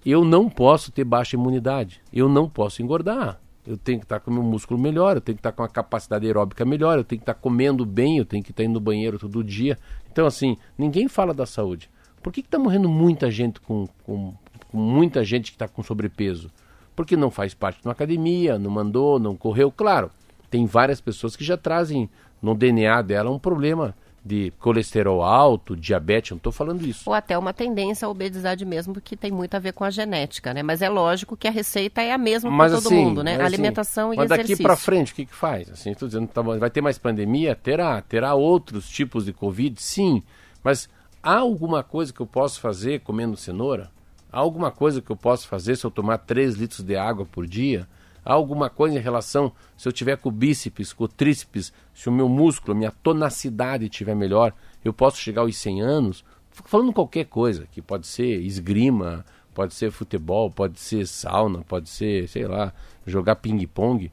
eu 0.06 0.24
não 0.24 0.48
posso 0.48 0.92
ter 0.92 1.04
baixa 1.04 1.36
imunidade, 1.36 2.00
eu 2.14 2.30
não 2.30 2.48
posso 2.48 2.84
engordar. 2.84 3.42
Eu 3.66 3.76
tenho 3.76 3.98
que 3.98 4.06
estar 4.06 4.20
com 4.20 4.30
o 4.30 4.34
meu 4.36 4.44
músculo 4.44 4.80
melhor, 4.80 5.18
eu 5.18 5.22
tenho 5.22 5.36
que 5.36 5.40
estar 5.40 5.52
com 5.52 5.64
a 5.64 5.68
capacidade 5.68 6.24
aeróbica 6.28 6.64
melhor, 6.64 7.00
eu 7.00 7.04
tenho 7.04 7.20
que 7.20 7.24
estar 7.24 7.34
comendo 7.34 7.84
bem, 7.84 8.20
eu 8.20 8.26
tenho 8.26 8.44
que 8.44 8.52
estar 8.52 8.64
indo 8.64 8.76
no 8.76 8.80
banheiro 8.80 9.18
todo 9.18 9.44
dia. 9.44 9.76
Então, 10.12 10.28
assim, 10.28 10.56
ninguém 10.78 11.08
fala 11.08 11.34
da 11.34 11.48
saúde. 11.48 11.90
Por 12.22 12.32
que 12.32 12.42
está 12.42 12.60
morrendo 12.60 12.88
muita 12.88 13.32
gente 13.32 13.60
com, 13.60 13.88
com 14.04 14.36
muita 14.76 15.24
gente 15.24 15.52
que 15.52 15.56
está 15.56 15.68
com 15.68 15.82
sobrepeso, 15.82 16.52
porque 16.96 17.16
não 17.16 17.32
faz 17.32 17.54
parte 17.54 17.82
de 17.82 17.88
uma 17.88 17.94
academia, 17.94 18.60
não 18.60 18.72
mandou, 18.72 19.20
não 19.20 19.36
correu. 19.36 19.72
Claro, 19.72 20.12
tem 20.50 20.66
várias 20.66 21.02
pessoas 21.02 21.36
que 21.36 21.44
já 21.44 21.58
trazem 21.58 22.10
no 22.42 22.54
DNA 22.54 23.02
dela 23.02 23.32
um 23.32 23.40
problema 23.40 23.96
de 24.26 24.52
colesterol 24.60 25.22
alto, 25.22 25.76
diabetes, 25.76 26.32
não 26.32 26.38
estou 26.38 26.52
falando 26.52 26.84
isso. 26.84 27.04
Ou 27.08 27.14
até 27.14 27.38
uma 27.38 27.54
tendência 27.54 28.08
à 28.08 28.10
obesidade 28.10 28.66
mesmo, 28.66 28.92
porque 28.92 29.16
tem 29.16 29.32
muito 29.32 29.54
a 29.54 29.60
ver 29.60 29.72
com 29.72 29.84
a 29.84 29.92
genética, 29.92 30.52
né? 30.52 30.64
Mas 30.64 30.82
é 30.82 30.90
lógico 30.90 31.38
que 31.38 31.48
a 31.48 31.52
receita 31.52 32.02
é 32.02 32.12
a 32.12 32.18
mesma 32.18 32.50
para 32.50 32.76
todo 32.76 32.88
assim, 32.88 32.96
mundo, 32.96 33.24
né? 33.24 33.36
Assim, 33.36 33.44
Alimentação 33.44 34.12
e 34.12 34.18
mas 34.18 34.32
exercício. 34.32 34.54
Mas 34.54 34.58
daqui 34.58 34.64
para 34.64 34.76
frente, 34.76 35.14
o 35.14 35.16
que, 35.16 35.26
que 35.28 35.36
faz? 35.36 35.70
Assim, 35.70 35.92
estou 35.92 36.08
dizendo, 36.08 36.28
tá, 36.28 36.42
vai 36.42 36.72
ter 36.72 36.82
mais 36.82 36.98
pandemia? 36.98 37.56
Terá. 37.56 38.02
Terá 38.02 38.34
outros 38.34 38.90
tipos 38.90 39.26
de 39.26 39.32
Covid? 39.32 39.80
Sim. 39.80 40.24
Mas 40.64 40.90
há 41.22 41.38
alguma 41.38 41.84
coisa 41.84 42.12
que 42.12 42.20
eu 42.20 42.26
posso 42.26 42.60
fazer 42.60 43.02
comendo 43.02 43.38
cenoura? 43.38 43.92
Há 44.36 44.40
alguma 44.40 44.70
coisa 44.70 45.02
que 45.02 45.10
eu 45.10 45.16
posso 45.16 45.48
fazer 45.48 45.78
se 45.78 45.86
eu 45.86 45.90
tomar 45.90 46.18
3 46.18 46.56
litros 46.56 46.84
de 46.84 46.98
água 46.98 47.26
por 47.26 47.48
dia? 47.48 47.88
Há 48.22 48.34
alguma 48.34 48.70
coisa 48.70 48.98
em 48.98 49.02
relação, 49.02 49.54
se 49.78 49.88
eu 49.88 49.94
tiver 49.94 50.18
com 50.18 50.28
o 50.28 50.32
bíceps, 50.32 50.92
com 50.92 51.06
o 51.06 51.08
tríceps, 51.08 51.72
se 51.94 52.10
o 52.10 52.12
meu 52.12 52.28
músculo, 52.28 52.74
a 52.74 52.76
minha 52.78 52.92
tonacidade 52.92 53.86
estiver 53.86 54.14
melhor, 54.14 54.54
eu 54.84 54.92
posso 54.92 55.16
chegar 55.20 55.44
aos 55.44 55.56
100 55.56 55.82
anos? 55.82 56.26
Fico 56.52 56.68
falando 56.68 56.92
qualquer 56.92 57.28
coisa, 57.28 57.66
que 57.72 57.82
pode 57.82 58.08
ser 58.08 58.42
esgrima, 58.42 59.26
pode 59.54 59.74
ser 59.74 59.90
futebol, 59.90 60.52
pode 60.52 60.82
ser 60.82 61.08
sauna, 61.08 61.62
pode 61.62 61.88
ser, 61.88 62.28
sei 62.28 62.46
lá, 62.46 62.74
jogar 63.08 63.38
ping-pong. 63.38 64.12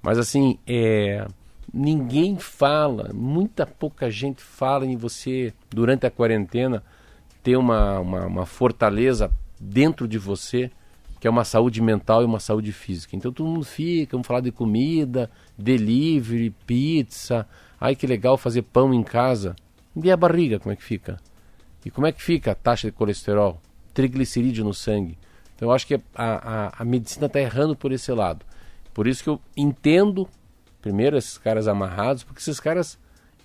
Mas 0.00 0.16
assim, 0.16 0.58
é, 0.66 1.26
ninguém 1.70 2.38
fala, 2.38 3.10
muita 3.12 3.66
pouca 3.66 4.10
gente 4.10 4.42
fala 4.42 4.86
em 4.86 4.96
você, 4.96 5.52
durante 5.68 6.06
a 6.06 6.10
quarentena, 6.10 6.82
ter 7.42 7.58
uma, 7.58 8.00
uma, 8.00 8.24
uma 8.24 8.46
fortaleza 8.46 9.30
dentro 9.60 10.06
de 10.06 10.18
você, 10.18 10.70
que 11.20 11.26
é 11.26 11.30
uma 11.30 11.44
saúde 11.44 11.80
mental 11.80 12.22
e 12.22 12.24
uma 12.24 12.40
saúde 12.40 12.72
física. 12.72 13.16
Então 13.16 13.32
todo 13.32 13.48
mundo 13.48 13.64
fica, 13.64 14.12
vamos 14.12 14.26
falar 14.26 14.40
de 14.40 14.52
comida, 14.52 15.30
delivery, 15.56 16.50
pizza. 16.66 17.46
Ai 17.80 17.96
que 17.96 18.06
legal 18.06 18.36
fazer 18.36 18.62
pão 18.62 18.94
em 18.94 19.02
casa. 19.02 19.56
E 19.96 20.10
a 20.10 20.16
barriga, 20.16 20.58
como 20.58 20.72
é 20.72 20.76
que 20.76 20.84
fica? 20.84 21.18
E 21.84 21.90
como 21.90 22.06
é 22.06 22.12
que 22.12 22.22
fica 22.22 22.52
a 22.52 22.54
taxa 22.54 22.88
de 22.88 22.92
colesterol? 22.92 23.60
Triglicerídeo 23.94 24.64
no 24.64 24.74
sangue. 24.74 25.18
Então 25.56 25.68
eu 25.68 25.72
acho 25.72 25.86
que 25.86 25.94
a, 25.94 26.00
a, 26.14 26.72
a 26.82 26.84
medicina 26.84 27.26
está 27.26 27.40
errando 27.40 27.74
por 27.74 27.90
esse 27.90 28.12
lado. 28.12 28.44
Por 28.94 29.06
isso 29.06 29.22
que 29.22 29.30
eu 29.30 29.40
entendo, 29.56 30.28
primeiro, 30.80 31.16
esses 31.16 31.36
caras 31.38 31.66
amarrados, 31.66 32.22
porque 32.22 32.40
esses 32.40 32.60
caras, 32.60 32.98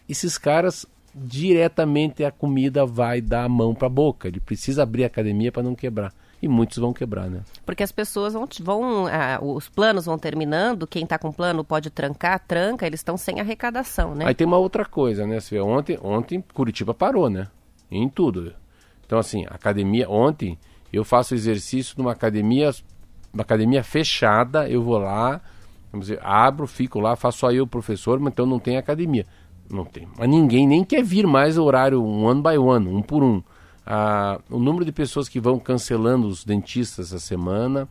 esses 0.07 0.37
caras 0.37 0.85
diretamente 1.13 2.23
a 2.23 2.31
comida 2.31 2.85
vai 2.85 3.21
dar 3.21 3.43
a 3.43 3.49
mão 3.49 3.73
para 3.75 3.87
a 3.87 3.89
boca. 3.89 4.27
Ele 4.27 4.39
precisa 4.39 4.83
abrir 4.83 5.03
a 5.03 5.07
academia 5.07 5.51
para 5.51 5.63
não 5.63 5.75
quebrar. 5.75 6.13
E 6.41 6.47
muitos 6.47 6.77
vão 6.77 6.91
quebrar, 6.91 7.29
né? 7.29 7.41
Porque 7.65 7.83
as 7.83 7.91
pessoas 7.91 8.33
vão, 8.33 8.45
vão 8.61 9.07
ah, 9.07 9.39
os 9.41 9.69
planos 9.69 10.05
vão 10.05 10.17
terminando, 10.17 10.85
quem 10.85 11.03
está 11.03 11.17
com 11.17 11.31
plano 11.31 11.63
pode 11.63 11.89
trancar, 11.89 12.37
tranca, 12.45 12.85
eles 12.85 12.99
estão 12.99 13.15
sem 13.15 13.39
arrecadação, 13.39 14.13
né? 14.13 14.25
Aí 14.27 14.35
tem 14.35 14.45
uma 14.45 14.57
outra 14.57 14.83
coisa, 14.83 15.25
né? 15.25 15.39
Você 15.39 15.55
vê, 15.55 15.61
ontem, 15.61 15.97
ontem 16.03 16.43
Curitiba 16.53 16.93
parou, 16.93 17.29
né? 17.29 17.47
Em 17.89 18.09
tudo. 18.09 18.53
Então, 19.05 19.17
assim, 19.17 19.45
academia, 19.49 20.09
ontem 20.09 20.57
eu 20.91 21.05
faço 21.05 21.33
exercício 21.33 21.95
numa 21.97 22.11
academia, 22.11 22.71
uma 23.33 23.43
academia 23.43 23.81
fechada, 23.81 24.67
eu 24.67 24.83
vou 24.83 24.97
lá, 24.97 25.39
vamos 25.93 26.07
dizer, 26.07 26.19
abro, 26.21 26.67
fico 26.67 26.99
lá, 26.99 27.15
faço 27.15 27.39
só 27.39 27.51
eu, 27.53 27.65
professor, 27.65 28.19
mas 28.19 28.33
então 28.33 28.45
não 28.45 28.59
tem 28.59 28.75
academia. 28.75 29.25
Não 29.73 29.85
tem. 29.85 30.07
Mas 30.15 30.29
ninguém 30.29 30.67
nem 30.67 30.85
quer 30.85 31.03
vir 31.03 31.25
mais 31.25 31.57
o 31.57 31.63
horário 31.63 31.99
um 31.99 32.25
one 32.25 32.43
by 32.43 32.59
one, 32.59 32.87
um 32.87 33.01
por 33.01 33.23
um. 33.23 33.41
Ah, 33.83 34.39
o 34.47 34.59
número 34.59 34.85
de 34.85 34.91
pessoas 34.91 35.27
que 35.27 35.39
vão 35.39 35.57
cancelando 35.57 36.27
os 36.27 36.45
dentistas 36.45 37.07
essa 37.07 37.19
semana. 37.19 37.89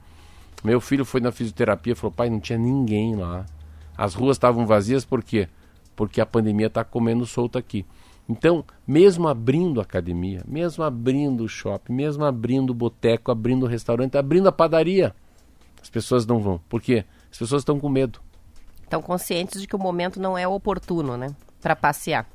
Meu 0.63 0.81
filho 0.81 1.05
foi 1.05 1.21
na 1.21 1.33
fisioterapia 1.33 1.93
e 1.93 1.97
falou: 1.97 2.13
pai, 2.13 2.31
não 2.31 2.39
tinha 2.39 2.57
ninguém 2.57 3.17
lá. 3.17 3.45
As 3.99 4.15
ruas 4.15 4.37
estavam 4.37 4.65
vazias 4.65 5.05
por 5.05 5.25
quê? 5.25 5.49
Porque 5.97 6.21
a 6.21 6.27
pandemia 6.27 6.69
está 6.69 6.85
comendo 6.85 7.27
solto 7.27 7.59
aqui. 7.59 7.85
Então, 8.29 8.65
mesmo 8.87 9.27
abrindo 9.27 9.81
a 9.81 9.83
academia, 9.83 10.45
mesmo 10.47 10.85
abrindo 10.85 11.43
o 11.43 11.49
shopping, 11.49 11.93
mesmo 11.93 12.25
abrindo 12.25 12.71
o 12.71 12.75
boteco, 12.75 13.33
abrindo 13.33 13.65
o 13.65 13.69
restaurante, 13.69 14.17
abrindo 14.17 14.49
a 14.49 14.53
padaria, 14.53 15.13
as 15.83 15.91
pessoas 15.91 16.25
não 16.25 16.39
vão. 16.39 16.61
Por 16.69 16.81
quê? 16.81 17.05
As 17.31 17.39
pessoas 17.39 17.63
estão 17.63 17.81
com 17.81 17.89
medo. 17.89 18.21
Estão 18.85 19.03
conscientes 19.03 19.61
de 19.61 19.67
que 19.67 19.75
o 19.75 19.81
momento 19.81 20.21
não 20.21 20.39
é 20.39 20.47
oportuno, 20.47 21.17
né? 21.17 21.35
Para 21.63 21.77
passear. 21.77 22.27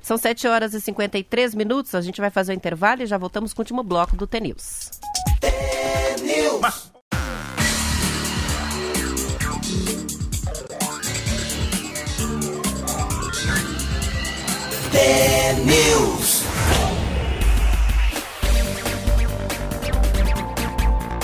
São 0.00 0.16
7 0.16 0.46
horas 0.46 0.74
e 0.74 0.80
53 0.80 1.54
minutos. 1.54 1.94
A 1.94 2.00
gente 2.00 2.20
vai 2.20 2.30
fazer 2.30 2.52
o 2.52 2.54
intervalo 2.54 3.02
e 3.02 3.06
já 3.06 3.18
voltamos 3.18 3.52
com 3.52 3.60
o 3.60 3.62
último 3.62 3.82
bloco 3.82 4.14
do 4.14 4.26
T-News. 4.26 4.90
T-News. 14.92 16.42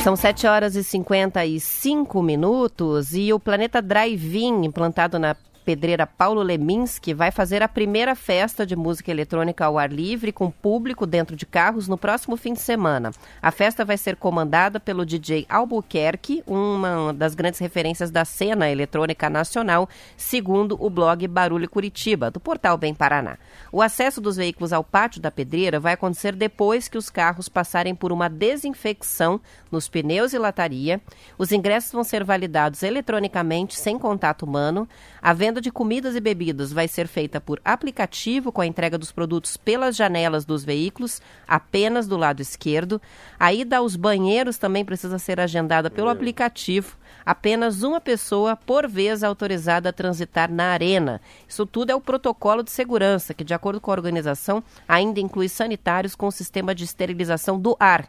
São 0.03 0.17
7 0.17 0.49
horas 0.49 0.75
e 0.75 0.83
55 0.83 2.21
minutos 2.23 3.15
e 3.15 3.33
o 3.33 3.39
Planeta 3.39 3.81
Drive-In, 3.81 4.65
implantado 4.65 5.17
na 5.17 5.37
pedreira 5.63 6.07
Paulo 6.07 6.43
Leminski 6.43 7.15
vai 7.15 7.31
fazer 7.31 7.63
a 7.63 7.69
primeira 7.69 8.15
festa 8.15 8.67
de 8.67 8.77
música 8.77 9.11
eletrônica 9.11 9.65
ao 9.65 9.79
ar 9.79 9.91
livre 9.91 10.33
com 10.33 10.51
público 10.51 11.07
dentro 11.07 11.35
de 11.35 11.47
carros 11.47 11.89
no 11.89 11.97
próximo 11.97 12.37
fim 12.37 12.53
de 12.53 12.61
semana. 12.61 13.13
A 13.41 13.51
festa 13.51 13.85
vai 13.85 13.97
ser 13.97 14.17
comandada 14.17 14.79
pelo 14.79 15.07
DJ 15.07 15.47
Albuquerque, 15.49 16.43
uma 16.47 17.13
das 17.13 17.35
grandes 17.35 17.61
referências 17.61 18.11
da 18.11 18.25
cena 18.25 18.71
eletrônica 18.71 19.31
nacional, 19.31 19.89
segundo 20.17 20.77
o 20.79 20.91
blog 20.91 21.27
Barulho 21.29 21.69
Curitiba, 21.69 22.31
do 22.31 22.41
portal 22.41 22.77
Bem 22.77 22.95
Paraná. 22.95 23.39
O 23.71 23.81
acesso 23.81 24.21
dos 24.21 24.37
veículos 24.37 24.73
ao 24.73 24.85
pátio 24.85 25.21
da 25.21 25.31
pedreira 25.31 25.79
vai 25.79 25.95
acontecer 25.95 26.35
depois 26.35 26.89
que 26.89 26.99
os 26.99 27.09
carros 27.09 27.49
passarem 27.49 27.95
por 27.95 28.13
uma 28.13 28.29
desinfecção 28.29 29.41
nos 29.71 29.89
pneus 29.89 30.33
e 30.33 30.39
lataria. 30.39 31.01
Os 31.39 31.53
ingressos 31.53 31.93
vão 31.93 32.05
ser 32.05 32.25
validados 32.25 32.83
eletronicamente 32.83 33.79
sem 33.79 33.99
contato 33.99 34.43
humano. 34.43 34.89
A 35.21 35.33
venda 35.33 35.52
de 35.61 35.71
comidas 35.71 36.17
e 36.17 36.21
bebidas 36.21 36.73
vai 36.73 36.89
ser 36.89 37.07
feita 37.07 37.41
por 37.41 37.61
aplicativo 37.65 38.53
com 38.53 38.61
a 38.61 38.67
entrega 38.67 38.97
dos 38.97 39.13
produtos 39.13 39.57
pelas 39.57 39.97
janelas 39.97 40.45
dos 40.45 40.65
veículos, 40.65 41.21
apenas 41.47 42.07
do 42.07 42.17
lado 42.17 42.41
esquerdo. 42.41 43.01
A 43.39 43.53
ida 43.53 43.79
aos 43.79 43.97
banheiros 43.97 44.59
também 44.59 44.85
precisa 44.85 45.19
ser 45.19 45.41
agendada 45.41 45.91
pelo 45.91 46.09
aplicativo. 46.09 46.97
Apenas 47.25 47.83
uma 47.83 48.01
pessoa 48.01 48.57
por 48.57 48.89
vez 48.89 49.23
autorizada 49.23 49.91
a 49.91 49.93
transitar 49.93 50.51
na 50.51 50.71
arena. 50.71 51.21
Isso 51.49 51.65
tudo 51.65 51.91
é 51.91 51.95
o 51.95 52.01
protocolo 52.01 52.63
de 52.63 52.71
segurança, 52.71 53.35
que, 53.35 53.45
de 53.45 53.55
acordo 53.55 53.81
com 53.81 53.91
a 53.91 53.95
organização, 53.95 54.63
ainda 54.89 55.21
inclui 55.21 55.49
sanitários 55.49 56.17
com 56.17 56.31
sistema 56.31 56.75
de 56.75 56.85
esterilização 56.85 57.61
do 57.61 57.77
ar. 57.79 58.09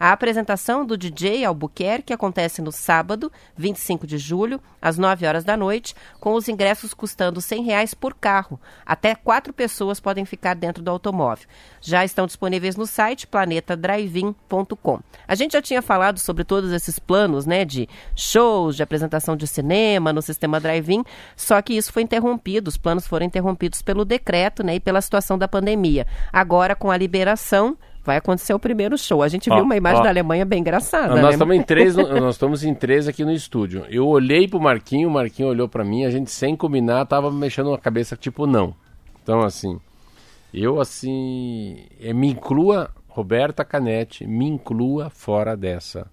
A 0.00 0.12
apresentação 0.12 0.86
do 0.86 0.96
DJ 0.96 1.44
Albuquerque 1.44 2.14
acontece 2.14 2.62
no 2.62 2.72
sábado, 2.72 3.30
25 3.54 4.06
de 4.06 4.16
julho, 4.16 4.58
às 4.80 4.96
9 4.96 5.26
horas 5.26 5.44
da 5.44 5.58
noite, 5.58 5.94
com 6.18 6.32
os 6.32 6.48
ingressos 6.48 6.94
custando 6.94 7.38
100 7.38 7.64
reais 7.64 7.92
por 7.92 8.14
carro. 8.14 8.58
Até 8.86 9.14
quatro 9.14 9.52
pessoas 9.52 10.00
podem 10.00 10.24
ficar 10.24 10.54
dentro 10.54 10.82
do 10.82 10.90
automóvel. 10.90 11.46
Já 11.82 12.02
estão 12.02 12.26
disponíveis 12.26 12.76
no 12.76 12.86
site 12.86 13.26
planetadrivin.com. 13.26 15.00
A 15.28 15.34
gente 15.34 15.52
já 15.52 15.60
tinha 15.60 15.82
falado 15.82 16.18
sobre 16.18 16.44
todos 16.44 16.72
esses 16.72 16.98
planos, 16.98 17.44
né, 17.44 17.66
de 17.66 17.86
shows, 18.16 18.76
de 18.76 18.82
apresentação 18.82 19.36
de 19.36 19.46
cinema 19.46 20.14
no 20.14 20.22
sistema 20.22 20.58
drive-in, 20.58 21.04
só 21.36 21.60
que 21.60 21.74
isso 21.74 21.92
foi 21.92 22.04
interrompido, 22.04 22.68
os 22.68 22.78
planos 22.78 23.06
foram 23.06 23.26
interrompidos 23.26 23.82
pelo 23.82 24.06
decreto, 24.06 24.62
né, 24.62 24.76
e 24.76 24.80
pela 24.80 25.02
situação 25.02 25.36
da 25.36 25.46
pandemia. 25.46 26.06
Agora, 26.32 26.74
com 26.74 26.90
a 26.90 26.96
liberação, 26.96 27.76
vai 28.04 28.16
acontecer 28.16 28.54
o 28.54 28.58
primeiro 28.58 28.96
show. 28.96 29.22
A 29.22 29.28
gente 29.28 29.50
ó, 29.50 29.54
viu 29.54 29.64
uma 29.64 29.76
imagem 29.76 30.00
ó, 30.00 30.04
da 30.04 30.08
Alemanha 30.08 30.44
bem 30.44 30.60
engraçada. 30.60 31.14
Nós 31.14 31.22
né? 31.22 31.30
estamos 31.30 31.56
em 31.56 31.62
três, 31.62 31.96
nós 31.96 32.34
estamos 32.34 32.64
em 32.64 32.74
três 32.74 33.08
aqui 33.08 33.24
no 33.24 33.32
estúdio. 33.32 33.84
Eu 33.88 34.06
olhei 34.06 34.48
pro 34.48 34.60
Marquinho, 34.60 35.08
o 35.08 35.12
Marquinho 35.12 35.48
olhou 35.48 35.68
para 35.68 35.84
mim, 35.84 36.04
a 36.04 36.10
gente 36.10 36.30
sem 36.30 36.56
combinar 36.56 37.06
tava 37.06 37.30
mexendo 37.30 37.72
a 37.72 37.78
cabeça 37.78 38.16
tipo 38.16 38.46
não. 38.46 38.74
Então 39.22 39.40
assim, 39.40 39.78
eu 40.52 40.80
assim, 40.80 41.84
é, 42.00 42.12
me 42.12 42.30
inclua 42.30 42.90
Roberta 43.08 43.64
Canete, 43.64 44.26
me 44.26 44.46
inclua 44.46 45.10
fora 45.10 45.56
dessa 45.56 46.06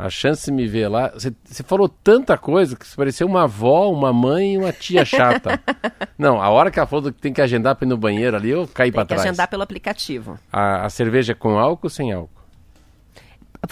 a 0.00 0.10
chance 0.10 0.46
de 0.46 0.52
me 0.52 0.66
ver 0.66 0.88
lá. 0.88 1.12
Você 1.14 1.62
falou 1.62 1.88
tanta 1.88 2.38
coisa 2.38 2.76
que 2.76 2.86
parecia 2.96 3.26
uma 3.26 3.44
avó, 3.44 3.90
uma 3.90 4.12
mãe 4.12 4.54
e 4.54 4.58
uma 4.58 4.72
tia 4.72 5.04
chata. 5.04 5.60
Não, 6.18 6.40
a 6.40 6.48
hora 6.48 6.70
que 6.70 6.78
ela 6.78 6.86
falou 6.86 7.12
que 7.12 7.20
tem 7.20 7.32
que 7.32 7.40
agendar 7.42 7.76
para 7.76 7.86
ir 7.86 7.88
no 7.88 7.96
banheiro 7.96 8.36
ali, 8.36 8.50
eu 8.50 8.66
caí 8.66 8.90
para 8.90 9.04
trás. 9.04 9.20
Tem 9.20 9.24
que 9.24 9.28
agendar 9.28 9.48
pelo 9.48 9.62
aplicativo. 9.62 10.38
A, 10.52 10.86
a 10.86 10.90
cerveja 10.90 11.32
é 11.32 11.34
com 11.34 11.58
álcool 11.58 11.86
ou 11.86 11.90
sem 11.90 12.12
álcool? 12.12 12.40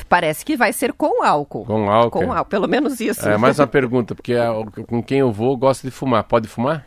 Parece 0.09 0.45
que 0.45 0.57
vai 0.57 0.73
ser 0.73 0.93
com 0.93 1.25
álcool. 1.25 1.65
Com 1.65 1.91
álcool. 1.91 2.21
Com 2.21 2.33
álcool, 2.33 2.51
pelo 2.51 2.69
menos 2.69 3.01
isso. 3.01 3.27
É, 3.27 3.37
mais 3.39 3.59
uma 3.59 3.67
pergunta, 3.67 4.15
porque 4.15 4.35
a, 4.35 4.51
com 4.87 5.03
quem 5.03 5.21
eu 5.21 5.33
vou 5.33 5.57
gosta 5.57 5.87
de 5.87 5.91
fumar. 5.91 6.25
Pode 6.25 6.47
fumar? 6.47 6.85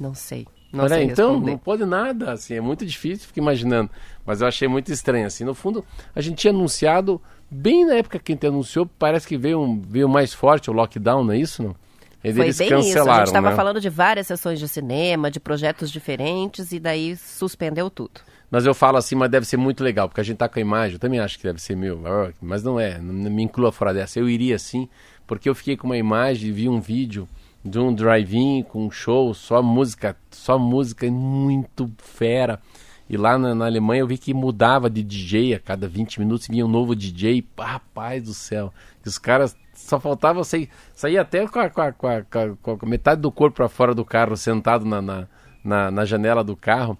Não 0.00 0.14
sei. 0.14 0.46
Não 0.72 0.84
Olha, 0.84 1.02
então 1.02 1.30
responder. 1.30 1.50
não 1.50 1.58
pode 1.58 1.84
nada, 1.86 2.32
assim, 2.32 2.54
é 2.54 2.60
muito 2.60 2.84
difícil, 2.84 3.26
ficar 3.26 3.40
imaginando. 3.40 3.90
Mas 4.24 4.40
eu 4.40 4.46
achei 4.46 4.68
muito 4.68 4.92
estranho, 4.92 5.26
assim. 5.26 5.44
No 5.44 5.54
fundo, 5.54 5.84
a 6.14 6.20
gente 6.20 6.36
tinha 6.36 6.52
anunciado 6.52 7.20
bem 7.50 7.86
na 7.86 7.94
época 7.94 8.18
que 8.18 8.32
a 8.32 8.34
gente 8.34 8.46
anunciou, 8.46 8.88
parece 8.98 9.26
que 9.26 9.38
veio, 9.38 9.60
um, 9.60 9.80
veio 9.80 10.08
mais 10.08 10.34
forte 10.34 10.70
o 10.70 10.72
lockdown, 10.74 11.24
não 11.24 11.32
é 11.32 11.38
isso, 11.38 11.62
não? 11.62 11.74
Eles 12.22 12.36
Foi 12.36 12.66
bem 12.66 12.76
cancelaram, 12.76 12.82
isso. 12.82 13.10
A 13.10 13.18
gente 13.18 13.26
estava 13.28 13.50
né? 13.50 13.56
falando 13.56 13.80
de 13.80 13.88
várias 13.88 14.26
sessões 14.26 14.58
de 14.58 14.68
cinema, 14.68 15.30
de 15.30 15.40
projetos 15.40 15.90
diferentes, 15.90 16.72
e 16.72 16.80
daí 16.80 17.16
suspendeu 17.16 17.88
tudo. 17.88 18.20
Mas 18.50 18.66
eu 18.66 18.74
falo 18.74 18.96
assim, 18.96 19.14
mas 19.14 19.30
deve 19.30 19.46
ser 19.46 19.56
muito 19.56 19.84
legal, 19.84 20.08
porque 20.08 20.20
a 20.20 20.24
gente 20.24 20.38
tá 20.38 20.48
com 20.48 20.58
a 20.58 20.62
imagem, 20.62 20.94
eu 20.94 20.98
também 20.98 21.20
acho 21.20 21.38
que 21.38 21.44
deve 21.44 21.60
ser 21.60 21.76
meu, 21.76 22.00
mas 22.40 22.62
não 22.62 22.78
é, 22.80 22.98
não 22.98 23.30
me 23.30 23.42
inclua 23.42 23.70
fora 23.70 23.94
dessa. 23.94 24.18
Eu 24.18 24.28
iria 24.28 24.58
sim, 24.58 24.88
porque 25.26 25.48
eu 25.48 25.54
fiquei 25.54 25.76
com 25.76 25.86
uma 25.86 25.96
imagem, 25.96 26.50
vi 26.50 26.68
um 26.68 26.80
vídeo 26.80 27.28
de 27.68 27.78
um 27.78 27.94
drive-in 27.94 28.62
com 28.62 28.86
um 28.86 28.90
show, 28.90 29.32
só 29.34 29.62
música, 29.62 30.16
só 30.30 30.58
música 30.58 31.10
muito 31.10 31.90
fera. 31.98 32.60
E 33.08 33.16
lá 33.16 33.38
na, 33.38 33.54
na, 33.54 33.66
Alemanha 33.66 34.00
eu 34.00 34.06
vi 34.06 34.18
que 34.18 34.34
mudava 34.34 34.90
de 34.90 35.02
DJ 35.02 35.54
a 35.54 35.60
cada 35.60 35.88
20 35.88 36.20
minutos, 36.20 36.46
vinha 36.48 36.64
um 36.64 36.68
novo 36.68 36.94
DJ. 36.94 37.46
Rapaz 37.58 38.22
do 38.24 38.34
céu. 38.34 38.72
Os 39.04 39.18
caras 39.18 39.56
só 39.74 39.98
faltava 39.98 40.44
sair, 40.44 40.68
sair 40.94 41.16
até 41.16 41.46
com 41.46 41.58
a, 41.58 41.70
com, 41.70 41.80
a, 41.80 41.92
com, 41.92 42.08
a, 42.08 42.76
com 42.76 42.78
a 42.82 42.88
metade 42.88 43.22
do 43.22 43.32
corpo 43.32 43.56
para 43.56 43.68
fora 43.68 43.94
do 43.94 44.04
carro, 44.04 44.36
sentado 44.36 44.84
na, 44.84 45.00
na, 45.00 45.28
na, 45.64 45.90
na 45.90 46.04
janela 46.04 46.44
do 46.44 46.54
carro. 46.54 46.98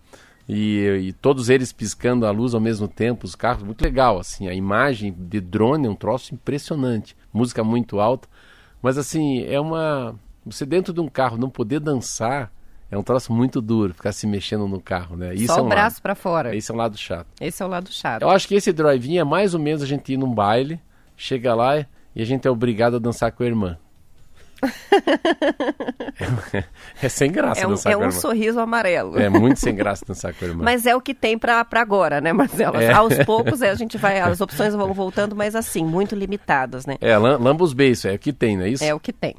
E, 0.48 1.08
e, 1.08 1.12
todos 1.12 1.50
eles 1.50 1.72
piscando 1.72 2.24
a 2.24 2.30
luz 2.30 2.54
ao 2.54 2.60
mesmo 2.60 2.88
tempo, 2.88 3.26
os 3.26 3.34
carros, 3.34 3.62
muito 3.62 3.82
legal, 3.82 4.18
assim, 4.18 4.48
a 4.48 4.54
imagem 4.54 5.12
de 5.12 5.42
drone 5.42 5.86
é 5.86 5.90
um 5.90 5.94
troço 5.94 6.32
impressionante, 6.32 7.14
música 7.30 7.62
muito 7.62 8.00
alta, 8.00 8.26
mas 8.80 8.96
assim, 8.96 9.44
é 9.44 9.60
uma, 9.60 10.18
você 10.50 10.66
dentro 10.66 10.92
de 10.92 11.00
um 11.00 11.08
carro 11.08 11.36
não 11.36 11.50
poder 11.50 11.80
dançar, 11.80 12.52
é 12.90 12.96
um 12.96 13.02
troço 13.02 13.32
muito 13.32 13.60
duro 13.60 13.92
ficar 13.92 14.12
se 14.12 14.26
mexendo 14.26 14.66
no 14.66 14.80
carro, 14.80 15.16
né? 15.16 15.34
Isso 15.34 15.46
Só 15.46 15.58
é 15.58 15.62
um 15.62 15.66
o 15.66 15.68
braço 15.68 16.00
para 16.00 16.14
fora. 16.14 16.56
Esse 16.56 16.70
é 16.70 16.74
um 16.74 16.78
lado 16.78 16.96
chato. 16.96 17.26
Esse 17.40 17.62
é 17.62 17.66
o 17.66 17.68
lado 17.68 17.92
chato. 17.92 18.22
Eu 18.22 18.30
acho 18.30 18.48
que 18.48 18.54
esse 18.54 18.72
drive-in 18.72 19.18
é 19.18 19.24
mais 19.24 19.52
ou 19.54 19.60
menos 19.60 19.82
a 19.82 19.86
gente 19.86 20.12
ir 20.12 20.16
num 20.16 20.32
baile, 20.32 20.80
chega 21.16 21.54
lá 21.54 21.78
e 21.78 22.22
a 22.22 22.24
gente 22.24 22.48
é 22.48 22.50
obrigado 22.50 22.96
a 22.96 22.98
dançar 22.98 23.30
com 23.32 23.42
a 23.42 23.46
irmã. 23.46 23.78
é, 26.52 26.64
é, 27.02 27.08
sem 27.08 27.30
graça 27.30 27.60
é 27.60 27.66
um, 27.66 27.70
dançar 27.70 27.92
é 27.92 27.94
com 27.94 28.02
a 28.02 28.06
um 28.06 28.08
irmã. 28.08 28.20
sorriso 28.20 28.58
amarelo. 28.58 29.18
É 29.18 29.28
muito 29.28 29.60
sem 29.60 29.74
graça 29.74 30.04
dançar 30.04 30.34
com 30.34 30.44
a 30.44 30.48
irmã. 30.48 30.64
Mas 30.64 30.84
é 30.86 30.96
o 30.96 31.00
que 31.00 31.14
tem 31.14 31.38
para 31.38 31.64
agora, 31.74 32.20
né, 32.20 32.32
Marcelo? 32.32 32.78
É. 32.78 32.92
Aos 32.92 33.16
poucos 33.24 33.62
é, 33.62 33.70
a 33.70 33.74
gente 33.74 33.96
vai, 33.96 34.18
as 34.18 34.40
opções 34.40 34.74
vão 34.74 34.92
voltando, 34.92 35.36
mas 35.36 35.54
assim, 35.54 35.84
muito 35.84 36.16
limitadas, 36.16 36.86
né? 36.86 36.96
É, 37.00 37.16
lamba 37.16 37.62
os 37.62 37.72
beijos, 37.72 38.06
é 38.06 38.14
o 38.14 38.18
que 38.18 38.32
tem, 38.32 38.56
não 38.56 38.64
é 38.64 38.70
isso? 38.70 38.82
É 38.82 38.94
o 38.94 38.98
que 38.98 39.12
tem. 39.12 39.36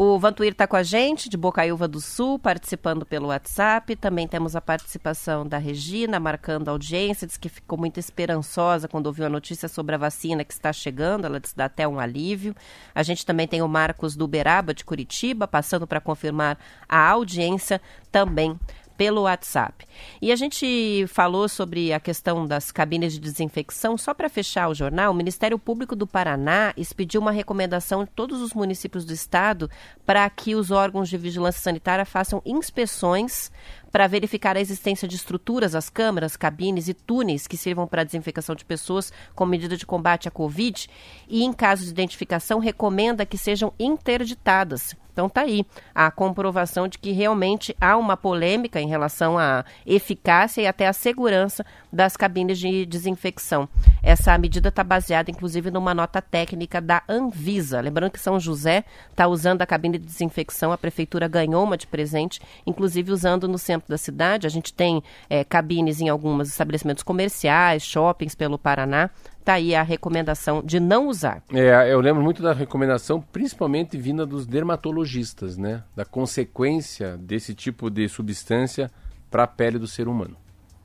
O 0.00 0.16
Vantuir 0.16 0.52
está 0.52 0.64
com 0.64 0.76
a 0.76 0.82
gente, 0.84 1.28
de 1.28 1.36
Bocaiúva 1.36 1.88
do 1.88 2.00
Sul, 2.00 2.38
participando 2.38 3.04
pelo 3.04 3.30
WhatsApp. 3.30 3.96
Também 3.96 4.28
temos 4.28 4.54
a 4.54 4.60
participação 4.60 5.44
da 5.44 5.58
Regina, 5.58 6.20
marcando 6.20 6.68
audiência. 6.68 7.26
Diz 7.26 7.36
que 7.36 7.48
ficou 7.48 7.76
muito 7.76 7.98
esperançosa 7.98 8.86
quando 8.86 9.08
ouviu 9.08 9.26
a 9.26 9.28
notícia 9.28 9.66
sobre 9.66 9.96
a 9.96 9.98
vacina 9.98 10.44
que 10.44 10.52
está 10.52 10.72
chegando. 10.72 11.24
Ela 11.24 11.40
diz 11.40 11.50
que 11.50 11.58
dá 11.58 11.64
até 11.64 11.88
um 11.88 11.98
alívio. 11.98 12.54
A 12.94 13.02
gente 13.02 13.26
também 13.26 13.48
tem 13.48 13.60
o 13.60 13.66
Marcos 13.66 14.14
do 14.14 14.26
Uberaba, 14.26 14.72
de 14.72 14.84
Curitiba, 14.84 15.48
passando 15.48 15.84
para 15.84 16.00
confirmar 16.00 16.56
a 16.88 17.10
audiência 17.10 17.80
também 18.12 18.56
pelo 18.98 19.22
WhatsApp. 19.22 19.86
E 20.20 20.32
a 20.32 20.36
gente 20.36 21.06
falou 21.06 21.48
sobre 21.48 21.92
a 21.92 22.00
questão 22.00 22.44
das 22.44 22.72
cabines 22.72 23.12
de 23.12 23.20
desinfecção. 23.20 23.96
Só 23.96 24.12
para 24.12 24.28
fechar 24.28 24.68
o 24.68 24.74
jornal, 24.74 25.12
o 25.12 25.14
Ministério 25.14 25.56
Público 25.56 25.94
do 25.94 26.04
Paraná 26.06 26.74
expediu 26.76 27.20
uma 27.20 27.30
recomendação 27.30 28.04
de 28.04 28.10
todos 28.10 28.42
os 28.42 28.52
municípios 28.52 29.04
do 29.04 29.12
estado 29.12 29.70
para 30.04 30.28
que 30.28 30.56
os 30.56 30.72
órgãos 30.72 31.08
de 31.08 31.16
vigilância 31.16 31.62
sanitária 31.62 32.04
façam 32.04 32.42
inspeções 32.44 33.52
para 33.92 34.08
verificar 34.08 34.56
a 34.56 34.60
existência 34.60 35.06
de 35.06 35.14
estruturas, 35.14 35.76
as 35.76 35.88
câmeras, 35.88 36.36
cabines 36.36 36.88
e 36.88 36.94
túneis 36.94 37.46
que 37.46 37.56
sirvam 37.56 37.86
para 37.86 38.02
a 38.02 38.04
desinfecção 38.04 38.54
de 38.54 38.64
pessoas 38.64 39.12
com 39.34 39.46
medida 39.46 39.76
de 39.76 39.86
combate 39.86 40.26
à 40.26 40.30
Covid 40.30 40.90
e, 41.28 41.44
em 41.44 41.52
caso 41.52 41.84
de 41.84 41.90
identificação, 41.90 42.58
recomenda 42.58 43.24
que 43.24 43.38
sejam 43.38 43.72
interditadas. 43.78 44.94
Então 45.18 45.28
tá 45.28 45.40
aí 45.40 45.66
a 45.92 46.12
comprovação 46.12 46.86
de 46.86 46.96
que 46.96 47.10
realmente 47.10 47.76
há 47.80 47.96
uma 47.96 48.16
polêmica 48.16 48.80
em 48.80 48.86
relação 48.86 49.36
à 49.36 49.64
eficácia 49.84 50.62
e 50.62 50.66
até 50.68 50.86
à 50.86 50.92
segurança 50.92 51.66
das 51.92 52.16
cabines 52.16 52.56
de 52.56 52.86
desinfecção. 52.86 53.68
Essa 54.00 54.38
medida 54.38 54.68
está 54.68 54.84
baseada, 54.84 55.28
inclusive, 55.28 55.72
numa 55.72 55.92
nota 55.92 56.22
técnica 56.22 56.80
da 56.80 57.02
Anvisa. 57.08 57.80
Lembrando 57.80 58.12
que 58.12 58.20
São 58.20 58.38
José 58.38 58.84
está 59.10 59.26
usando 59.26 59.60
a 59.60 59.66
cabine 59.66 59.98
de 59.98 60.06
desinfecção, 60.06 60.70
a 60.70 60.78
prefeitura 60.78 61.26
ganhou 61.26 61.64
uma 61.64 61.76
de 61.76 61.88
presente, 61.88 62.40
inclusive 62.64 63.10
usando 63.10 63.48
no 63.48 63.58
centro 63.58 63.88
da 63.88 63.98
cidade. 63.98 64.46
A 64.46 64.50
gente 64.50 64.72
tem 64.72 65.02
é, 65.28 65.42
cabines 65.42 66.00
em 66.00 66.08
alguns 66.08 66.48
estabelecimentos 66.48 67.02
comerciais, 67.02 67.82
shoppings 67.82 68.36
pelo 68.36 68.56
Paraná 68.56 69.10
está 69.48 69.54
aí 69.54 69.74
a 69.74 69.82
recomendação 69.82 70.62
de 70.62 70.78
não 70.78 71.08
usar. 71.08 71.42
É, 71.52 71.90
eu 71.90 72.00
lembro 72.00 72.22
muito 72.22 72.42
da 72.42 72.52
recomendação, 72.52 73.20
principalmente 73.20 73.96
vinda 73.96 74.26
dos 74.26 74.46
dermatologistas, 74.46 75.56
né? 75.56 75.82
Da 75.96 76.04
consequência 76.04 77.16
desse 77.16 77.54
tipo 77.54 77.88
de 77.88 78.06
substância 78.08 78.90
para 79.30 79.44
a 79.44 79.46
pele 79.46 79.78
do 79.78 79.86
ser 79.86 80.06
humano. 80.06 80.36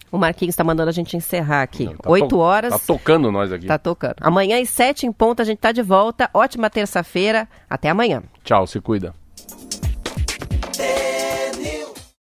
O 0.09 0.17
Marquinhos 0.17 0.53
está 0.53 0.63
mandando 0.63 0.89
a 0.89 0.93
gente 0.93 1.17
encerrar 1.17 1.63
aqui. 1.63 1.85
Não, 1.85 1.95
tá 1.95 2.09
Oito 2.09 2.37
horas. 2.37 2.71
Tá 2.71 2.79
tocando 2.79 3.31
nós 3.31 3.51
aqui. 3.51 3.65
Tá 3.65 3.79
tocando. 3.79 4.15
Amanhã 4.21 4.61
às 4.61 4.69
sete 4.69 5.05
em 5.07 5.11
ponto 5.11 5.41
a 5.41 5.45
gente 5.45 5.57
tá 5.57 5.71
de 5.71 5.81
volta. 5.81 6.29
Ótima 6.33 6.69
terça-feira. 6.69 7.49
Até 7.67 7.89
amanhã. 7.89 8.21
Tchau, 8.43 8.67
se 8.67 8.79
cuida. 8.79 9.13